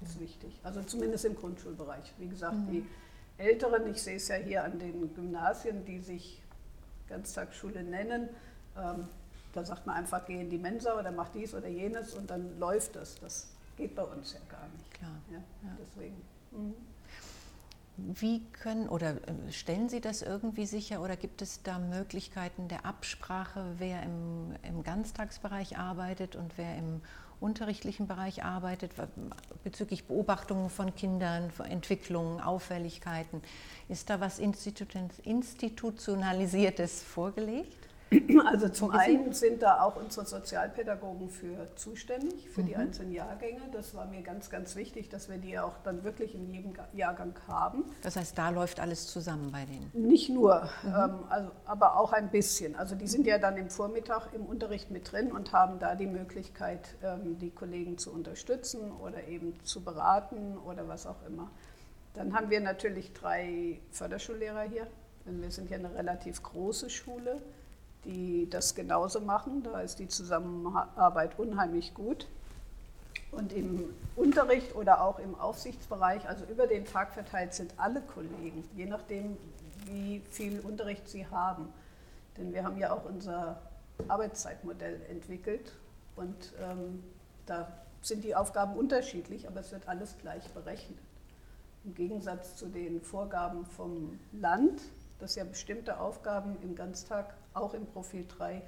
Ist 0.00 0.20
wichtig. 0.20 0.60
Also 0.62 0.82
zumindest 0.82 1.24
im 1.24 1.34
Grundschulbereich. 1.34 2.14
Wie 2.18 2.28
gesagt, 2.28 2.54
mhm. 2.54 2.70
die 2.70 2.86
Älteren, 3.38 3.86
ich 3.90 4.00
sehe 4.00 4.16
es 4.16 4.28
ja 4.28 4.36
hier 4.36 4.64
an 4.64 4.78
den 4.78 5.12
Gymnasien, 5.14 5.84
die 5.84 5.98
sich 5.98 6.42
Ganztagsschule 7.08 7.82
nennen, 7.82 8.28
ähm, 8.76 9.08
da 9.54 9.64
sagt 9.64 9.86
man 9.86 9.96
einfach, 9.96 10.26
geh 10.26 10.40
in 10.40 10.50
die 10.50 10.58
Mensa 10.58 10.98
oder 10.98 11.10
mach 11.10 11.30
dies 11.30 11.54
oder 11.54 11.68
jenes 11.68 12.14
und 12.14 12.30
dann 12.30 12.58
läuft 12.58 12.96
das. 12.96 13.18
Das 13.18 13.48
geht 13.76 13.94
bei 13.94 14.04
uns 14.04 14.34
ja 14.34 14.40
gar 14.48 14.68
nicht. 14.68 14.90
Klar. 14.92 15.10
Ja, 15.30 15.38
ja. 15.38 15.76
Deswegen. 15.80 16.22
Wie 18.00 18.44
können 18.52 18.88
oder 18.88 19.16
äh, 19.16 19.50
stellen 19.50 19.88
Sie 19.88 20.00
das 20.00 20.22
irgendwie 20.22 20.66
sicher 20.66 21.02
oder 21.02 21.16
gibt 21.16 21.42
es 21.42 21.64
da 21.64 21.80
Möglichkeiten 21.80 22.68
der 22.68 22.86
Absprache, 22.86 23.64
wer 23.78 24.04
im, 24.04 24.54
im 24.62 24.84
Ganztagsbereich 24.84 25.78
arbeitet 25.78 26.36
und 26.36 26.56
wer 26.56 26.78
im 26.78 27.00
unterrichtlichen 27.40 28.06
Bereich 28.06 28.44
arbeitet, 28.44 28.92
bezüglich 29.64 30.06
Beobachtungen 30.06 30.70
von 30.70 30.94
Kindern, 30.94 31.50
Entwicklungen, 31.68 32.40
Auffälligkeiten? 32.40 33.42
Ist 33.88 34.10
da 34.10 34.20
was 34.20 34.38
Institutionalisiertes 34.38 37.02
vorgelegt? 37.02 37.87
Also 38.46 38.68
zum 38.68 38.90
einen 38.90 39.32
sind 39.32 39.62
da 39.62 39.82
auch 39.82 39.96
unsere 39.96 40.26
Sozialpädagogen 40.26 41.28
für 41.28 41.68
zuständig, 41.76 42.48
für 42.50 42.62
mhm. 42.62 42.66
die 42.66 42.76
einzelnen 42.76 43.12
Jahrgänge. 43.12 43.60
Das 43.72 43.94
war 43.94 44.06
mir 44.06 44.22
ganz, 44.22 44.50
ganz 44.50 44.76
wichtig, 44.76 45.08
dass 45.08 45.28
wir 45.28 45.38
die 45.38 45.58
auch 45.58 45.74
dann 45.84 46.04
wirklich 46.04 46.34
in 46.34 46.48
jedem 46.52 46.72
Jahrgang 46.92 47.34
haben. 47.46 47.84
Das 48.02 48.16
heißt, 48.16 48.36
da 48.38 48.50
läuft 48.50 48.80
alles 48.80 49.06
zusammen 49.06 49.50
bei 49.52 49.64
denen? 49.64 49.90
Nicht 49.92 50.30
nur, 50.30 50.68
mhm. 50.82 50.88
ähm, 50.88 51.14
also, 51.28 51.50
aber 51.66 51.98
auch 51.98 52.12
ein 52.12 52.30
bisschen. 52.30 52.76
Also 52.76 52.94
die 52.94 53.06
sind 53.06 53.26
ja 53.26 53.38
dann 53.38 53.56
im 53.56 53.70
Vormittag 53.70 54.32
im 54.32 54.46
Unterricht 54.46 54.90
mit 54.90 55.12
drin 55.12 55.32
und 55.32 55.52
haben 55.52 55.78
da 55.78 55.94
die 55.94 56.06
Möglichkeit, 56.06 56.96
ähm, 57.02 57.38
die 57.38 57.50
Kollegen 57.50 57.98
zu 57.98 58.12
unterstützen 58.12 58.92
oder 58.92 59.26
eben 59.28 59.54
zu 59.64 59.82
beraten 59.82 60.56
oder 60.58 60.88
was 60.88 61.06
auch 61.06 61.26
immer. 61.26 61.50
Dann 62.14 62.34
haben 62.34 62.50
wir 62.50 62.60
natürlich 62.60 63.12
drei 63.12 63.80
Förderschullehrer 63.90 64.62
hier, 64.62 64.86
denn 65.26 65.42
wir 65.42 65.50
sind 65.50 65.70
ja 65.70 65.76
eine 65.76 65.94
relativ 65.94 66.42
große 66.42 66.90
Schule 66.90 67.40
die 68.04 68.48
das 68.48 68.74
genauso 68.74 69.20
machen. 69.20 69.62
Da 69.62 69.80
ist 69.80 69.98
die 69.98 70.08
Zusammenarbeit 70.08 71.38
unheimlich 71.38 71.94
gut. 71.94 72.26
Und 73.30 73.52
im 73.52 73.94
Unterricht 74.16 74.74
oder 74.74 75.02
auch 75.02 75.18
im 75.18 75.34
Aufsichtsbereich, 75.34 76.26
also 76.28 76.44
über 76.46 76.66
den 76.66 76.86
Tag 76.86 77.12
verteilt, 77.12 77.52
sind 77.52 77.74
alle 77.76 78.00
Kollegen, 78.00 78.64
je 78.74 78.86
nachdem, 78.86 79.36
wie 79.84 80.22
viel 80.30 80.60
Unterricht 80.60 81.08
sie 81.08 81.26
haben. 81.26 81.68
Denn 82.36 82.52
wir 82.54 82.64
haben 82.64 82.78
ja 82.78 82.92
auch 82.92 83.04
unser 83.04 83.60
Arbeitszeitmodell 84.06 85.00
entwickelt 85.10 85.72
und 86.16 86.52
ähm, 86.60 87.02
da 87.46 87.68
sind 88.00 88.22
die 88.24 88.34
Aufgaben 88.34 88.76
unterschiedlich, 88.76 89.48
aber 89.48 89.60
es 89.60 89.72
wird 89.72 89.88
alles 89.88 90.16
gleich 90.18 90.48
berechnet. 90.50 90.98
Im 91.84 91.94
Gegensatz 91.94 92.56
zu 92.56 92.66
den 92.66 93.00
Vorgaben 93.00 93.66
vom 93.66 94.18
Land, 94.32 94.80
dass 95.18 95.34
ja 95.34 95.44
bestimmte 95.44 95.98
Aufgaben 96.00 96.56
im 96.62 96.74
Ganztag 96.74 97.34
auch 97.60 97.74
im 97.74 97.86
Profil 97.86 98.24
3 98.26 98.62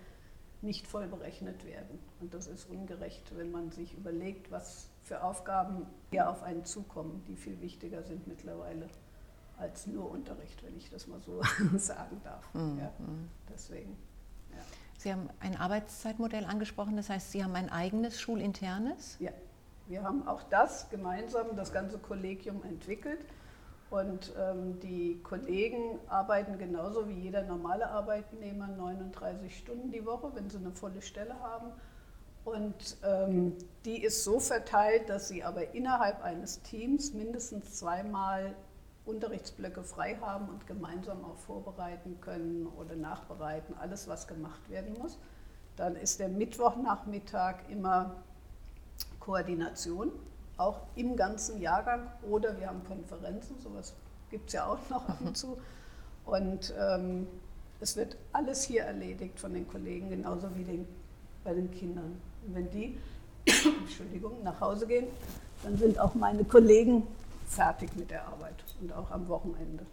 nicht 0.62 0.87
voll 0.87 1.07
berechnet 1.07 1.64
werden. 1.64 1.98
Und 2.20 2.35
das 2.35 2.46
ist 2.46 2.68
ungerecht, 2.68 3.37
wenn 3.37 3.50
man 3.50 3.70
sich 3.70 3.94
überlegt, 3.94 4.50
was 4.50 4.88
für 5.03 5.24
Aufgaben 5.24 5.87
hier 6.11 6.29
auf 6.29 6.42
einen 6.42 6.64
zukommen, 6.64 7.24
die 7.26 7.37
viel 7.37 7.61
wichtiger 7.61 8.03
sind 8.03 8.26
mittlerweile 8.26 8.88
als 9.59 9.87
nur 9.87 10.11
Unterricht, 10.11 10.62
wenn 10.64 10.76
ich 10.76 10.90
das 10.90 11.07
mal 11.07 11.20
so 11.20 11.40
sagen 11.79 12.20
darf. 12.24 12.55
Mhm. 12.55 12.79
Ja, 12.79 12.92
deswegen. 13.53 13.96
Ja. 14.50 14.59
Sie 14.98 15.12
haben 15.12 15.31
ein 15.40 15.57
Arbeitszeitmodell 15.57 16.44
angesprochen, 16.44 16.96
das 16.96 17.09
heißt, 17.09 17.33
Sie 17.33 17.42
haben 17.42 17.55
ein 17.55 17.70
eigenes 17.70 18.20
schulinternes? 18.20 19.16
Ja, 19.18 19.33
wir 19.87 20.03
haben 20.03 20.26
auch 20.29 20.42
das 20.44 20.88
gemeinsam, 20.90 21.57
das 21.57 21.72
ganze 21.72 21.98
Kollegium 21.98 22.62
entwickelt. 22.64 23.20
Und 23.90 24.33
ähm, 24.38 24.79
die 24.81 25.20
Kollegen 25.24 25.98
arbeiten 26.07 26.59
genauso 26.59 27.09
wie 27.09 27.14
jeder 27.14 27.42
normale 27.42 27.90
Arbeitnehmer 27.90 28.68
39 28.68 29.59
Stunden 29.59 29.90
die 29.90 30.07
Woche, 30.07 30.31
wenn 30.35 30.48
sie 30.48 30.59
eine 30.59 30.70
volle 30.70 31.03
Stelle 31.03 31.35
haben. 31.40 31.72
Und 32.44 32.96
ähm, 33.05 33.57
die 33.85 34.03
ist 34.03 34.22
so 34.22 34.38
verteilt, 34.38 35.09
dass 35.09 35.29
sie 35.29 35.42
aber 35.42 35.74
innerhalb 35.74 36.22
eines 36.22 36.62
Teams 36.62 37.12
mindestens 37.12 37.74
zweimal 37.79 38.55
Unterrichtsblöcke 39.05 39.83
frei 39.83 40.16
haben 40.20 40.48
und 40.48 40.68
gemeinsam 40.68 41.24
auch 41.24 41.37
vorbereiten 41.38 42.20
können 42.20 42.66
oder 42.79 42.94
nachbereiten, 42.94 43.74
alles 43.76 44.07
was 44.07 44.29
gemacht 44.29 44.70
werden 44.70 44.94
muss. 44.98 45.18
Dann 45.76 45.96
ist 45.96 46.20
der 46.20 46.29
Mittwochnachmittag 46.29 47.57
immer 47.68 48.22
Koordination 49.18 50.12
auch 50.61 50.81
im 50.94 51.16
ganzen 51.16 51.61
Jahrgang 51.61 52.07
oder 52.29 52.59
wir 52.59 52.68
haben 52.68 52.85
Konferenzen, 52.85 53.59
sowas 53.61 53.94
gibt 54.31 54.49
es 54.49 54.53
ja 54.53 54.66
auch 54.66 54.79
noch 54.90 55.09
ab 55.09 55.18
und 55.20 55.37
zu. 55.37 55.59
Und 56.27 56.75
ähm, 56.79 57.27
es 57.81 57.96
wird 57.96 58.16
alles 58.33 58.62
hier 58.62 58.85
erledigt 58.85 59.40
von 59.40 59.55
den 59.55 59.66
Kollegen, 59.66 60.11
genauso 60.11 60.55
wie 60.55 60.64
den, 60.64 60.87
bei 61.42 61.55
den 61.55 61.70
Kindern. 61.70 62.20
Und 62.46 62.55
wenn 62.55 62.70
die 62.70 62.99
Entschuldigung, 63.81 64.42
nach 64.44 64.61
Hause 64.61 64.87
gehen, 64.87 65.07
dann 65.62 65.77
sind 65.77 65.99
auch 65.99 66.14
meine 66.14 66.44
Kollegen 66.44 67.07
fertig 67.46 67.96
mit 67.96 68.11
der 68.11 68.27
Arbeit 68.27 68.55
und 68.81 68.92
auch 68.92 69.11
am 69.11 69.29
Wochenende. 69.29 69.85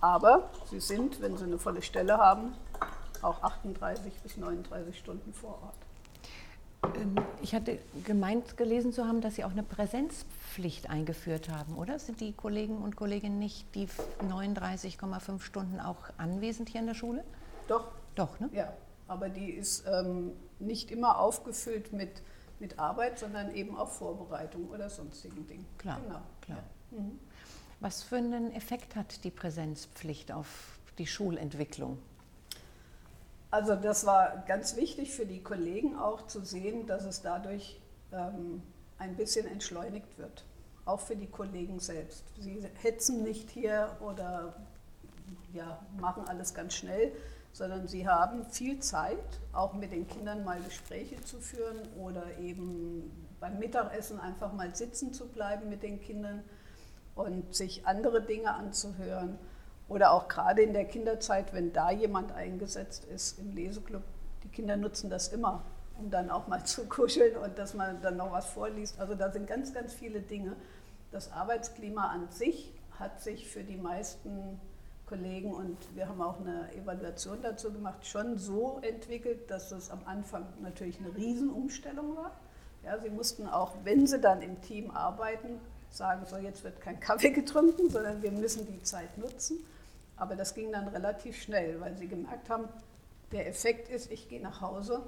Aber 0.00 0.50
sie 0.70 0.80
sind, 0.80 1.20
wenn 1.20 1.36
sie 1.36 1.44
eine 1.44 1.58
volle 1.58 1.82
Stelle 1.82 2.16
haben, 2.18 2.54
auch 3.20 3.42
38 3.42 4.12
bis 4.22 4.36
39 4.36 4.98
Stunden 4.98 5.32
vor 5.32 5.58
Ort. 5.62 5.81
Ähm, 6.84 7.14
ich 7.42 7.54
hatte 7.54 7.78
gemeint 8.04 8.56
gelesen 8.56 8.92
zu 8.92 9.06
haben, 9.06 9.20
dass 9.20 9.36
Sie 9.36 9.44
auch 9.44 9.50
eine 9.50 9.62
Präsenzpflicht 9.62 10.90
eingeführt 10.90 11.48
haben, 11.48 11.76
oder? 11.76 11.98
Sind 11.98 12.20
die 12.20 12.32
Kollegen 12.32 12.78
und 12.78 12.96
Kolleginnen 12.96 13.38
nicht 13.38 13.74
die 13.74 13.88
39,5 14.22 15.40
Stunden 15.40 15.80
auch 15.80 15.98
anwesend 16.18 16.68
hier 16.68 16.80
in 16.80 16.86
der 16.86 16.94
Schule? 16.94 17.24
Doch. 17.68 17.88
Doch, 18.14 18.38
ne? 18.40 18.50
Ja, 18.52 18.72
aber 19.08 19.28
die 19.30 19.50
ist 19.50 19.84
ähm, 19.86 20.32
nicht 20.58 20.90
immer 20.90 21.18
aufgefüllt 21.18 21.92
mit, 21.92 22.22
mit 22.60 22.78
Arbeit, 22.78 23.18
sondern 23.18 23.54
eben 23.54 23.76
auch 23.76 23.88
Vorbereitung 23.88 24.68
oder 24.68 24.90
sonstigen 24.90 25.46
Dingen. 25.46 25.66
Klar, 25.78 25.98
genau. 26.02 26.20
klar. 26.42 26.58
Ja. 26.90 26.98
Mhm. 26.98 27.18
Was 27.80 28.02
für 28.02 28.16
einen 28.16 28.52
Effekt 28.52 28.94
hat 28.94 29.24
die 29.24 29.30
Präsenzpflicht 29.30 30.30
auf 30.30 30.78
die 30.98 31.06
Schulentwicklung? 31.06 31.98
Also 33.52 33.76
das 33.76 34.06
war 34.06 34.44
ganz 34.46 34.76
wichtig 34.76 35.14
für 35.14 35.26
die 35.26 35.42
Kollegen 35.42 35.94
auch 35.98 36.26
zu 36.26 36.42
sehen, 36.42 36.86
dass 36.86 37.04
es 37.04 37.20
dadurch 37.20 37.78
ähm, 38.10 38.62
ein 38.96 39.14
bisschen 39.14 39.46
entschleunigt 39.46 40.16
wird, 40.16 40.46
auch 40.86 41.00
für 41.00 41.16
die 41.16 41.26
Kollegen 41.26 41.78
selbst. 41.78 42.24
Sie 42.40 42.66
hetzen 42.80 43.22
nicht 43.22 43.50
hier 43.50 43.94
oder 44.00 44.54
ja, 45.52 45.84
machen 46.00 46.24
alles 46.26 46.54
ganz 46.54 46.72
schnell, 46.72 47.12
sondern 47.52 47.86
sie 47.88 48.08
haben 48.08 48.46
viel 48.46 48.80
Zeit, 48.80 49.18
auch 49.52 49.74
mit 49.74 49.92
den 49.92 50.08
Kindern 50.08 50.44
mal 50.44 50.58
Gespräche 50.62 51.20
zu 51.20 51.38
führen 51.38 51.86
oder 51.98 52.38
eben 52.38 53.28
beim 53.38 53.58
Mittagessen 53.58 54.18
einfach 54.18 54.54
mal 54.54 54.74
sitzen 54.74 55.12
zu 55.12 55.28
bleiben 55.28 55.68
mit 55.68 55.82
den 55.82 56.00
Kindern 56.00 56.42
und 57.14 57.54
sich 57.54 57.86
andere 57.86 58.22
Dinge 58.22 58.54
anzuhören. 58.54 59.38
Oder 59.92 60.12
auch 60.12 60.26
gerade 60.26 60.62
in 60.62 60.72
der 60.72 60.86
Kinderzeit, 60.86 61.52
wenn 61.52 61.74
da 61.74 61.90
jemand 61.90 62.32
eingesetzt 62.32 63.04
ist 63.14 63.38
im 63.38 63.54
Leseclub, 63.54 64.02
die 64.42 64.48
Kinder 64.48 64.78
nutzen 64.78 65.10
das 65.10 65.28
immer, 65.28 65.62
um 65.98 66.10
dann 66.10 66.30
auch 66.30 66.48
mal 66.48 66.64
zu 66.64 66.86
kuscheln 66.86 67.36
und 67.36 67.58
dass 67.58 67.74
man 67.74 68.00
dann 68.00 68.16
noch 68.16 68.32
was 68.32 68.46
vorliest. 68.46 68.98
Also 68.98 69.14
da 69.14 69.30
sind 69.30 69.46
ganz, 69.46 69.74
ganz 69.74 69.92
viele 69.92 70.20
Dinge. 70.20 70.56
Das 71.10 71.30
Arbeitsklima 71.30 72.08
an 72.08 72.30
sich 72.30 72.72
hat 72.98 73.20
sich 73.20 73.46
für 73.50 73.64
die 73.64 73.76
meisten 73.76 74.58
Kollegen 75.04 75.52
und 75.52 75.76
wir 75.94 76.08
haben 76.08 76.22
auch 76.22 76.40
eine 76.40 76.72
Evaluation 76.74 77.42
dazu 77.42 77.70
gemacht, 77.70 78.06
schon 78.06 78.38
so 78.38 78.78
entwickelt, 78.80 79.50
dass 79.50 79.72
es 79.72 79.90
am 79.90 80.00
Anfang 80.06 80.46
natürlich 80.62 80.98
eine 81.00 81.14
Riesenumstellung 81.14 82.16
war. 82.16 82.30
Ja, 82.82 82.98
sie 82.98 83.10
mussten 83.10 83.46
auch, 83.46 83.74
wenn 83.84 84.06
sie 84.06 84.20
dann 84.20 84.40
im 84.40 84.58
Team 84.62 84.90
arbeiten, 84.90 85.60
sagen, 85.90 86.24
so 86.24 86.38
jetzt 86.38 86.64
wird 86.64 86.80
kein 86.80 86.98
Kaffee 86.98 87.28
getrunken, 87.28 87.90
sondern 87.90 88.22
wir 88.22 88.32
müssen 88.32 88.66
die 88.66 88.82
Zeit 88.82 89.18
nutzen. 89.18 89.58
Aber 90.22 90.36
das 90.36 90.54
ging 90.54 90.70
dann 90.70 90.86
relativ 90.86 91.42
schnell, 91.42 91.80
weil 91.80 91.96
sie 91.96 92.06
gemerkt 92.06 92.48
haben, 92.48 92.68
der 93.32 93.48
Effekt 93.48 93.88
ist, 93.88 94.08
ich 94.12 94.28
gehe 94.28 94.40
nach 94.40 94.60
Hause 94.60 95.02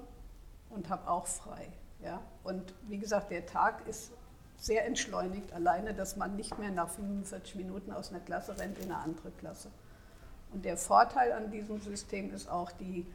und 0.71 0.89
habe 0.89 1.09
auch 1.09 1.29
frei. 1.29 1.69
Ja? 2.03 2.21
Und 2.43 2.75
wie 2.89 2.99
gesagt, 2.99 3.31
der 3.31 3.47
Tag 3.47 3.87
ist 3.87 4.11
sehr 4.57 4.85
entschleunigt, 4.85 5.53
alleine, 5.53 5.95
dass 5.95 6.17
man 6.17 6.35
nicht 6.35 6.59
mehr 6.59 6.73
nach 6.73 6.91
45 6.91 7.55
Minuten 7.55 7.93
aus 7.93 8.11
einer 8.11 8.19
Klasse 8.19 8.59
rennt 8.59 8.77
in 8.79 8.91
eine 8.91 8.97
andere 8.97 9.31
Klasse. 9.31 9.71
Und 10.53 10.65
der 10.65 10.77
Vorteil 10.77 11.31
an 11.31 11.53
diesem 11.53 11.81
System 11.81 12.35
ist 12.35 12.51
auch, 12.51 12.73
die 12.73 13.07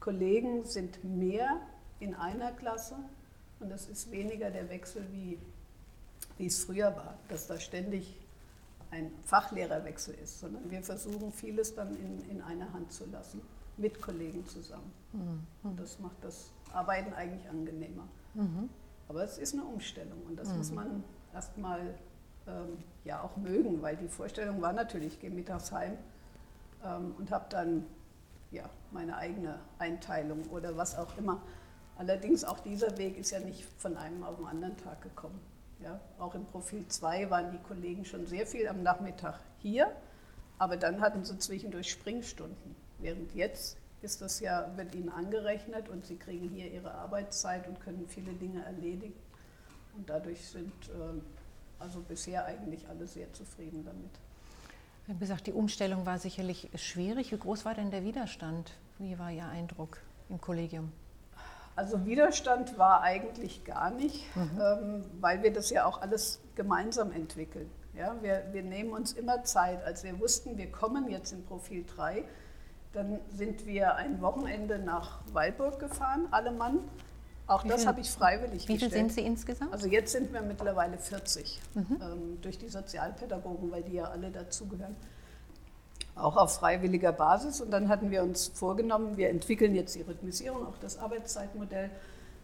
Kollegen 0.00 0.64
sind 0.64 1.04
mehr 1.04 1.60
in 2.00 2.16
einer 2.16 2.50
Klasse 2.50 2.96
und 3.60 3.70
es 3.70 3.86
ist 3.86 4.10
weniger 4.10 4.50
der 4.50 4.68
Wechsel, 4.70 5.06
wie, 5.12 5.38
wie 6.36 6.46
es 6.46 6.64
früher 6.64 6.96
war, 6.96 7.16
dass 7.28 7.46
da 7.46 7.60
ständig 7.60 8.16
ein 8.94 9.10
Fachlehrerwechsel 9.24 10.14
ist, 10.14 10.40
sondern 10.40 10.70
wir 10.70 10.82
versuchen 10.82 11.32
vieles 11.32 11.74
dann 11.74 11.96
in, 11.96 12.30
in 12.30 12.40
einer 12.42 12.72
Hand 12.72 12.92
zu 12.92 13.06
lassen, 13.06 13.42
mit 13.76 14.00
Kollegen 14.00 14.46
zusammen. 14.46 14.92
Mhm. 15.12 15.46
Und 15.68 15.80
das 15.80 15.98
macht 15.98 16.16
das 16.22 16.52
Arbeiten 16.72 17.12
eigentlich 17.12 17.48
angenehmer. 17.48 18.06
Mhm. 18.34 18.68
Aber 19.08 19.24
es 19.24 19.38
ist 19.38 19.54
eine 19.54 19.64
Umstellung 19.64 20.22
und 20.26 20.36
das 20.38 20.48
mhm. 20.48 20.58
muss 20.58 20.72
man 20.72 21.04
erstmal 21.32 21.94
ähm, 22.46 22.78
ja 23.04 23.20
auch 23.22 23.36
mögen, 23.36 23.82
weil 23.82 23.96
die 23.96 24.08
Vorstellung 24.08 24.62
war 24.62 24.72
natürlich, 24.72 25.14
ich 25.14 25.20
gehe 25.20 25.30
mittags 25.30 25.72
heim 25.72 25.96
ähm, 26.84 27.14
und 27.18 27.30
habe 27.30 27.46
dann 27.50 27.84
ja, 28.52 28.70
meine 28.92 29.16
eigene 29.16 29.58
Einteilung 29.78 30.44
oder 30.50 30.76
was 30.76 30.96
auch 30.96 31.18
immer. 31.18 31.42
Allerdings 31.96 32.44
auch 32.44 32.60
dieser 32.60 32.96
Weg 32.98 33.18
ist 33.18 33.30
ja 33.32 33.40
nicht 33.40 33.64
von 33.78 33.96
einem 33.96 34.22
auf 34.22 34.36
den 34.36 34.46
anderen 34.46 34.76
Tag 34.76 35.02
gekommen. 35.02 35.40
Ja, 35.80 36.00
auch 36.18 36.34
im 36.34 36.46
Profil 36.46 36.86
2 36.86 37.30
waren 37.30 37.52
die 37.52 37.58
Kollegen 37.58 38.04
schon 38.04 38.26
sehr 38.26 38.46
viel 38.46 38.68
am 38.68 38.82
Nachmittag 38.82 39.40
hier, 39.58 39.90
aber 40.58 40.76
dann 40.76 41.00
hatten 41.00 41.24
sie 41.24 41.38
zwischendurch 41.38 41.90
Springstunden. 41.90 42.76
Während 42.98 43.34
jetzt 43.34 43.76
ist 44.02 44.20
das 44.20 44.40
ja, 44.40 44.70
wird 44.76 44.94
ihnen 44.94 45.08
angerechnet 45.08 45.88
und 45.88 46.06
sie 46.06 46.16
kriegen 46.16 46.48
hier 46.48 46.70
ihre 46.70 46.92
Arbeitszeit 46.92 47.66
und 47.68 47.80
können 47.80 48.06
viele 48.06 48.32
Dinge 48.32 48.64
erledigen. 48.64 49.14
Und 49.96 50.08
dadurch 50.08 50.46
sind 50.46 50.72
äh, 50.88 51.20
also 51.78 52.00
bisher 52.00 52.44
eigentlich 52.44 52.88
alle 52.88 53.06
sehr 53.06 53.32
zufrieden 53.32 53.84
damit. 53.84 54.10
Sie 55.06 55.12
haben 55.12 55.20
gesagt, 55.20 55.46
die 55.46 55.52
Umstellung 55.52 56.06
war 56.06 56.18
sicherlich 56.18 56.70
schwierig. 56.76 57.32
Wie 57.32 57.38
groß 57.38 57.64
war 57.64 57.74
denn 57.74 57.90
der 57.90 58.04
Widerstand? 58.04 58.72
Wie 58.98 59.18
war 59.18 59.30
Ihr 59.30 59.46
Eindruck 59.46 59.98
im 60.30 60.40
Kollegium? 60.40 60.92
Also 61.76 62.06
Widerstand 62.06 62.78
war 62.78 63.02
eigentlich 63.02 63.64
gar 63.64 63.90
nicht, 63.90 64.24
mhm. 64.36 64.60
ähm, 64.60 65.04
weil 65.20 65.42
wir 65.42 65.52
das 65.52 65.70
ja 65.70 65.86
auch 65.86 66.00
alles 66.00 66.40
gemeinsam 66.54 67.10
entwickeln. 67.12 67.70
Ja, 67.96 68.14
wir, 68.22 68.44
wir 68.52 68.62
nehmen 68.62 68.90
uns 68.90 69.12
immer 69.12 69.44
Zeit. 69.44 69.84
Als 69.84 70.04
wir 70.04 70.18
wussten, 70.20 70.56
wir 70.56 70.70
kommen 70.70 71.08
jetzt 71.08 71.32
in 71.32 71.44
Profil 71.44 71.84
3, 71.84 72.24
dann 72.92 73.20
sind 73.28 73.66
wir 73.66 73.96
ein 73.96 74.20
Wochenende 74.20 74.78
nach 74.78 75.20
Weilburg 75.32 75.80
gefahren, 75.80 76.28
alle 76.30 76.52
Mann. 76.52 76.78
Auch 77.46 77.64
wie 77.64 77.68
das 77.68 77.86
habe 77.86 78.00
ich 78.00 78.10
freiwillig 78.10 78.68
Wie 78.68 78.78
viele 78.78 78.90
sind 78.90 79.12
Sie 79.12 79.20
insgesamt? 79.20 79.72
Also 79.72 79.86
jetzt 79.86 80.12
sind 80.12 80.32
wir 80.32 80.40
mittlerweile 80.40 80.96
40 80.96 81.60
mhm. 81.74 81.84
ähm, 82.00 82.40
durch 82.40 82.56
die 82.56 82.68
Sozialpädagogen, 82.68 83.70
weil 83.70 83.82
die 83.82 83.94
ja 83.94 84.04
alle 84.04 84.30
dazugehören 84.30 84.96
auch 86.16 86.36
auf 86.36 86.56
freiwilliger 86.56 87.12
Basis. 87.12 87.60
Und 87.60 87.70
dann 87.70 87.88
hatten 87.88 88.10
wir 88.10 88.22
uns 88.22 88.48
vorgenommen, 88.48 89.16
wir 89.16 89.30
entwickeln 89.30 89.74
jetzt 89.74 89.94
die 89.94 90.02
Rhythmisierung, 90.02 90.66
auch 90.66 90.78
das 90.80 90.98
Arbeitszeitmodell, 90.98 91.90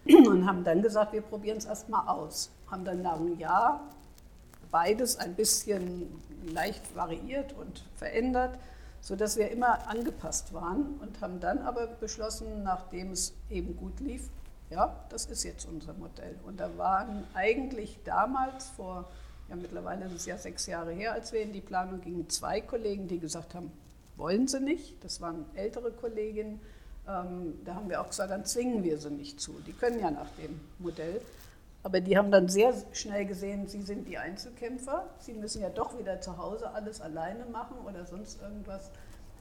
und 0.04 0.46
haben 0.46 0.64
dann 0.64 0.82
gesagt, 0.82 1.12
wir 1.12 1.20
probieren 1.20 1.58
es 1.58 1.66
erstmal 1.66 2.08
aus. 2.08 2.50
Haben 2.70 2.84
dann 2.84 3.02
nach 3.02 3.16
einem 3.16 3.38
Jahr 3.38 3.80
beides 4.70 5.16
ein 5.18 5.34
bisschen 5.34 6.20
leicht 6.42 6.94
variiert 6.96 7.52
und 7.52 7.84
verändert, 7.96 8.58
sodass 9.00 9.36
wir 9.36 9.50
immer 9.50 9.88
angepasst 9.88 10.52
waren 10.54 10.98
und 11.00 11.20
haben 11.20 11.40
dann 11.40 11.58
aber 11.58 11.86
beschlossen, 11.86 12.62
nachdem 12.62 13.12
es 13.12 13.34
eben 13.50 13.76
gut 13.76 14.00
lief, 14.00 14.30
ja, 14.70 14.94
das 15.08 15.26
ist 15.26 15.42
jetzt 15.42 15.66
unser 15.66 15.94
Modell. 15.94 16.36
Und 16.46 16.60
da 16.60 16.76
waren 16.78 17.24
eigentlich 17.34 17.98
damals 18.04 18.68
vor 18.68 19.08
ja, 19.50 19.56
mittlerweile 19.56 20.06
ist 20.06 20.14
es 20.14 20.26
ja 20.26 20.38
sechs 20.38 20.66
Jahre 20.66 20.92
her, 20.92 21.12
als 21.12 21.32
wir 21.32 21.42
in 21.42 21.52
die 21.52 21.60
Planung 21.60 22.00
gingen, 22.00 22.28
zwei 22.30 22.60
Kollegen, 22.60 23.08
die 23.08 23.18
gesagt 23.18 23.54
haben, 23.54 23.72
wollen 24.16 24.46
sie 24.46 24.60
nicht. 24.60 25.02
Das 25.02 25.20
waren 25.20 25.44
ältere 25.56 25.90
Kolleginnen. 25.90 26.60
Ähm, 27.08 27.58
da 27.64 27.74
haben 27.74 27.88
wir 27.88 28.00
auch 28.00 28.08
gesagt, 28.08 28.30
dann 28.30 28.44
zwingen 28.44 28.84
wir 28.84 28.98
sie 28.98 29.10
nicht 29.10 29.40
zu. 29.40 29.52
Die 29.66 29.72
können 29.72 29.98
ja 29.98 30.10
nach 30.10 30.30
dem 30.36 30.60
Modell. 30.78 31.20
Aber 31.82 32.00
die 32.00 32.16
haben 32.16 32.30
dann 32.30 32.48
sehr 32.48 32.74
schnell 32.92 33.24
gesehen, 33.24 33.66
sie 33.66 33.82
sind 33.82 34.06
die 34.06 34.18
Einzelkämpfer. 34.18 35.08
Sie 35.18 35.32
müssen 35.32 35.62
ja 35.62 35.70
doch 35.70 35.98
wieder 35.98 36.20
zu 36.20 36.36
Hause 36.38 36.70
alles 36.70 37.00
alleine 37.00 37.46
machen 37.46 37.78
oder 37.86 38.04
sonst 38.04 38.40
irgendwas, 38.40 38.90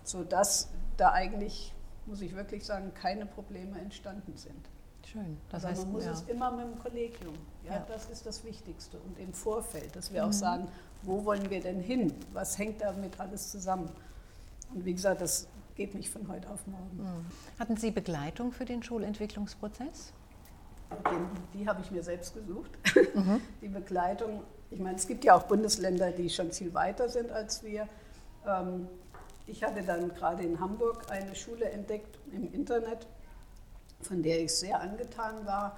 sodass 0.04 0.70
da 0.98 1.12
eigentlich, 1.12 1.74
muss 2.08 2.22
ich 2.22 2.36
wirklich 2.36 2.66
sagen, 2.66 2.94
keine 2.96 3.26
Probleme 3.26 3.78
entstanden 3.80 4.36
sind. 4.38 4.70
Schön. 5.12 5.38
Das 5.50 5.64
Aber 5.64 5.72
heißt, 5.72 5.84
man 5.86 5.94
muss 5.94 6.06
ja. 6.06 6.12
es 6.12 6.22
immer 6.24 6.52
mit 6.52 6.66
dem 6.66 6.80
Kollegium. 6.80 7.34
Ja, 7.66 7.74
ja, 7.74 7.86
Das 7.88 8.10
ist 8.10 8.26
das 8.26 8.44
Wichtigste. 8.44 8.98
Und 9.00 9.18
im 9.18 9.34
Vorfeld, 9.34 9.96
dass 9.96 10.14
wir 10.14 10.24
mhm. 10.24 10.30
auch 10.30 10.34
sagen, 10.34 10.68
wo 11.04 11.26
wollen 11.26 11.50
wir 11.50 11.62
denn 11.62 11.80
hin? 11.80 12.14
Was 12.34 12.58
hängt 12.58 12.82
damit 12.82 13.20
alles 13.20 13.50
zusammen? 13.50 13.90
Und 14.74 14.86
wie 14.86 14.94
gesagt, 14.94 15.22
das 15.22 15.48
geht 15.76 15.96
nicht 15.96 16.10
von 16.10 16.28
heute 16.28 16.50
auf 16.50 16.68
morgen. 16.68 16.98
Mhm. 16.98 17.26
Hatten 17.58 17.78
Sie 17.78 17.90
Begleitung 17.90 18.52
für 18.52 18.66
den 18.66 18.84
Schulentwicklungsprozess? 18.84 20.14
Die, 20.92 21.60
die 21.60 21.68
habe 21.68 21.82
ich 21.82 21.92
mir 21.92 22.04
selbst 22.04 22.34
gesucht. 22.34 22.72
Mhm. 23.16 23.42
Die 23.62 23.68
Begleitung, 23.68 24.44
ich 24.72 24.80
meine, 24.80 24.96
es 24.96 25.08
gibt 25.08 25.24
ja 25.24 25.36
auch 25.36 25.44
Bundesländer, 25.44 26.12
die 26.12 26.30
schon 26.30 26.52
viel 26.52 26.74
weiter 26.74 27.10
sind 27.10 27.32
als 27.32 27.64
wir. 27.64 27.88
Ähm, 28.46 28.88
ich 29.46 29.64
hatte 29.64 29.84
dann 29.84 30.10
gerade 30.10 30.44
in 30.44 30.60
Hamburg 30.60 31.06
eine 31.10 31.36
Schule 31.36 31.66
entdeckt 31.66 32.18
im 32.32 32.52
Internet, 32.54 33.08
von 34.02 34.24
der 34.24 34.42
ich 34.42 34.54
sehr 34.54 34.80
angetan 34.80 35.46
war 35.46 35.78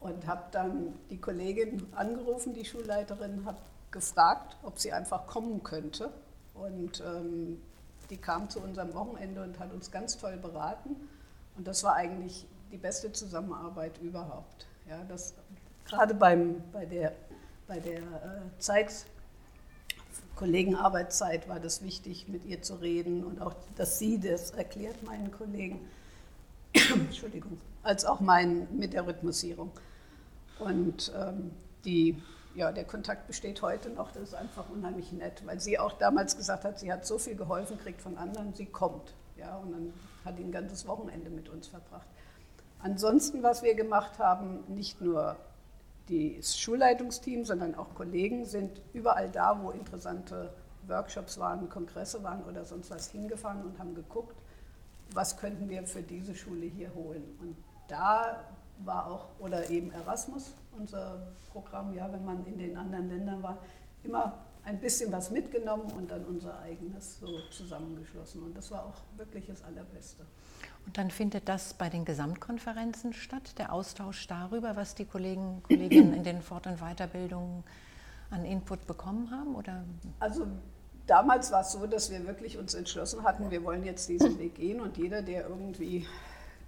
und 0.00 0.26
habe 0.26 0.44
dann 0.52 0.94
die 1.10 1.20
Kollegin 1.20 1.86
angerufen, 1.94 2.52
die 2.52 2.64
Schulleiterin, 2.64 3.44
habe 3.44 3.58
gefragt, 3.90 4.56
ob 4.62 4.78
sie 4.78 4.92
einfach 4.92 5.26
kommen 5.26 5.62
könnte. 5.62 6.10
Und 6.54 7.02
ähm, 7.06 7.60
die 8.10 8.16
kam 8.16 8.48
zu 8.48 8.60
unserem 8.60 8.94
Wochenende 8.94 9.42
und 9.42 9.58
hat 9.58 9.72
uns 9.72 9.90
ganz 9.90 10.16
toll 10.16 10.36
beraten. 10.36 10.96
Und 11.56 11.66
das 11.66 11.82
war 11.82 11.94
eigentlich 11.94 12.46
die 12.70 12.78
beste 12.78 13.12
Zusammenarbeit 13.12 13.98
überhaupt. 13.98 14.66
Ja, 14.88 15.02
das, 15.08 15.34
gerade 15.86 16.14
beim, 16.14 16.62
bei 16.72 16.84
der, 16.84 17.12
bei 17.66 17.80
der 17.80 17.98
äh, 17.98 18.58
Zeit, 18.58 19.06
Kollegenarbeitszeit 20.36 21.48
war 21.48 21.58
das 21.58 21.82
wichtig, 21.82 22.28
mit 22.28 22.44
ihr 22.44 22.60
zu 22.60 22.74
reden 22.74 23.24
und 23.24 23.40
auch, 23.40 23.54
dass 23.76 23.98
sie 23.98 24.20
das 24.20 24.50
erklärt, 24.50 25.02
meinen 25.02 25.32
Kollegen. 25.32 25.80
Entschuldigung, 26.94 27.58
als 27.82 28.04
auch 28.04 28.20
mein 28.20 28.66
mit 28.76 28.92
der 28.92 29.06
Rhythmusierung. 29.06 29.70
Und 30.58 31.12
ähm, 31.16 31.50
die, 31.84 32.20
ja, 32.54 32.72
der 32.72 32.84
Kontakt 32.84 33.26
besteht 33.26 33.62
heute 33.62 33.90
noch, 33.90 34.10
das 34.12 34.24
ist 34.24 34.34
einfach 34.34 34.68
unheimlich 34.70 35.12
nett, 35.12 35.42
weil 35.46 35.60
sie 35.60 35.78
auch 35.78 35.92
damals 35.92 36.36
gesagt 36.36 36.64
hat, 36.64 36.78
sie 36.78 36.92
hat 36.92 37.06
so 37.06 37.18
viel 37.18 37.36
geholfen, 37.36 37.78
kriegt 37.78 38.00
von 38.00 38.16
anderen, 38.16 38.54
sie 38.54 38.66
kommt. 38.66 39.14
Ja, 39.36 39.56
und 39.56 39.72
dann 39.72 39.92
hat 40.24 40.36
sie 40.38 40.44
ein 40.44 40.52
ganzes 40.52 40.86
Wochenende 40.86 41.30
mit 41.30 41.48
uns 41.48 41.68
verbracht. 41.68 42.06
Ansonsten, 42.78 43.42
was 43.42 43.62
wir 43.62 43.74
gemacht 43.74 44.18
haben, 44.18 44.64
nicht 44.68 45.00
nur 45.00 45.36
das 46.08 46.58
Schulleitungsteam, 46.58 47.44
sondern 47.44 47.74
auch 47.74 47.94
Kollegen 47.94 48.44
sind 48.44 48.80
überall 48.92 49.28
da, 49.30 49.60
wo 49.62 49.70
interessante 49.70 50.52
Workshops 50.86 51.38
waren, 51.38 51.68
Kongresse 51.68 52.22
waren 52.22 52.44
oder 52.44 52.64
sonst 52.64 52.90
was 52.90 53.10
hingefahren 53.10 53.62
und 53.64 53.78
haben 53.78 53.94
geguckt, 53.94 54.36
was 55.12 55.36
könnten 55.36 55.68
wir 55.68 55.84
für 55.84 56.02
diese 56.02 56.34
Schule 56.34 56.66
hier 56.66 56.94
holen. 56.94 57.22
Und 57.40 57.56
da 57.88 58.44
war 58.84 59.06
auch, 59.06 59.28
oder 59.38 59.70
eben 59.70 59.90
Erasmus, 59.90 60.52
unser 60.78 61.28
Programm, 61.52 61.94
ja, 61.94 62.12
wenn 62.12 62.24
man 62.24 62.44
in 62.46 62.58
den 62.58 62.76
anderen 62.76 63.08
Ländern 63.08 63.42
war, 63.42 63.58
immer 64.02 64.38
ein 64.64 64.80
bisschen 64.80 65.12
was 65.12 65.30
mitgenommen 65.30 65.90
und 65.92 66.10
dann 66.10 66.24
unser 66.24 66.58
eigenes 66.58 67.20
so 67.20 67.38
zusammengeschlossen. 67.50 68.42
Und 68.42 68.56
das 68.56 68.70
war 68.70 68.84
auch 68.84 68.96
wirklich 69.16 69.46
das 69.46 69.62
Allerbeste. 69.62 70.26
Und 70.84 70.98
dann 70.98 71.10
findet 71.10 71.48
das 71.48 71.74
bei 71.74 71.88
den 71.88 72.04
Gesamtkonferenzen 72.04 73.12
statt, 73.12 73.58
der 73.58 73.72
Austausch 73.72 74.26
darüber, 74.26 74.76
was 74.76 74.94
die 74.94 75.04
Kollegen, 75.04 75.62
Kolleginnen 75.62 76.14
in 76.14 76.24
den 76.24 76.42
Fort- 76.42 76.66
und 76.66 76.78
Weiterbildungen 76.80 77.64
an 78.30 78.44
Input 78.44 78.86
bekommen 78.86 79.30
haben? 79.30 79.54
Oder? 79.54 79.84
Also 80.18 80.46
damals 81.06 81.50
war 81.52 81.60
es 81.60 81.72
so, 81.72 81.86
dass 81.86 82.10
wir 82.10 82.26
wirklich 82.26 82.58
uns 82.58 82.74
entschlossen 82.74 83.22
hatten, 83.22 83.50
wir 83.50 83.64
wollen 83.64 83.84
jetzt 83.84 84.08
diesen 84.08 84.38
Weg 84.38 84.56
gehen 84.56 84.80
und 84.80 84.96
jeder, 84.96 85.22
der 85.22 85.48
irgendwie, 85.48 86.06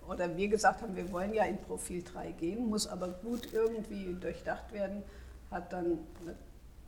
oder 0.08 0.36
wir 0.36 0.48
gesagt 0.48 0.82
haben, 0.82 0.96
wir 0.96 1.10
wollen 1.12 1.34
ja 1.34 1.44
in 1.44 1.58
Profil 1.58 2.02
3 2.02 2.32
gehen, 2.32 2.66
muss 2.66 2.86
aber 2.86 3.08
gut 3.08 3.52
irgendwie 3.52 4.16
durchdacht 4.20 4.72
werden, 4.72 5.02
hat 5.50 5.72
dann 5.72 5.98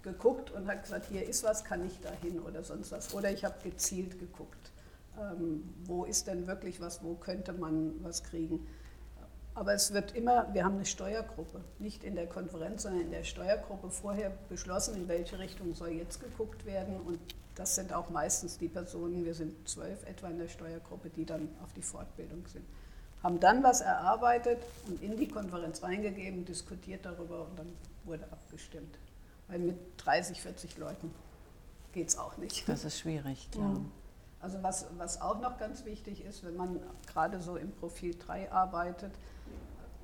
geguckt 0.02 0.50
und 0.50 0.66
hat 0.66 0.82
gesagt, 0.82 1.06
hier 1.10 1.28
ist 1.28 1.44
was, 1.44 1.64
kann 1.64 1.84
ich 1.86 2.00
da 2.00 2.10
hin 2.22 2.40
oder 2.40 2.62
sonst 2.62 2.90
was. 2.92 3.12
Oder 3.14 3.30
ich 3.30 3.44
habe 3.44 3.54
gezielt 3.62 4.18
geguckt, 4.18 4.72
ähm, 5.18 5.74
wo 5.84 6.04
ist 6.04 6.26
denn 6.26 6.46
wirklich 6.46 6.80
was, 6.80 7.04
wo 7.04 7.14
könnte 7.14 7.52
man 7.52 7.92
was 8.02 8.22
kriegen. 8.22 8.66
Aber 9.60 9.74
es 9.74 9.92
wird 9.92 10.16
immer, 10.16 10.48
wir 10.54 10.64
haben 10.64 10.76
eine 10.76 10.86
Steuergruppe, 10.86 11.60
nicht 11.78 12.02
in 12.02 12.14
der 12.14 12.26
Konferenz, 12.26 12.84
sondern 12.84 13.02
in 13.02 13.10
der 13.10 13.24
Steuergruppe 13.24 13.90
vorher 13.90 14.32
beschlossen, 14.48 14.96
in 14.96 15.06
welche 15.06 15.38
Richtung 15.38 15.74
soll 15.74 15.90
jetzt 15.90 16.18
geguckt 16.18 16.64
werden. 16.64 16.98
Und 16.98 17.18
das 17.56 17.74
sind 17.74 17.92
auch 17.92 18.08
meistens 18.08 18.56
die 18.56 18.68
Personen, 18.68 19.22
wir 19.26 19.34
sind 19.34 19.68
zwölf 19.68 20.02
etwa 20.06 20.28
in 20.28 20.38
der 20.38 20.48
Steuergruppe, 20.48 21.10
die 21.10 21.26
dann 21.26 21.50
auf 21.62 21.74
die 21.74 21.82
Fortbildung 21.82 22.46
sind. 22.46 22.64
Haben 23.22 23.38
dann 23.38 23.62
was 23.62 23.82
erarbeitet 23.82 24.62
und 24.88 25.02
in 25.02 25.18
die 25.18 25.28
Konferenz 25.28 25.82
reingegeben, 25.82 26.46
diskutiert 26.46 27.04
darüber 27.04 27.42
und 27.42 27.58
dann 27.58 27.70
wurde 28.04 28.24
abgestimmt. 28.32 28.96
Weil 29.48 29.58
mit 29.58 29.76
30, 29.98 30.40
40 30.40 30.78
Leuten 30.78 31.12
geht 31.92 32.08
es 32.08 32.16
auch 32.16 32.38
nicht. 32.38 32.66
Das 32.66 32.86
ist 32.86 32.98
schwierig, 32.98 33.50
klar. 33.50 33.68
Mhm. 33.68 33.92
Also 34.40 34.62
was, 34.62 34.86
was 34.96 35.20
auch 35.20 35.38
noch 35.38 35.58
ganz 35.58 35.84
wichtig 35.84 36.24
ist, 36.24 36.44
wenn 36.44 36.56
man 36.56 36.80
gerade 37.06 37.42
so 37.42 37.56
im 37.56 37.72
Profil 37.72 38.16
3 38.18 38.50
arbeitet, 38.50 39.12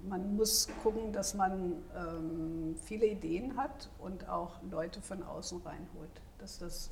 man 0.03 0.37
muss 0.37 0.69
gucken, 0.83 1.13
dass 1.13 1.35
man 1.35 1.83
ähm, 1.97 2.77
viele 2.85 3.07
Ideen 3.07 3.57
hat 3.57 3.89
und 3.99 4.29
auch 4.29 4.63
Leute 4.71 5.01
von 5.01 5.23
außen 5.23 5.61
reinholt. 5.63 6.11
Dass 6.39 6.59
das 6.59 6.91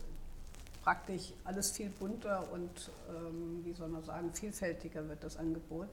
praktisch 0.82 1.32
alles 1.44 1.70
viel 1.70 1.88
bunter 1.90 2.46
und, 2.52 2.90
ähm, 3.08 3.64
wie 3.64 3.72
soll 3.72 3.88
man 3.88 4.04
sagen, 4.04 4.32
vielfältiger 4.32 5.08
wird, 5.08 5.22
das 5.24 5.36
Angebot. 5.36 5.88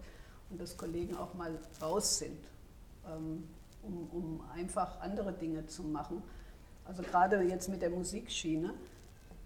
Und 0.49 0.59
dass 0.59 0.77
Kollegen 0.77 1.15
auch 1.15 1.33
mal 1.33 1.57
raus 1.81 2.19
sind, 2.19 2.43
ähm, 3.07 3.47
um, 3.83 4.09
um 4.11 4.43
einfach 4.53 4.99
andere 4.99 5.31
Dinge 5.31 5.65
zu 5.67 5.83
machen. 5.83 6.21
Also 6.85 7.03
gerade 7.03 7.41
jetzt 7.43 7.69
mit 7.69 7.81
der 7.81 7.89
Musikschiene, 7.89 8.73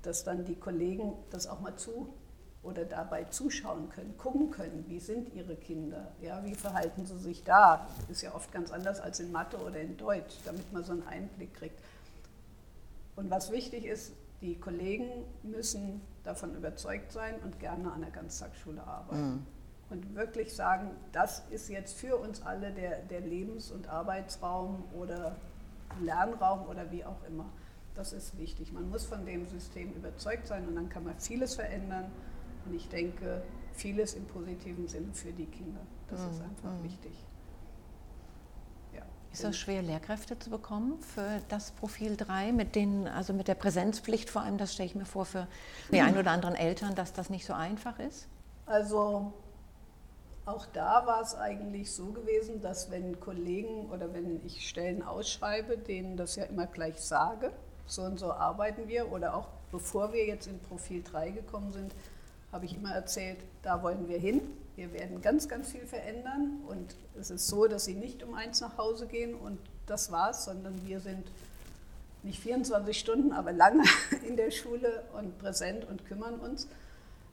dass 0.02 0.24
dann 0.24 0.46
die 0.46 0.56
Kollegen 0.56 1.14
das 1.30 1.48
auch 1.48 1.60
mal 1.60 1.76
zu 1.76 2.14
oder 2.66 2.84
dabei 2.84 3.26
zuschauen 3.26 3.90
können, 3.90 4.18
gucken 4.18 4.52
können, 4.52 4.86
wie 4.88 5.00
sind 5.00 5.34
ihre 5.34 5.56
Kinder, 5.56 6.12
ja, 6.22 6.44
wie 6.44 6.56
verhalten 6.56 7.06
sie 7.06 7.18
sich 7.18 7.44
da. 7.44 7.88
Ist 8.10 8.22
ja 8.22 8.34
oft 8.34 8.52
ganz 8.52 8.72
anders 8.72 9.00
als 9.00 9.20
in 9.20 9.32
Mathe 9.32 9.58
oder 9.58 9.80
in 9.80 9.98
Deutsch, 9.98 10.36
damit 10.46 10.72
man 10.74 10.84
so 10.84 10.92
einen 10.92 11.08
Einblick 11.08 11.54
kriegt. 11.54 11.80
Und 13.16 13.30
was 13.30 13.52
wichtig 13.52 13.86
ist, 13.86 14.14
die 14.42 14.60
Kollegen 14.60 15.10
müssen 15.44 16.02
davon 16.24 16.56
überzeugt 16.56 17.12
sein 17.12 17.36
und 17.44 17.60
gerne 17.60 17.92
an 17.92 18.02
der 18.02 18.12
Ganztagsschule 18.12 18.86
arbeiten. 18.86 19.30
Mhm. 19.30 19.46
Und 19.90 20.16
wirklich 20.16 20.54
sagen, 20.56 20.90
das 21.12 21.44
ist 21.52 21.70
jetzt 21.70 21.96
für 21.98 22.18
uns 22.18 22.42
alle 22.42 22.72
der, 22.72 23.04
der 23.04 23.22
Lebens- 23.22 23.72
und 23.72 23.88
Arbeitsraum 23.88 24.84
oder 24.94 25.36
Lernraum 26.02 26.68
oder 26.68 26.92
wie 26.92 27.06
auch 27.06 27.24
immer. 27.28 27.46
Das 27.94 28.12
ist 28.12 28.38
wichtig. 28.38 28.74
Man 28.74 28.90
muss 28.90 29.06
von 29.06 29.26
dem 29.26 29.46
System 29.46 29.94
überzeugt 29.94 30.48
sein 30.48 30.68
und 30.68 30.76
dann 30.76 30.90
kann 30.90 31.04
man 31.04 31.18
vieles 31.20 31.56
verändern 31.56 32.12
und 32.66 32.74
ich 32.74 32.88
denke, 32.90 33.44
vieles 33.74 34.14
im 34.14 34.26
positiven 34.26 34.88
Sinne 34.88 35.14
für 35.14 35.32
die 35.32 35.46
Kinder. 35.46 35.82
Das 36.10 36.22
mhm. 36.22 36.32
ist 36.32 36.42
einfach 36.42 36.72
mhm. 36.72 36.84
wichtig. 36.84 37.12
Ja. 38.94 39.02
Ist 39.32 39.44
es 39.44 39.58
schwer, 39.58 39.82
Lehrkräfte 39.82 40.38
zu 40.40 40.50
bekommen 40.50 41.00
für 41.02 41.42
das 41.50 41.72
Profil 41.72 42.16
3, 42.16 42.52
mit 42.52 42.76
den, 42.76 43.08
also 43.08 43.34
mit 43.34 43.48
der 43.48 43.56
Präsenzpflicht 43.56 44.30
vor 44.30 44.42
allem, 44.42 44.58
das 44.58 44.74
stelle 44.74 44.88
ich 44.88 44.96
mir 44.96 45.06
vor 45.06 45.26
für 45.26 45.48
die 45.92 46.02
ein 46.02 46.18
oder 46.18 46.32
anderen 46.32 46.56
Eltern, 46.56 46.96
dass 46.96 47.14
das 47.14 47.30
nicht 47.30 47.46
so 47.46 47.54
einfach 47.54 48.00
ist? 48.00 48.28
Also 48.66 49.34
auch 50.46 50.66
da 50.68 51.06
war 51.06 51.22
es 51.22 51.36
eigentlich 51.36 51.92
so 51.92 52.08
gewesen, 52.08 52.62
dass 52.62 52.92
wenn 52.92 53.20
Kollegen 53.20 53.90
oder 53.90 54.14
wenn 54.14 54.46
ich 54.46 54.68
Stellen 54.68 55.02
ausschreibe, 55.02 55.78
denen 55.78 56.18
das 56.18 56.36
ja 56.36 56.44
immer 56.46 56.68
gleich 56.68 57.00
sage, 57.02 57.52
so 57.88 58.04
und 58.04 58.20
so 58.20 58.32
arbeiten 58.32 58.88
wir 58.88 59.12
oder 59.12 59.36
auch 59.36 59.48
bevor 59.72 60.14
wir 60.14 60.26
jetzt 60.26 60.48
in 60.48 60.60
Profil 60.60 61.04
3 61.04 61.32
gekommen 61.32 61.72
sind, 61.74 61.94
habe 62.52 62.66
ich 62.66 62.76
immer 62.76 62.92
erzählt, 62.92 63.38
da 63.64 63.84
wollen 63.84 64.08
wir 64.08 64.18
hin. 64.18 64.42
Wir 64.76 64.92
werden 64.94 65.22
ganz, 65.22 65.48
ganz 65.48 65.72
viel 65.72 65.86
verändern 65.86 66.60
und 66.68 66.96
es 67.20 67.32
ist 67.32 67.48
so, 67.48 67.68
dass 67.68 67.86
sie 67.86 67.94
nicht 67.94 68.24
um 68.24 68.34
eins 68.34 68.60
nach 68.62 68.78
Hause 68.78 69.08
gehen 69.08 69.34
und 69.34 69.58
das 69.86 70.12
war's, 70.12 70.46
sondern 70.46 70.86
wir 70.86 71.00
sind 71.00 71.26
nicht 72.24 72.42
24 72.42 72.98
Stunden, 73.00 73.32
aber 73.32 73.54
lange 73.54 73.84
in 74.28 74.36
der 74.36 74.52
Schule 74.52 75.04
und 75.18 75.38
präsent 75.38 75.86
und 75.86 76.06
kümmern 76.06 76.40
uns. 76.40 76.68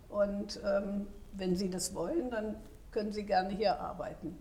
Und 0.08 0.60
ähm, 0.64 1.06
wenn 1.32 1.56
Sie 1.56 1.70
das 1.70 1.94
wollen, 1.94 2.30
dann 2.30 2.56
können 2.90 3.12
Sie 3.12 3.24
gerne 3.24 3.50
hier 3.50 3.80
arbeiten. 3.80 4.36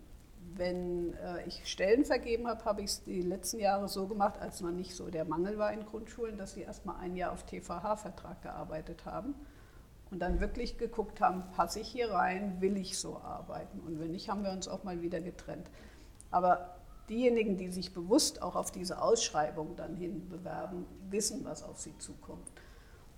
Wenn 0.53 1.13
äh, 1.13 1.47
ich 1.47 1.65
Stellen 1.65 2.03
vergeben 2.03 2.47
habe, 2.47 2.65
habe 2.65 2.81
ich 2.81 2.91
es 2.91 3.03
die 3.03 3.21
letzten 3.21 3.60
Jahre 3.60 3.88
so 3.88 4.07
gemacht, 4.07 4.39
als 4.41 4.60
noch 4.60 4.71
nicht 4.71 4.93
so 4.93 5.10
der 5.10 5.23
Mangel 5.23 5.57
war 5.57 5.71
in 5.71 5.86
Grundschulen, 5.86 6.38
dass 6.38 6.53
sie 6.53 6.62
erst 6.62 6.86
mal 6.86 6.97
ein 6.97 7.15
Jahr 7.15 7.31
auf 7.31 7.45
TVH-Vertrag 7.45 8.41
gearbeitet 8.41 9.05
haben 9.05 9.34
und 10.12 10.19
dann 10.19 10.41
wirklich 10.41 10.78
geguckt 10.78 11.21
haben, 11.21 11.50
passe 11.52 11.80
ich 11.80 11.88
hier 11.88 12.12
rein, 12.12 12.60
will 12.60 12.78
ich 12.78 13.00
so 13.00 13.17
arbeiten. 13.17 13.80
Und 13.80 14.00
wenn 14.00 14.12
nicht, 14.12 14.30
haben 14.30 14.43
wir 14.43 14.52
uns 14.52 14.67
auch 14.67 14.84
mal 14.84 15.02
wieder 15.02 15.21
getrennt. 15.21 15.71
Aber 16.30 16.76
diejenigen, 17.10 17.58
die 17.58 17.69
sich 17.69 17.93
bewusst 17.93 18.41
auch 18.41 18.56
auf 18.56 18.71
diese 18.71 19.02
Ausschreibung 19.02 19.76
dann 19.78 19.95
hin 19.95 20.28
bewerben, 20.30 20.86
wissen, 21.10 21.45
was 21.45 21.63
auf 21.63 21.80
sie 21.80 21.97
zukommt. 21.97 22.47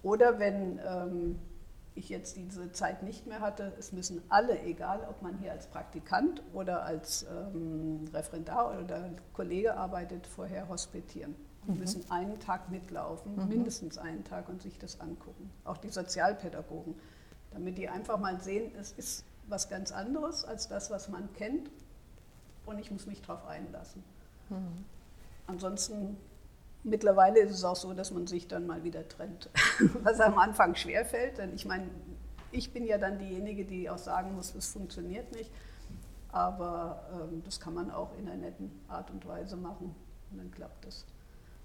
Oder 0.04 0.38
wenn 0.38 0.80
ähm, 0.86 1.40
ich 1.96 2.10
jetzt 2.10 2.38
diese 2.38 2.72
Zeit 2.72 3.04
nicht 3.04 3.26
mehr 3.26 3.40
hatte, 3.40 3.74
es 3.80 3.92
müssen 3.92 4.22
alle, 4.30 4.62
egal 4.62 5.08
ob 5.10 5.22
man 5.22 5.38
hier 5.40 5.52
als 5.52 5.68
Praktikant 5.68 6.44
oder 6.54 6.84
als 6.84 7.24
ähm, 7.24 8.06
Referendar 8.14 8.80
oder 8.84 9.10
Kollege 9.34 9.76
arbeitet, 9.76 10.28
vorher 10.28 10.70
hospitieren. 10.70 11.36
Die 11.68 11.72
mhm. 11.72 11.80
müssen 11.80 12.12
einen 12.12 12.40
Tag 12.40 12.70
mitlaufen, 12.70 13.36
mhm. 13.36 13.48
mindestens 13.48 13.98
einen 13.98 14.24
Tag 14.24 14.50
und 14.50 14.62
sich 14.62 14.78
das 14.78 15.00
angucken. 15.00 15.50
Auch 15.64 15.78
die 15.78 15.90
Sozialpädagogen, 15.90 16.96
damit 17.52 17.78
die 17.78 17.88
einfach 17.90 18.20
mal 18.20 18.42
sehen, 18.42 18.72
es 18.80 18.92
ist 18.94 19.26
was 19.48 19.70
ganz 19.70 19.92
anderes 19.92 20.44
als 20.44 20.68
das, 20.68 20.90
was 20.90 21.10
man 21.10 21.32
kennt 21.34 21.70
und 22.66 22.80
ich 22.80 22.92
muss 22.92 23.06
mich 23.06 23.22
darauf 23.22 23.46
einlassen. 23.46 24.04
Mhm. 24.50 24.86
Ansonsten, 25.48 26.18
mittlerweile 26.84 27.40
ist 27.40 27.52
es 27.52 27.64
auch 27.64 27.76
so, 27.76 27.94
dass 27.94 28.12
man 28.12 28.28
sich 28.28 28.48
dann 28.48 28.68
mal 28.68 28.84
wieder 28.84 29.08
trennt, 29.08 29.50
was 30.04 30.20
am 30.20 30.38
Anfang 30.38 30.76
schwerfällt, 30.76 31.38
denn 31.38 31.54
ich 31.54 31.66
meine, 31.66 31.90
ich 32.52 32.72
bin 32.72 32.86
ja 32.86 32.98
dann 32.98 33.20
diejenige, 33.20 33.66
die 33.66 33.90
auch 33.90 33.98
sagen 33.98 34.36
muss, 34.36 34.54
es 34.56 34.68
funktioniert 34.68 35.34
nicht, 35.36 35.52
aber 36.32 37.04
ähm, 37.14 37.42
das 37.44 37.60
kann 37.60 37.74
man 37.74 37.92
auch 37.92 38.16
in 38.18 38.28
einer 38.28 38.38
netten 38.38 38.72
Art 38.88 39.10
und 39.12 39.26
Weise 39.28 39.56
machen 39.58 39.96
und 40.32 40.38
dann 40.38 40.52
klappt 40.52 40.86
es. 40.86 41.06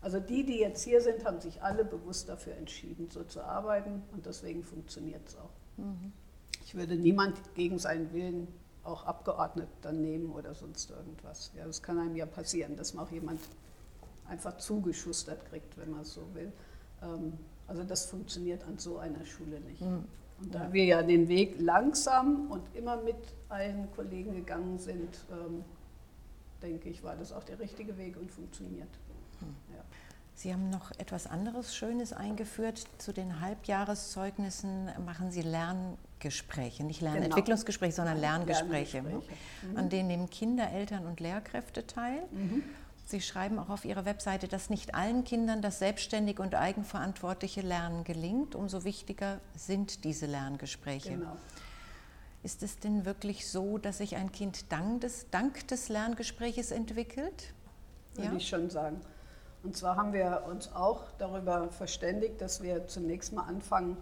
Also 0.00 0.20
die, 0.20 0.44
die 0.44 0.58
jetzt 0.58 0.82
hier 0.84 1.00
sind, 1.00 1.24
haben 1.24 1.40
sich 1.40 1.62
alle 1.62 1.84
bewusst 1.84 2.28
dafür 2.28 2.54
entschieden, 2.54 3.08
so 3.10 3.24
zu 3.24 3.42
arbeiten 3.42 4.02
und 4.12 4.26
deswegen 4.26 4.62
funktioniert 4.62 5.26
es 5.26 5.36
auch. 5.36 5.50
Mhm. 5.76 6.12
Ich 6.64 6.74
würde 6.74 6.96
niemand 6.96 7.36
gegen 7.54 7.78
seinen 7.78 8.12
Willen 8.12 8.48
auch 8.84 9.04
abgeordnet 9.04 9.68
dann 9.82 10.00
nehmen 10.00 10.30
oder 10.30 10.54
sonst 10.54 10.90
irgendwas. 10.90 11.50
Ja, 11.56 11.66
das 11.66 11.82
kann 11.82 11.98
einem 11.98 12.16
ja 12.16 12.26
passieren, 12.26 12.76
dass 12.76 12.94
man 12.94 13.06
auch 13.06 13.10
jemand 13.10 13.40
einfach 14.28 14.56
zugeschustert 14.58 15.44
kriegt, 15.46 15.76
wenn 15.78 15.90
man 15.90 16.02
es 16.02 16.14
so 16.14 16.22
will. 16.34 16.52
Ähm, 17.02 17.34
also 17.66 17.82
das 17.82 18.06
funktioniert 18.06 18.64
an 18.64 18.78
so 18.78 18.98
einer 18.98 19.24
Schule 19.24 19.60
nicht. 19.60 19.80
Mhm. 19.80 20.04
Und 20.40 20.54
da 20.54 20.72
wir 20.72 20.84
ja 20.84 21.02
den 21.02 21.28
Weg 21.28 21.56
langsam 21.58 22.50
und 22.50 22.62
immer 22.74 22.96
mit 22.96 23.16
allen 23.48 23.90
Kollegen 23.92 24.34
gegangen 24.34 24.78
sind, 24.78 25.24
ähm, 25.32 25.64
denke 26.62 26.88
ich, 26.88 27.02
war 27.02 27.16
das 27.16 27.32
auch 27.32 27.42
der 27.44 27.58
richtige 27.58 27.96
Weg 27.98 28.16
und 28.16 28.30
funktioniert. 28.30 28.88
Hm. 29.40 29.54
Sie 30.38 30.52
haben 30.52 30.70
noch 30.70 30.92
etwas 30.98 31.26
anderes 31.26 31.74
Schönes 31.74 32.12
eingeführt. 32.12 32.84
Zu 32.98 33.12
den 33.12 33.40
Halbjahreszeugnissen 33.40 34.88
machen 35.04 35.32
Sie 35.32 35.42
Lerngespräche, 35.42 36.84
nicht 36.84 37.00
Lernentwicklungsgespräche, 37.00 37.96
genau. 37.96 38.06
sondern 38.06 38.20
Lerngespräche, 38.20 39.00
Lerngespräche. 39.00 39.36
Mhm. 39.68 39.76
an 39.76 39.88
denen 39.88 40.06
nehmen 40.06 40.30
Kinder, 40.30 40.70
Eltern 40.70 41.06
und 41.06 41.18
Lehrkräfte 41.18 41.88
teil. 41.88 42.22
Mhm. 42.30 42.62
Sie 43.04 43.20
schreiben 43.20 43.58
auch 43.58 43.68
auf 43.68 43.84
Ihrer 43.84 44.04
Webseite, 44.04 44.46
dass 44.46 44.70
nicht 44.70 44.94
allen 44.94 45.24
Kindern 45.24 45.60
das 45.60 45.80
selbstständige 45.80 46.40
und 46.40 46.54
eigenverantwortliche 46.54 47.62
Lernen 47.62 48.04
gelingt. 48.04 48.54
Umso 48.54 48.84
wichtiger 48.84 49.40
sind 49.56 50.04
diese 50.04 50.26
Lerngespräche. 50.26 51.14
Genau. 51.14 51.36
Ist 52.44 52.62
es 52.62 52.78
denn 52.78 53.04
wirklich 53.04 53.48
so, 53.48 53.78
dass 53.78 53.98
sich 53.98 54.14
ein 54.14 54.30
Kind 54.30 54.70
dank 54.70 55.00
des, 55.00 55.30
dank 55.32 55.66
des 55.66 55.88
Lerngespräches 55.88 56.70
entwickelt? 56.70 57.54
Würde 58.14 58.30
ja? 58.30 58.36
ich 58.36 58.48
schon 58.48 58.70
sagen. 58.70 59.00
Und 59.62 59.76
zwar 59.76 59.96
haben 59.96 60.12
wir 60.12 60.44
uns 60.48 60.72
auch 60.74 61.04
darüber 61.18 61.68
verständigt, 61.70 62.40
dass 62.40 62.62
wir 62.62 62.86
zunächst 62.86 63.32
mal 63.32 63.42
anfangen, 63.42 63.96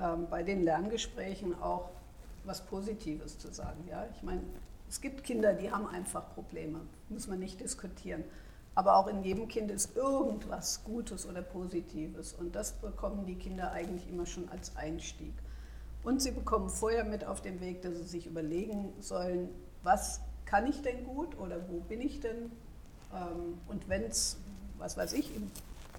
ähm, 0.00 0.26
bei 0.30 0.42
den 0.42 0.62
Lerngesprächen 0.62 1.60
auch 1.60 1.90
was 2.44 2.60
Positives 2.62 3.38
zu 3.38 3.52
sagen. 3.52 3.84
Ja? 3.88 4.06
Ich 4.14 4.22
meine, 4.22 4.42
es 4.88 5.00
gibt 5.00 5.24
Kinder, 5.24 5.52
die 5.54 5.70
haben 5.70 5.86
einfach 5.86 6.34
Probleme, 6.34 6.80
muss 7.08 7.26
man 7.26 7.38
nicht 7.38 7.60
diskutieren. 7.60 8.24
Aber 8.74 8.96
auch 8.96 9.08
in 9.08 9.24
jedem 9.24 9.48
Kind 9.48 9.70
ist 9.70 9.96
irgendwas 9.96 10.84
Gutes 10.84 11.26
oder 11.26 11.42
Positives. 11.42 12.32
Und 12.32 12.54
das 12.54 12.72
bekommen 12.72 13.26
die 13.26 13.34
Kinder 13.34 13.72
eigentlich 13.72 14.08
immer 14.08 14.24
schon 14.24 14.48
als 14.50 14.76
Einstieg. 14.76 15.32
Und 16.04 16.22
sie 16.22 16.30
bekommen 16.30 16.70
vorher 16.70 17.04
mit 17.04 17.24
auf 17.24 17.42
den 17.42 17.60
Weg, 17.60 17.82
dass 17.82 17.96
sie 17.96 18.04
sich 18.04 18.26
überlegen 18.26 18.92
sollen, 19.00 19.48
was 19.82 20.20
kann 20.44 20.66
ich 20.66 20.80
denn 20.80 21.04
gut 21.04 21.36
oder 21.38 21.68
wo 21.68 21.80
bin 21.80 22.00
ich 22.00 22.20
denn? 22.20 22.52
Ähm, 23.12 23.58
und 23.66 23.88
wenn 23.88 24.04
es 24.04 24.38
was 24.78 24.96
weiß 24.96 25.12
ich, 25.14 25.34
im 25.34 25.50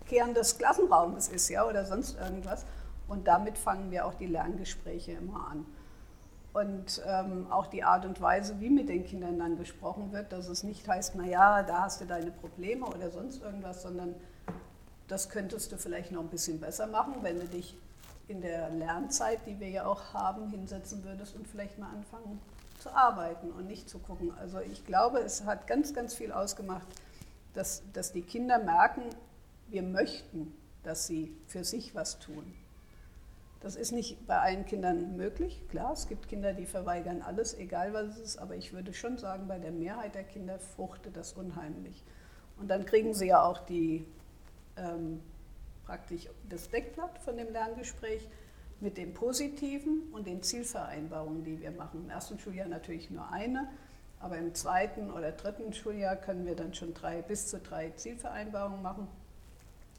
Kern 0.07 0.33
des 0.33 0.57
Klassenraumes 0.57 1.27
ist, 1.27 1.49
ja, 1.49 1.65
oder 1.65 1.85
sonst 1.85 2.17
irgendwas. 2.19 2.65
Und 3.07 3.27
damit 3.27 3.57
fangen 3.57 3.91
wir 3.91 4.05
auch 4.05 4.13
die 4.13 4.27
Lerngespräche 4.27 5.13
immer 5.13 5.49
an. 5.51 5.65
Und 6.51 7.01
ähm, 7.05 7.47
auch 7.51 7.67
die 7.67 7.83
Art 7.83 8.05
und 8.05 8.19
Weise, 8.21 8.59
wie 8.59 8.69
mit 8.69 8.89
den 8.89 9.05
Kindern 9.05 9.37
dann 9.37 9.57
gesprochen 9.57 10.11
wird, 10.11 10.31
dass 10.31 10.47
es 10.47 10.63
nicht 10.63 10.87
heißt, 10.87 11.15
naja, 11.15 11.63
da 11.63 11.83
hast 11.83 12.01
du 12.01 12.05
deine 12.05 12.31
Probleme 12.31 12.85
oder 12.87 13.11
sonst 13.11 13.41
irgendwas, 13.43 13.83
sondern 13.83 14.15
das 15.07 15.29
könntest 15.29 15.71
du 15.71 15.77
vielleicht 15.77 16.11
noch 16.11 16.21
ein 16.21 16.29
bisschen 16.29 16.59
besser 16.59 16.87
machen, 16.87 17.15
wenn 17.21 17.39
du 17.39 17.47
dich 17.47 17.77
in 18.27 18.41
der 18.41 18.69
Lernzeit, 18.69 19.39
die 19.45 19.59
wir 19.59 19.69
ja 19.69 19.85
auch 19.85 20.13
haben, 20.13 20.49
hinsetzen 20.49 21.03
würdest 21.03 21.35
und 21.35 21.47
vielleicht 21.47 21.77
mal 21.79 21.89
anfangen 21.89 22.39
zu 22.79 22.91
arbeiten 22.91 23.51
und 23.51 23.67
nicht 23.67 23.89
zu 23.89 23.99
gucken. 23.99 24.31
Also 24.39 24.59
ich 24.59 24.85
glaube, 24.85 25.19
es 25.19 25.45
hat 25.45 25.67
ganz, 25.67 25.93
ganz 25.93 26.13
viel 26.13 26.31
ausgemacht, 26.31 26.85
dass, 27.53 27.83
dass 27.93 28.11
die 28.11 28.21
Kinder 28.21 28.59
merken, 28.59 29.03
wir 29.69 29.83
möchten, 29.83 30.53
dass 30.83 31.07
sie 31.07 31.35
für 31.47 31.63
sich 31.63 31.95
was 31.95 32.19
tun. 32.19 32.53
Das 33.61 33.75
ist 33.75 33.91
nicht 33.91 34.25
bei 34.25 34.39
allen 34.39 34.65
Kindern 34.65 35.17
möglich. 35.17 35.61
Klar, 35.69 35.91
es 35.91 36.07
gibt 36.07 36.29
Kinder, 36.29 36.53
die 36.53 36.65
verweigern 36.65 37.21
alles, 37.21 37.57
egal 37.57 37.93
was 37.93 38.15
es 38.15 38.19
ist, 38.19 38.37
aber 38.37 38.55
ich 38.55 38.71
würde 38.71 38.93
schon 38.93 39.17
sagen, 39.17 39.47
bei 39.47 39.59
der 39.59 39.71
Mehrheit 39.71 40.15
der 40.15 40.23
Kinder 40.23 40.59
fruchtet 40.59 41.17
das 41.17 41.33
unheimlich. 41.33 42.03
Und 42.57 42.69
dann 42.69 42.85
kriegen 42.85 43.13
sie 43.13 43.27
ja 43.27 43.43
auch 43.43 43.59
die, 43.59 44.05
ähm, 44.77 45.19
praktisch 45.85 46.29
das 46.47 46.69
Deckblatt 46.69 47.19
von 47.19 47.35
dem 47.35 47.51
Lerngespräch 47.51 48.29
mit 48.79 48.97
den 48.97 49.13
positiven 49.13 50.03
und 50.13 50.25
den 50.25 50.41
Zielvereinbarungen, 50.41 51.43
die 51.43 51.59
wir 51.59 51.71
machen. 51.71 52.05
Im 52.05 52.09
ersten 52.09 52.39
Schuljahr 52.39 52.67
natürlich 52.67 53.09
nur 53.09 53.29
eine, 53.29 53.67
aber 54.19 54.37
im 54.37 54.53
zweiten 54.53 55.11
oder 55.11 55.31
dritten 55.31 55.73
Schuljahr 55.73 56.15
können 56.15 56.45
wir 56.45 56.55
dann 56.55 56.73
schon 56.73 56.93
drei, 56.93 57.21
bis 57.21 57.47
zu 57.47 57.59
drei 57.59 57.91
Zielvereinbarungen 57.91 58.81
machen. 58.81 59.07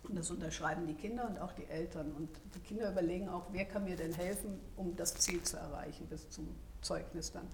Und 0.03 0.19
das 0.19 0.31
unterschreiben 0.31 0.87
die 0.87 0.95
Kinder 0.95 1.27
und 1.29 1.39
auch 1.39 1.53
die 1.53 1.67
Eltern. 1.67 2.13
Und 2.13 2.29
die 2.55 2.61
Kinder 2.61 2.91
überlegen 2.91 3.29
auch, 3.29 3.47
wer 3.53 3.65
kann 3.65 3.85
mir 3.85 3.97
denn 3.97 4.13
helfen, 4.13 4.61
um 4.77 4.97
das 4.97 5.15
Ziel 5.15 5.43
zu 5.43 5.57
erreichen 5.57 6.07
bis 6.09 6.29
zum 6.31 6.49
Zeugnis 6.81 7.33
dann. 7.33 7.47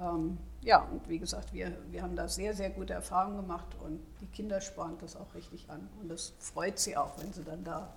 Ähm, 0.00 0.38
ja, 0.62 0.82
und 0.84 1.08
wie 1.08 1.18
gesagt, 1.18 1.52
wir, 1.52 1.76
wir 1.90 2.02
haben 2.02 2.16
da 2.16 2.28
sehr, 2.28 2.54
sehr 2.54 2.70
gute 2.70 2.94
Erfahrungen 2.94 3.36
gemacht 3.36 3.76
und 3.82 4.00
die 4.20 4.26
Kinder 4.26 4.60
spornt 4.60 5.02
das 5.02 5.16
auch 5.16 5.34
richtig 5.34 5.68
an. 5.68 5.88
Und 6.00 6.08
das 6.08 6.32
freut 6.38 6.78
sie 6.78 6.96
auch, 6.96 7.18
wenn 7.18 7.32
sie 7.32 7.44
dann 7.44 7.62
da 7.64 7.92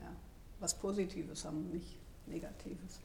ja, 0.00 0.10
was 0.58 0.74
Positives 0.74 1.44
haben, 1.44 1.70
nicht 1.70 1.96
Negatives. 2.26 3.00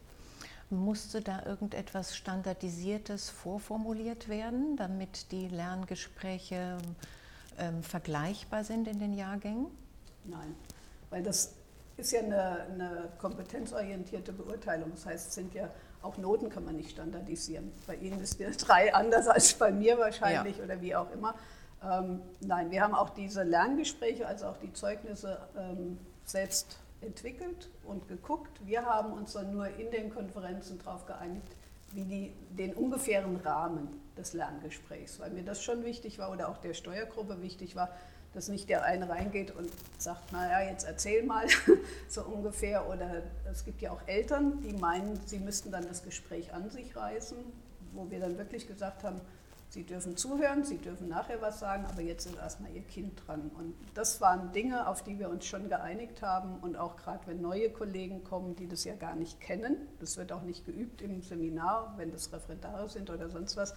Musste 0.71 1.21
da 1.21 1.45
irgendetwas 1.45 2.15
Standardisiertes 2.15 3.29
vorformuliert 3.29 4.29
werden, 4.29 4.75
damit 4.77 5.31
die 5.31 5.47
Lerngespräche 5.47 6.77
ähm, 7.57 7.81
vergleichbar 7.83 8.63
sind 8.63 8.87
in 8.87 8.99
den 8.99 9.13
Jahrgängen? 9.13 9.67
Nein, 10.25 10.55
weil 11.09 11.23
das 11.23 11.53
ist 11.97 12.11
ja 12.11 12.21
eine, 12.21 12.61
eine, 12.71 13.09
kompetenzorientierte 13.17 14.31
Beurteilung. 14.31 14.91
Das 14.91 15.05
heißt, 15.05 15.33
sind 15.33 15.53
ja 15.53 15.69
auch 16.01 16.17
Noten 16.17 16.49
kann 16.49 16.63
man 16.63 16.77
nicht 16.77 16.91
standardisieren. 16.91 17.71
Bei 17.85 17.95
Ihnen 17.95 18.21
ist 18.21 18.39
der 18.39 18.51
drei 18.57 18.93
anders 18.93 19.27
als 19.27 19.53
bei 19.53 19.71
mir 19.71 19.97
wahrscheinlich 19.97 20.57
ja. 20.57 20.63
oder 20.63 20.81
wie 20.81 20.95
auch 20.95 21.11
immer. 21.11 21.35
Ähm, 21.83 22.21
nein, 22.41 22.71
wir 22.71 22.81
haben 22.81 22.95
auch 22.95 23.09
diese 23.09 23.43
Lerngespräche, 23.43 24.27
also 24.27 24.47
auch 24.47 24.57
die 24.57 24.71
Zeugnisse 24.73 25.39
ähm, 25.57 25.97
selbst 26.25 26.77
entwickelt 27.01 27.69
und 27.83 28.07
geguckt. 28.07 28.65
Wir 28.65 28.85
haben 28.85 29.13
uns 29.13 29.33
dann 29.33 29.53
nur 29.53 29.67
in 29.67 29.91
den 29.91 30.09
Konferenzen 30.09 30.79
darauf 30.79 31.05
geeinigt, 31.05 31.55
wie 31.93 32.03
die, 32.03 32.33
den 32.55 32.73
ungefähren 32.73 33.35
Rahmen 33.37 33.87
des 34.17 34.33
Lerngesprächs, 34.33 35.19
weil 35.19 35.31
mir 35.31 35.43
das 35.43 35.63
schon 35.63 35.83
wichtig 35.83 36.19
war 36.19 36.31
oder 36.31 36.49
auch 36.49 36.57
der 36.57 36.73
Steuergruppe 36.73 37.41
wichtig 37.41 37.75
war, 37.75 37.89
dass 38.33 38.47
nicht 38.47 38.69
der 38.69 38.83
eine 38.83 39.09
reingeht 39.09 39.55
und 39.55 39.71
sagt, 39.97 40.31
naja, 40.31 40.69
jetzt 40.69 40.83
erzähl 40.83 41.23
mal 41.23 41.47
so 42.07 42.21
ungefähr. 42.23 42.87
Oder 42.87 43.23
es 43.49 43.65
gibt 43.65 43.81
ja 43.81 43.91
auch 43.91 44.01
Eltern, 44.05 44.61
die 44.61 44.73
meinen, 44.73 45.19
sie 45.25 45.39
müssten 45.39 45.71
dann 45.71 45.87
das 45.87 46.03
Gespräch 46.03 46.53
an 46.53 46.69
sich 46.69 46.95
reißen, 46.95 47.37
wo 47.93 48.11
wir 48.11 48.19
dann 48.19 48.37
wirklich 48.37 48.67
gesagt 48.67 49.03
haben, 49.03 49.19
Sie 49.69 49.83
dürfen 49.83 50.17
zuhören, 50.17 50.63
Sie 50.63 50.79
dürfen 50.79 51.09
nachher 51.09 51.41
was 51.41 51.59
sagen, 51.59 51.85
aber 51.85 52.01
jetzt 52.01 52.25
ist 52.25 52.37
erstmal 52.37 52.71
Ihr 52.71 52.81
Kind 52.81 53.21
dran. 53.25 53.51
Und 53.55 53.75
das 53.93 54.19
waren 54.19 54.51
Dinge, 54.51 54.87
auf 54.87 55.03
die 55.03 55.19
wir 55.19 55.29
uns 55.29 55.45
schon 55.45 55.69
geeinigt 55.69 56.23
haben. 56.23 56.57
Und 56.59 56.75
auch 56.75 56.97
gerade 56.97 57.27
wenn 57.27 57.39
neue 57.39 57.69
Kollegen 57.69 58.23
kommen, 58.23 58.55
die 58.55 58.67
das 58.67 58.83
ja 58.83 58.95
gar 58.95 59.15
nicht 59.15 59.39
kennen, 59.39 59.77
das 59.99 60.17
wird 60.17 60.31
auch 60.31 60.41
nicht 60.41 60.65
geübt 60.65 61.03
im 61.03 61.21
Seminar, 61.21 61.93
wenn 61.97 62.11
das 62.11 62.33
Referendare 62.33 62.89
sind 62.89 63.11
oder 63.11 63.29
sonst 63.29 63.57
was, 63.57 63.75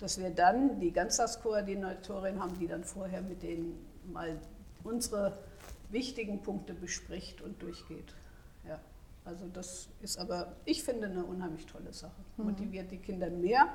dass 0.00 0.18
wir 0.18 0.30
dann 0.30 0.80
die 0.80 0.92
Ganztagskoordinatorin 0.92 2.38
haben, 2.38 2.58
die 2.58 2.66
dann 2.66 2.84
vorher 2.84 3.22
mit 3.22 3.42
denen 3.42 3.86
mal 4.12 4.38
unsere 4.84 5.38
wichtigen 5.88 6.42
Punkte 6.42 6.74
bespricht 6.74 7.40
und 7.40 7.62
durchgeht. 7.62 8.14
Ja. 8.68 8.78
Also 9.24 9.46
das 9.48 9.88
ist 10.02 10.18
aber, 10.18 10.56
ich 10.66 10.82
finde, 10.82 11.06
eine 11.06 11.24
unheimlich 11.24 11.64
tolle 11.64 11.92
Sache. 11.94 12.20
Mhm. 12.36 12.44
Motiviert 12.44 12.90
die 12.90 12.98
Kinder 12.98 13.30
mehr 13.30 13.68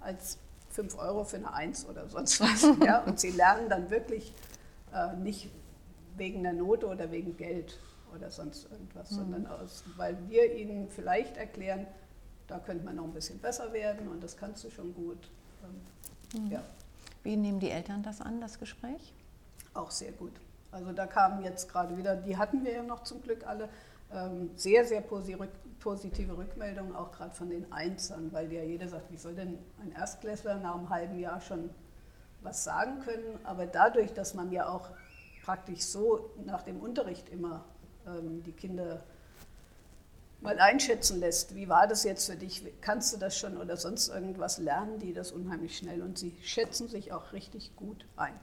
als 0.00 0.38
5 0.72 0.98
Euro 0.98 1.24
für 1.24 1.36
eine 1.36 1.52
Eins 1.52 1.86
oder 1.86 2.08
sonst 2.08 2.40
was. 2.40 2.66
ja? 2.84 3.02
Und 3.04 3.20
sie 3.20 3.30
lernen 3.30 3.68
dann 3.68 3.90
wirklich 3.90 4.34
äh, 4.92 5.14
nicht 5.16 5.50
wegen 6.16 6.42
der 6.42 6.52
Note 6.52 6.86
oder 6.86 7.10
wegen 7.10 7.36
Geld 7.36 7.78
oder 8.14 8.30
sonst 8.30 8.70
irgendwas, 8.70 9.10
mhm. 9.10 9.16
sondern 9.16 9.46
aus, 9.46 9.84
weil 9.96 10.16
wir 10.28 10.54
ihnen 10.54 10.88
vielleicht 10.88 11.36
erklären, 11.36 11.86
da 12.46 12.58
könnte 12.58 12.84
man 12.84 12.96
noch 12.96 13.04
ein 13.04 13.12
bisschen 13.12 13.38
besser 13.38 13.72
werden 13.72 14.08
und 14.08 14.22
das 14.22 14.36
kannst 14.36 14.64
du 14.64 14.70
schon 14.70 14.94
gut. 14.94 15.30
Ähm, 16.34 16.44
mhm. 16.44 16.50
ja. 16.50 16.62
Wie 17.22 17.36
nehmen 17.36 17.60
die 17.60 17.70
Eltern 17.70 18.02
das 18.02 18.20
an, 18.20 18.40
das 18.40 18.58
Gespräch? 18.58 19.14
Auch 19.74 19.90
sehr 19.90 20.12
gut. 20.12 20.32
Also 20.70 20.92
da 20.92 21.06
kamen 21.06 21.44
jetzt 21.44 21.70
gerade 21.70 21.96
wieder, 21.96 22.16
die 22.16 22.36
hatten 22.36 22.64
wir 22.64 22.72
ja 22.72 22.82
noch 22.82 23.02
zum 23.04 23.22
Glück 23.22 23.46
alle, 23.46 23.68
sehr, 24.56 24.84
sehr 24.84 25.02
positive 25.02 26.36
Rückmeldungen, 26.36 26.94
auch 26.94 27.12
gerade 27.12 27.34
von 27.34 27.50
den 27.50 27.72
Einzern, 27.72 28.32
weil 28.32 28.52
ja 28.52 28.62
jeder 28.62 28.88
sagt, 28.88 29.10
wie 29.10 29.16
soll 29.16 29.34
denn 29.34 29.58
ein 29.80 29.92
Erstklässler 29.92 30.58
nach 30.58 30.74
einem 30.74 30.90
halben 30.90 31.18
Jahr 31.18 31.40
schon 31.40 31.70
was 32.42 32.64
sagen 32.64 33.00
können? 33.00 33.38
Aber 33.44 33.66
dadurch, 33.66 34.12
dass 34.12 34.34
man 34.34 34.52
ja 34.52 34.68
auch 34.68 34.90
praktisch 35.44 35.82
so 35.82 36.30
nach 36.44 36.62
dem 36.62 36.80
Unterricht 36.80 37.28
immer 37.30 37.64
ähm, 38.06 38.42
die 38.42 38.52
Kinder 38.52 39.02
mal 40.40 40.58
einschätzen 40.58 41.20
lässt, 41.20 41.54
wie 41.54 41.68
war 41.68 41.86
das 41.86 42.04
jetzt 42.04 42.28
für 42.28 42.36
dich, 42.36 42.64
kannst 42.80 43.14
du 43.14 43.18
das 43.18 43.38
schon 43.38 43.56
oder 43.56 43.76
sonst 43.76 44.08
irgendwas, 44.08 44.58
lernen 44.58 44.98
die 44.98 45.12
das 45.12 45.30
unheimlich 45.30 45.78
schnell 45.78 46.02
und 46.02 46.18
sie 46.18 46.36
schätzen 46.42 46.88
sich 46.88 47.12
auch 47.12 47.32
richtig 47.32 47.76
gut 47.76 48.06
ein. 48.16 48.38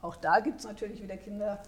Auch 0.00 0.16
da 0.16 0.40
gibt 0.40 0.60
es 0.60 0.66
natürlich 0.66 1.02
wieder 1.02 1.16
Kinder, 1.16 1.62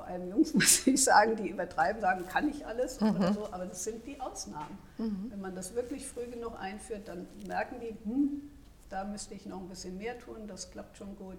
vor 0.00 0.06
allem 0.06 0.30
Jungs, 0.30 0.54
muss 0.54 0.86
ich 0.86 1.04
sagen, 1.04 1.36
die 1.36 1.48
übertreiben, 1.48 2.00
sagen, 2.00 2.26
kann 2.26 2.48
ich 2.48 2.66
alles 2.66 3.00
mhm. 3.00 3.16
oder 3.16 3.34
so, 3.34 3.46
aber 3.52 3.66
das 3.66 3.84
sind 3.84 4.06
die 4.06 4.18
Ausnahmen. 4.18 4.78
Mhm. 4.96 5.26
Wenn 5.30 5.40
man 5.40 5.54
das 5.54 5.74
wirklich 5.74 6.06
früh 6.06 6.26
genug 6.26 6.58
einführt, 6.58 7.08
dann 7.08 7.26
merken 7.46 7.76
die, 7.80 7.94
hm, 8.08 8.50
da 8.88 9.04
müsste 9.04 9.34
ich 9.34 9.44
noch 9.44 9.60
ein 9.60 9.68
bisschen 9.68 9.98
mehr 9.98 10.18
tun, 10.18 10.48
das 10.48 10.70
klappt 10.70 10.96
schon 10.96 11.16
gut. 11.16 11.36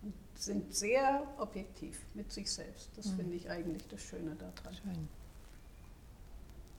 Und 0.00 0.14
sind 0.34 0.74
sehr 0.74 1.22
objektiv 1.38 2.00
mit 2.14 2.32
sich 2.32 2.50
selbst. 2.50 2.88
Das 2.96 3.06
mhm. 3.06 3.16
finde 3.16 3.36
ich 3.36 3.50
eigentlich 3.50 3.86
das 3.88 4.00
Schöne 4.00 4.36
daran. 4.36 4.74
Schön. 4.74 5.08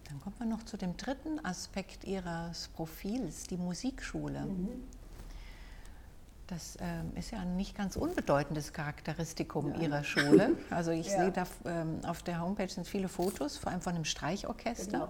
Dann 0.05 0.19
kommen 0.21 0.35
wir 0.39 0.47
noch 0.47 0.63
zu 0.63 0.77
dem 0.77 0.97
dritten 0.97 1.45
Aspekt 1.45 2.05
Ihres 2.05 2.69
Profils, 2.69 3.43
die 3.43 3.57
Musikschule. 3.57 4.45
Mhm. 4.45 4.69
Das 6.49 6.79
ähm, 6.81 7.11
ist 7.15 7.29
ja 7.29 7.39
ein 7.39 7.55
nicht 7.57 7.77
ganz 7.77 7.95
unbedeutendes 7.95 8.73
Charakteristikum 8.73 9.75
ja. 9.75 9.81
Ihrer 9.81 10.03
Schule. 10.03 10.57
Also 10.71 10.89
ich 10.89 11.07
ja. 11.07 11.25
sehe 11.25 11.31
da 11.31 11.45
ähm, 11.65 11.99
auf 12.07 12.23
der 12.23 12.41
Homepage 12.41 12.67
sind 12.67 12.87
viele 12.87 13.07
Fotos, 13.07 13.57
vor 13.57 13.71
allem 13.71 13.81
von 13.81 13.93
einem 13.93 14.05
Streichorchester. 14.05 14.99
Genau. 14.99 15.09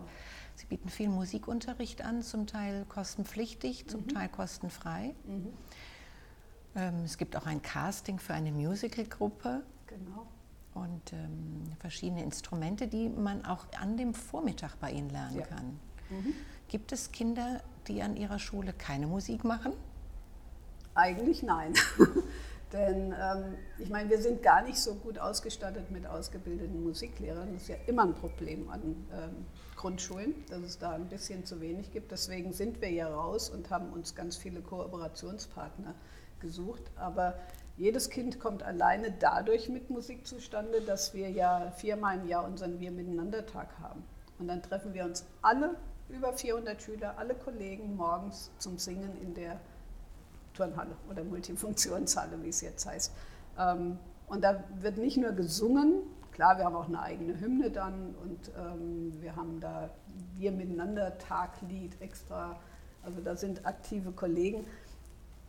Sie 0.56 0.66
bieten 0.66 0.90
viel 0.90 1.08
Musikunterricht 1.08 2.04
an, 2.04 2.24
zum 2.24 2.46
Teil 2.46 2.84
kostenpflichtig, 2.90 3.88
zum 3.88 4.02
mhm. 4.02 4.10
Teil 4.10 4.28
kostenfrei. 4.28 5.16
Mhm. 5.24 5.54
Ähm, 6.76 7.04
es 7.06 7.18
gibt 7.18 7.38
auch 7.38 7.46
ein 7.46 7.62
Casting 7.62 8.20
für 8.20 8.34
eine 8.34 8.52
Musicalgruppe. 8.52 9.64
Genau. 9.88 10.28
Und 10.74 11.14
ähm, 11.14 11.64
verschiedene 11.80 12.22
Instrumente, 12.22 12.90
die 12.90 13.08
man 13.08 13.46
auch 13.46 13.66
an 13.80 13.96
dem 13.96 14.14
Vormittag 14.14 14.76
bei 14.82 14.92
Ihnen 14.92 15.10
lernen 15.10 15.40
ja. 15.40 15.46
kann. 15.46 15.80
Mhm. 16.10 16.34
Gibt 16.68 16.92
es 16.92 17.14
Kinder, 17.14 17.64
die 17.88 18.02
an 18.02 18.18
Ihrer 18.18 18.40
Schule 18.40 18.74
keine 18.74 19.08
Musik 19.08 19.46
machen? 19.46 19.72
Eigentlich 20.96 21.44
nein. 21.44 21.74
Denn 22.74 23.16
ähm, 23.20 23.56
ich 23.80 23.90
meine, 23.90 24.10
wir 24.10 24.22
sind 24.22 24.44
gar 24.44 24.62
nicht 24.62 24.78
so 24.78 24.94
gut 24.96 25.18
ausgestattet 25.18 25.90
mit 25.90 26.06
ausgebildeten 26.06 26.84
Musiklehrern. 26.84 27.54
Das 27.54 27.64
ist 27.64 27.68
ja 27.70 27.76
immer 27.88 28.04
ein 28.04 28.14
Problem 28.14 28.70
an 28.70 28.82
ähm, 29.12 29.46
Grundschulen, 29.76 30.36
dass 30.50 30.62
es 30.62 30.78
da 30.78 30.92
ein 30.92 31.10
bisschen 31.10 31.46
zu 31.46 31.62
wenig 31.62 31.92
gibt. 31.92 32.12
Deswegen 32.12 32.54
sind 32.54 32.80
wir 32.82 32.92
ja 32.92 33.08
raus 33.08 33.50
und 33.50 33.72
haben 33.72 33.92
uns 33.92 34.14
ganz 34.14 34.38
viele 34.38 34.62
Kooperationspartner 34.62 35.96
gesucht. 36.40 36.84
Aber 36.96 37.40
jedes 37.76 38.12
Kind 38.12 38.40
kommt 38.40 38.62
alleine 38.62 39.12
dadurch 39.18 39.70
mit 39.70 39.90
Musik 39.90 40.28
zustande, 40.28 40.82
dass 40.82 41.16
wir 41.16 41.30
ja 41.30 41.72
viermal 41.72 42.20
im 42.20 42.28
Jahr 42.28 42.46
unseren 42.46 42.80
Wir 42.80 42.92
miteinander 42.92 43.48
Tag 43.48 43.80
haben. 43.80 44.04
Und 44.38 44.48
dann 44.48 44.62
treffen 44.62 44.94
wir 44.94 45.06
uns 45.06 45.26
alle, 45.42 45.76
über 46.10 46.34
400 46.34 46.82
Schüler, 46.82 47.18
alle 47.18 47.36
Kollegen 47.36 47.96
morgens 47.96 48.52
zum 48.58 48.78
Singen 48.78 49.18
in 49.22 49.34
der 49.34 49.60
Turnhalle 50.60 50.96
oder 51.10 51.24
Multifunktionshalle, 51.24 52.42
wie 52.44 52.50
es 52.50 52.62
jetzt 52.62 52.86
heißt. 52.86 53.14
Ähm, 53.58 53.98
und 54.28 54.44
da 54.44 54.64
wird 54.82 54.98
nicht 54.98 55.18
nur 55.18 55.32
gesungen, 55.32 56.04
klar, 56.32 56.58
wir 56.58 56.66
haben 56.66 56.76
auch 56.76 56.88
eine 56.88 57.02
eigene 57.02 57.40
Hymne 57.40 57.72
dann 57.72 58.16
und 58.22 58.52
ähm, 58.58 59.14
wir 59.22 59.36
haben 59.36 59.60
da 59.60 59.90
Wir 60.38 60.52
miteinander 60.52 61.18
Taglied 61.18 62.00
extra, 62.02 62.58
also 63.04 63.22
da 63.22 63.36
sind 63.36 63.66
aktive 63.66 64.12
Kollegen. 64.12 64.66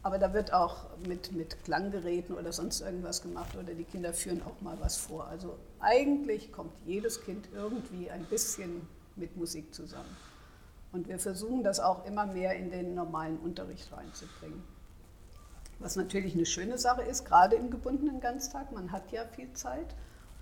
Aber 0.03 0.19
da 0.19 0.33
wird 0.33 0.55
auch 0.55 0.87
mit, 1.07 1.33
mit 1.33 1.63
Klanggeräten 1.63 2.35
oder 2.35 2.53
sonst 2.53 2.81
irgendwas 2.81 3.21
gemacht 3.21 3.55
oder 3.55 3.75
die 3.75 3.85
Kinder 3.85 4.15
führen 4.15 4.41
auch 4.43 4.59
mal 4.63 4.77
was 4.81 4.97
vor. 4.97 5.27
Also 5.27 5.59
eigentlich 5.79 6.53
kommt 6.53 6.73
jedes 6.87 7.21
Kind 7.21 7.51
irgendwie 7.55 8.11
ein 8.11 8.25
bisschen 8.25 8.89
mit 9.17 9.37
Musik 9.37 9.75
zusammen. 9.75 10.17
Und 10.93 11.07
wir 11.07 11.19
versuchen 11.19 11.63
das 11.63 11.81
auch 11.81 12.07
immer 12.07 12.25
mehr 12.25 12.57
in 12.57 12.71
den 12.71 12.95
normalen 12.95 13.39
Unterricht 13.39 13.93
reinzubringen. 13.93 14.63
Was 15.81 15.97
natürlich 15.97 16.35
eine 16.35 16.47
schöne 16.47 16.79
Sache 16.79 17.03
ist, 17.03 17.25
gerade 17.25 17.57
im 17.57 17.71
gebundenen 17.71 18.21
Ganztag. 18.21 18.71
Man 18.71 18.93
hat 18.93 19.11
ja 19.13 19.25
viel 19.25 19.53
Zeit. 19.55 19.97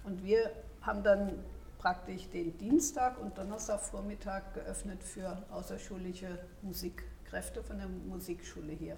Und 0.05 0.25
wir 0.25 0.51
haben 0.83 1.03
dann 1.03 1.33
praktisch 1.79 2.29
den 2.31 2.59
Dienstag 2.59 3.19
und 3.21 3.39
Donnerstagvormittag 3.39 4.53
geöffnet 4.55 5.03
für 5.03 5.43
außerschulische 5.51 6.39
Musikkräfte 6.63 7.63
von 7.63 7.79
der 7.79 7.89
Musikschule 7.89 8.73
hier. 8.73 8.97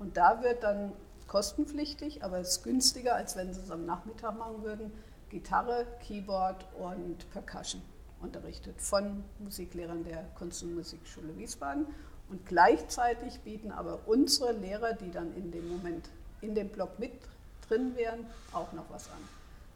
Und 0.00 0.16
da 0.16 0.42
wird 0.42 0.64
dann 0.64 0.92
kostenpflichtig, 1.28 2.24
aber 2.24 2.38
es 2.38 2.58
ist 2.58 2.64
günstiger, 2.64 3.14
als 3.14 3.36
wenn 3.36 3.52
sie 3.54 3.60
es 3.60 3.70
am 3.70 3.86
Nachmittag 3.86 4.36
machen 4.36 4.62
würden, 4.64 4.92
Gitarre, 5.28 5.86
Keyboard 6.00 6.66
und 6.78 7.30
Percussion 7.30 7.82
unterrichtet 8.20 8.80
von 8.80 9.22
Musiklehrern 9.38 10.02
der 10.02 10.24
Kunst- 10.34 10.62
und 10.62 10.74
Musikschule 10.74 11.36
Wiesbaden. 11.36 11.86
Und 12.30 12.44
gleichzeitig 12.46 13.40
bieten 13.40 13.72
aber 13.72 14.00
unsere 14.06 14.52
Lehrer, 14.52 14.92
die 14.92 15.10
dann 15.10 15.34
in 15.34 15.50
dem 15.50 15.68
Moment 15.68 16.10
in 16.40 16.54
dem 16.54 16.68
Block 16.68 16.98
mit 16.98 17.12
drin 17.68 17.96
wären, 17.96 18.26
auch 18.52 18.72
noch 18.72 18.88
was 18.90 19.08
an. 19.08 19.18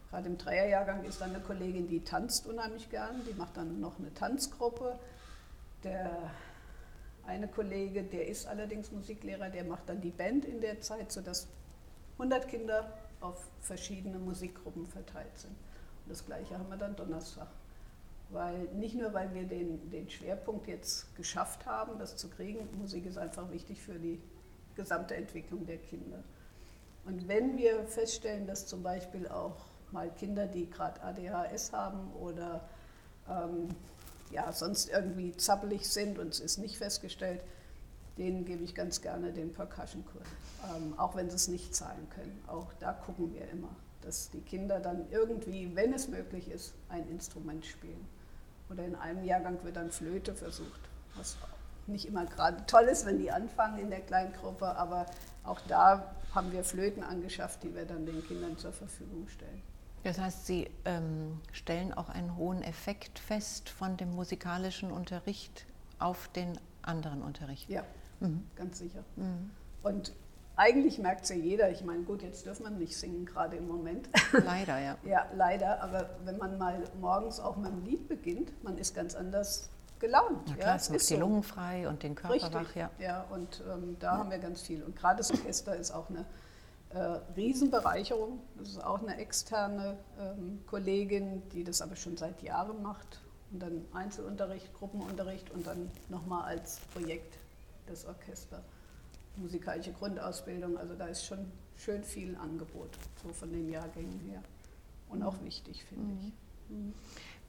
Gerade 0.09 0.27
im 0.27 0.37
Dreierjahrgang 0.37 1.03
ist 1.05 1.21
dann 1.21 1.31
eine 1.31 1.43
Kollegin, 1.43 1.87
die 1.87 2.03
tanzt 2.03 2.45
unheimlich 2.45 2.89
gern, 2.89 3.21
die 3.27 3.33
macht 3.33 3.57
dann 3.57 3.79
noch 3.79 3.97
eine 3.97 4.13
Tanzgruppe. 4.13 4.99
Der 5.83 6.31
eine 7.25 7.47
Kollege, 7.47 8.03
der 8.03 8.27
ist 8.27 8.45
allerdings 8.45 8.91
Musiklehrer, 8.91 9.49
der 9.49 9.63
macht 9.63 9.89
dann 9.89 10.01
die 10.01 10.11
Band 10.11 10.45
in 10.45 10.61
der 10.61 10.81
Zeit, 10.81 11.11
sodass 11.11 11.47
100 12.19 12.47
Kinder 12.47 12.93
auf 13.21 13.47
verschiedene 13.61 14.19
Musikgruppen 14.19 14.85
verteilt 14.85 15.37
sind. 15.37 15.55
Und 16.05 16.09
das 16.09 16.25
Gleiche 16.25 16.59
haben 16.59 16.69
wir 16.69 16.77
dann 16.77 16.95
Donnerstag. 16.95 17.47
Weil 18.33 18.67
nicht 18.73 18.95
nur, 18.95 19.13
weil 19.13 19.33
wir 19.33 19.43
den, 19.43 19.89
den 19.91 20.09
Schwerpunkt 20.09 20.67
jetzt 20.67 21.15
geschafft 21.15 21.65
haben, 21.65 21.99
das 21.99 22.17
zu 22.17 22.29
kriegen, 22.29 22.67
Musik 22.77 23.05
ist 23.05 23.17
einfach 23.17 23.51
wichtig 23.51 23.81
für 23.81 23.99
die 23.99 24.19
gesamte 24.75 25.15
Entwicklung 25.15 25.65
der 25.65 25.77
Kinder. 25.77 26.23
Und 27.05 27.27
wenn 27.27 27.57
wir 27.57 27.83
feststellen, 27.85 28.47
dass 28.47 28.65
zum 28.65 28.81
Beispiel 28.81 29.27
auch 29.27 29.65
mal 29.91 30.09
Kinder, 30.09 30.47
die 30.47 30.69
gerade 30.69 31.01
ADHS 31.03 31.73
haben 31.73 32.11
oder 32.13 32.67
ähm, 33.29 33.69
ja, 34.31 34.51
sonst 34.51 34.89
irgendwie 34.89 35.35
zappelig 35.37 35.87
sind 35.87 36.17
und 36.17 36.29
es 36.29 36.39
ist 36.39 36.57
nicht 36.57 36.77
festgestellt, 36.77 37.41
denen 38.17 38.45
gebe 38.45 38.63
ich 38.63 38.73
ganz 38.73 39.01
gerne 39.01 39.31
den 39.31 39.53
Percussion-Kurs, 39.53 40.27
ähm, 40.75 40.97
auch 40.97 41.15
wenn 41.15 41.29
sie 41.29 41.35
es 41.35 41.47
nicht 41.47 41.75
zahlen 41.75 42.07
können. 42.09 42.43
Auch 42.47 42.73
da 42.79 42.93
gucken 42.93 43.33
wir 43.33 43.47
immer, 43.49 43.75
dass 44.01 44.29
die 44.31 44.41
Kinder 44.41 44.79
dann 44.79 45.05
irgendwie, 45.11 45.75
wenn 45.75 45.93
es 45.93 46.07
möglich 46.07 46.49
ist, 46.49 46.73
ein 46.89 47.07
Instrument 47.09 47.65
spielen. 47.65 48.07
Oder 48.73 48.85
in 48.85 48.95
einem 48.95 49.23
Jahrgang 49.23 49.63
wird 49.63 49.75
dann 49.75 49.91
Flöte 49.91 50.33
versucht, 50.33 50.81
was 51.15 51.37
nicht 51.85 52.05
immer 52.05 52.25
gerade 52.25 52.65
toll 52.65 52.83
ist, 52.83 53.05
wenn 53.05 53.19
die 53.19 53.31
anfangen 53.31 53.77
in 53.77 53.89
der 53.89 54.01
Kleingruppe, 54.01 54.65
aber 54.65 55.05
auch 55.43 55.59
da 55.67 56.15
haben 56.33 56.51
wir 56.51 56.63
Flöten 56.63 57.03
angeschafft, 57.03 57.61
die 57.63 57.75
wir 57.75 57.85
dann 57.85 58.05
den 58.05 58.25
Kindern 58.25 58.57
zur 58.57 58.71
Verfügung 58.71 59.27
stellen. 59.27 59.61
Das 60.03 60.19
heißt, 60.19 60.45
Sie 60.45 60.69
ähm, 60.85 61.39
stellen 61.51 61.93
auch 61.93 62.09
einen 62.09 62.35
hohen 62.35 62.61
Effekt 62.63 63.19
fest 63.19 63.69
von 63.69 63.95
dem 63.95 64.11
musikalischen 64.11 64.91
Unterricht 64.91 65.65
auf 65.99 66.27
den 66.29 66.57
anderen 66.81 67.21
Unterricht. 67.21 67.69
Ja, 67.69 67.83
mhm. 68.19 68.43
ganz 68.55 68.79
sicher. 68.79 69.03
Mhm. 69.15 69.51
Und 69.83 70.13
eigentlich 70.55 70.99
merkt 70.99 71.23
es 71.23 71.29
ja 71.29 71.35
jeder, 71.35 71.71
ich 71.71 71.83
meine, 71.83 72.03
gut, 72.03 72.21
jetzt 72.21 72.45
dürfen 72.45 72.63
wir 72.63 72.69
nicht 72.69 72.95
singen, 72.95 73.25
gerade 73.25 73.57
im 73.57 73.67
Moment. 73.67 74.07
Leider, 74.31 74.79
ja. 74.79 74.97
ja, 75.03 75.25
leider, 75.35 75.81
aber 75.81 76.11
wenn 76.25 76.37
man 76.37 76.57
mal 76.57 76.83
morgens 76.99 77.39
auch 77.39 77.57
mit 77.57 77.71
einem 77.71 77.83
Lied 77.83 78.07
beginnt, 78.07 78.63
man 78.63 78.77
ist 78.77 78.93
ganz 78.93 79.15
anders 79.15 79.69
gelaunt. 79.99 80.41
Na 80.47 80.55
klar, 80.55 80.67
ja, 80.67 80.75
es 80.75 80.89
macht 80.89 81.01
die 81.01 81.13
so. 81.15 81.19
Lungen 81.19 81.43
frei 81.43 81.87
und 81.87 82.03
den 82.03 82.13
Körper 82.13 82.35
Richtig, 82.35 82.53
wach, 82.53 82.75
ja. 82.75 82.91
Ja, 82.99 83.25
und 83.31 83.63
ähm, 83.71 83.97
da 83.99 84.13
ja. 84.13 84.17
haben 84.19 84.29
wir 84.29 84.37
ganz 84.37 84.61
viel. 84.61 84.83
Und 84.83 84.95
gerade 84.95 85.17
das 85.17 85.31
Orchester 85.31 85.75
ist 85.75 85.91
auch 85.91 86.09
eine 86.09 86.25
äh, 86.89 87.19
Riesenbereicherung. 87.35 88.39
Das 88.57 88.69
ist 88.69 88.83
auch 88.83 89.01
eine 89.01 89.17
externe 89.17 89.97
ähm, 90.19 90.61
Kollegin, 90.67 91.41
die 91.49 91.63
das 91.63 91.81
aber 91.81 91.95
schon 91.95 92.17
seit 92.17 92.41
Jahren 92.43 92.83
macht. 92.83 93.21
Und 93.51 93.61
dann 93.61 93.85
Einzelunterricht, 93.93 94.73
Gruppenunterricht 94.73 95.49
und 95.51 95.65
dann 95.65 95.89
nochmal 96.09 96.43
als 96.43 96.79
Projekt 96.93 97.37
das 97.87 98.05
Orchester 98.05 98.61
musikalische 99.37 99.93
Grundausbildung. 99.93 100.77
Also 100.77 100.95
da 100.95 101.07
ist 101.07 101.25
schon 101.25 101.51
schön 101.75 102.03
viel 102.03 102.35
Angebot, 102.35 102.89
so 103.21 103.29
von 103.29 103.51
den 103.51 103.69
Jahrgängen 103.69 104.19
her. 104.19 104.41
Und 105.09 105.23
auch 105.23 105.41
wichtig, 105.43 105.83
finde 105.85 106.05
mhm. 106.05 106.19
ich. 106.19 106.33
Mhm. 106.69 106.93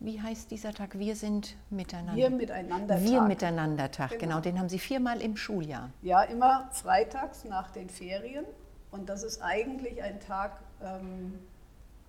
Wie 0.01 0.20
heißt 0.20 0.51
dieser 0.51 0.72
Tag? 0.74 0.99
Wir 0.99 1.16
sind 1.16 1.57
miteinander. 1.70 2.16
Wir 2.16 2.30
miteinander 2.30 3.01
Wir 3.01 3.18
Tag. 3.18 3.28
miteinander 3.28 3.91
Tag, 3.91 4.11
genau. 4.11 4.20
genau. 4.22 4.41
Den 4.41 4.59
haben 4.59 4.68
Sie 4.68 4.78
viermal 4.78 5.22
im 5.22 5.37
Schuljahr. 5.37 5.91
Ja, 6.03 6.22
immer 6.22 6.68
freitags 6.72 7.45
nach 7.45 7.70
den 7.70 7.89
Ferien. 7.89 8.45
Und 8.91 9.09
das 9.09 9.22
ist 9.22 9.41
eigentlich 9.41 10.03
ein 10.03 10.20
Tag 10.20 10.61
ähm, 10.82 11.39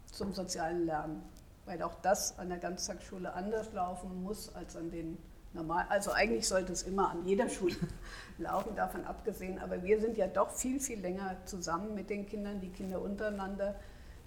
zum 0.05 0.33
sozialen 0.33 0.85
Lernen, 0.85 1.23
weil 1.65 1.81
auch 1.81 1.95
das 2.01 2.37
an 2.37 2.49
der 2.49 2.57
Ganztagsschule 2.57 3.33
anders 3.33 3.71
laufen 3.73 4.23
muss 4.23 4.53
als 4.55 4.75
an 4.75 4.91
den 4.91 5.17
normal, 5.55 5.85
also 5.89 6.11
eigentlich 6.11 6.47
sollte 6.47 6.73
es 6.73 6.83
immer 6.83 7.09
an 7.09 7.25
jeder 7.25 7.49
Schule 7.49 7.75
laufen, 8.37 8.75
davon 8.75 9.05
abgesehen, 9.05 9.59
aber 9.59 9.81
wir 9.81 9.99
sind 9.99 10.17
ja 10.17 10.27
doch 10.27 10.51
viel, 10.51 10.79
viel 10.79 10.99
länger 10.99 11.37
zusammen 11.45 11.95
mit 11.95 12.09
den 12.09 12.27
Kindern, 12.27 12.61
die 12.61 12.69
Kinder 12.69 13.01
untereinander. 13.01 13.75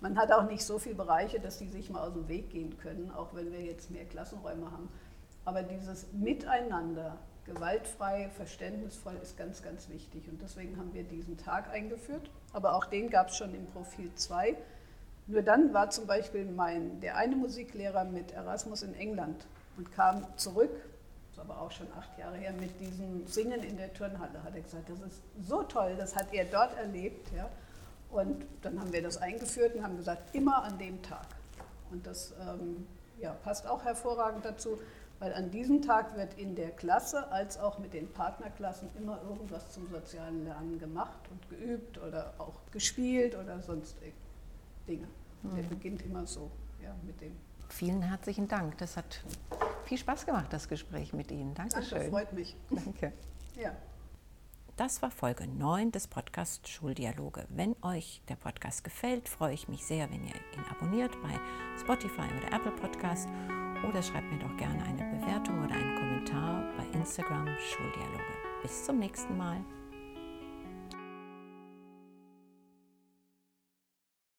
Man 0.00 0.18
hat 0.18 0.32
auch 0.32 0.48
nicht 0.48 0.64
so 0.64 0.78
viele 0.78 0.94
Bereiche, 0.94 1.38
dass 1.38 1.58
die 1.58 1.68
sich 1.68 1.90
mal 1.90 2.06
aus 2.06 2.14
dem 2.14 2.28
Weg 2.28 2.50
gehen 2.50 2.78
können, 2.78 3.10
auch 3.10 3.34
wenn 3.34 3.52
wir 3.52 3.60
jetzt 3.60 3.90
mehr 3.90 4.04
Klassenräume 4.04 4.70
haben. 4.70 4.88
Aber 5.44 5.62
dieses 5.62 6.12
Miteinander, 6.12 7.18
gewaltfrei, 7.44 8.30
verständnisvoll, 8.36 9.14
ist 9.22 9.36
ganz, 9.36 9.62
ganz 9.62 9.88
wichtig. 9.88 10.28
Und 10.28 10.40
deswegen 10.42 10.76
haben 10.76 10.92
wir 10.94 11.02
diesen 11.02 11.36
Tag 11.36 11.70
eingeführt. 11.70 12.30
Aber 12.52 12.74
auch 12.74 12.84
den 12.84 13.10
gab 13.10 13.28
es 13.28 13.36
schon 13.36 13.54
im 13.54 13.66
Profil 13.66 14.10
2. 14.14 14.56
Nur 15.26 15.42
dann 15.42 15.74
war 15.74 15.90
zum 15.90 16.06
Beispiel 16.06 16.44
mein, 16.44 17.00
der 17.00 17.16
eine 17.16 17.36
Musiklehrer 17.36 18.04
mit 18.04 18.32
Erasmus 18.32 18.82
in 18.82 18.94
England 18.94 19.46
und 19.76 19.92
kam 19.92 20.26
zurück 20.36 20.70
ist 21.38 21.50
aber 21.50 21.60
auch 21.60 21.70
schon 21.70 21.86
acht 21.96 22.18
Jahre 22.18 22.36
her, 22.36 22.52
mit 22.52 22.80
diesem 22.80 23.26
Singen 23.26 23.62
in 23.62 23.76
der 23.76 23.92
Turnhalle, 23.92 24.42
hat 24.42 24.54
er 24.54 24.60
gesagt, 24.60 24.88
das 24.90 25.00
ist 25.00 25.22
so 25.46 25.62
toll, 25.62 25.94
das 25.96 26.16
hat 26.16 26.32
er 26.32 26.44
dort 26.44 26.76
erlebt. 26.76 27.30
Ja. 27.36 27.48
Und 28.10 28.44
dann 28.62 28.80
haben 28.80 28.92
wir 28.92 29.02
das 29.02 29.18
eingeführt 29.18 29.74
und 29.76 29.82
haben 29.82 29.96
gesagt, 29.96 30.34
immer 30.34 30.62
an 30.62 30.78
dem 30.78 31.02
Tag. 31.02 31.26
Und 31.90 32.06
das 32.06 32.34
ähm, 32.40 32.86
ja, 33.20 33.32
passt 33.32 33.66
auch 33.66 33.84
hervorragend 33.84 34.44
dazu. 34.44 34.78
Weil 35.20 35.34
an 35.34 35.50
diesem 35.50 35.82
Tag 35.82 36.16
wird 36.16 36.38
in 36.38 36.54
der 36.54 36.70
Klasse 36.70 37.30
als 37.32 37.58
auch 37.58 37.78
mit 37.78 37.92
den 37.92 38.08
Partnerklassen 38.12 38.88
immer 38.96 39.20
irgendwas 39.28 39.72
zum 39.72 39.88
sozialen 39.88 40.44
Lernen 40.44 40.78
gemacht 40.78 41.18
und 41.30 41.48
geübt 41.50 41.98
oder 41.98 42.34
auch 42.38 42.54
gespielt 42.70 43.34
oder 43.34 43.60
sonst 43.60 43.96
Dinge. 44.86 45.08
Mhm. 45.42 45.56
Der 45.56 45.62
beginnt 45.64 46.02
immer 46.02 46.24
so, 46.24 46.50
ja, 46.80 46.94
mit 47.04 47.20
dem. 47.20 47.36
Vielen 47.68 48.02
herzlichen 48.02 48.48
Dank. 48.48 48.78
Das 48.78 48.96
hat 48.96 49.22
viel 49.84 49.98
Spaß 49.98 50.26
gemacht, 50.26 50.52
das 50.52 50.68
Gespräch 50.68 51.12
mit 51.12 51.30
Ihnen. 51.30 51.54
Dankeschön. 51.54 51.98
Danke, 51.98 52.10
freut 52.10 52.32
mich. 52.32 52.56
Danke. 52.70 53.12
Ja. 53.60 53.72
Das 54.76 55.02
war 55.02 55.10
Folge 55.10 55.48
9 55.48 55.90
des 55.90 56.06
Podcasts 56.06 56.70
Schuldialoge. 56.70 57.46
Wenn 57.48 57.74
euch 57.82 58.22
der 58.28 58.36
Podcast 58.36 58.84
gefällt, 58.84 59.28
freue 59.28 59.52
ich 59.52 59.66
mich 59.66 59.84
sehr, 59.84 60.08
wenn 60.08 60.24
ihr 60.24 60.36
ihn 60.36 60.64
abonniert 60.70 61.20
bei 61.20 61.34
Spotify 61.80 62.28
oder 62.38 62.56
Apple 62.56 62.70
Podcast 62.72 63.28
oder 63.88 64.02
schreibt 64.02 64.30
mir 64.30 64.38
doch 64.38 64.56
gerne 64.56 64.80
eine 64.84 65.18
Bewertung 65.18 65.64
oder 65.64 65.74
einen 65.74 65.96
Kommentar 65.96 66.62
bei 66.76 66.96
Instagram 66.96 67.48
Schuldialoge. 67.58 68.22
Bis 68.62 68.84
zum 68.84 68.98
nächsten 68.98 69.36
Mal. 69.36 69.64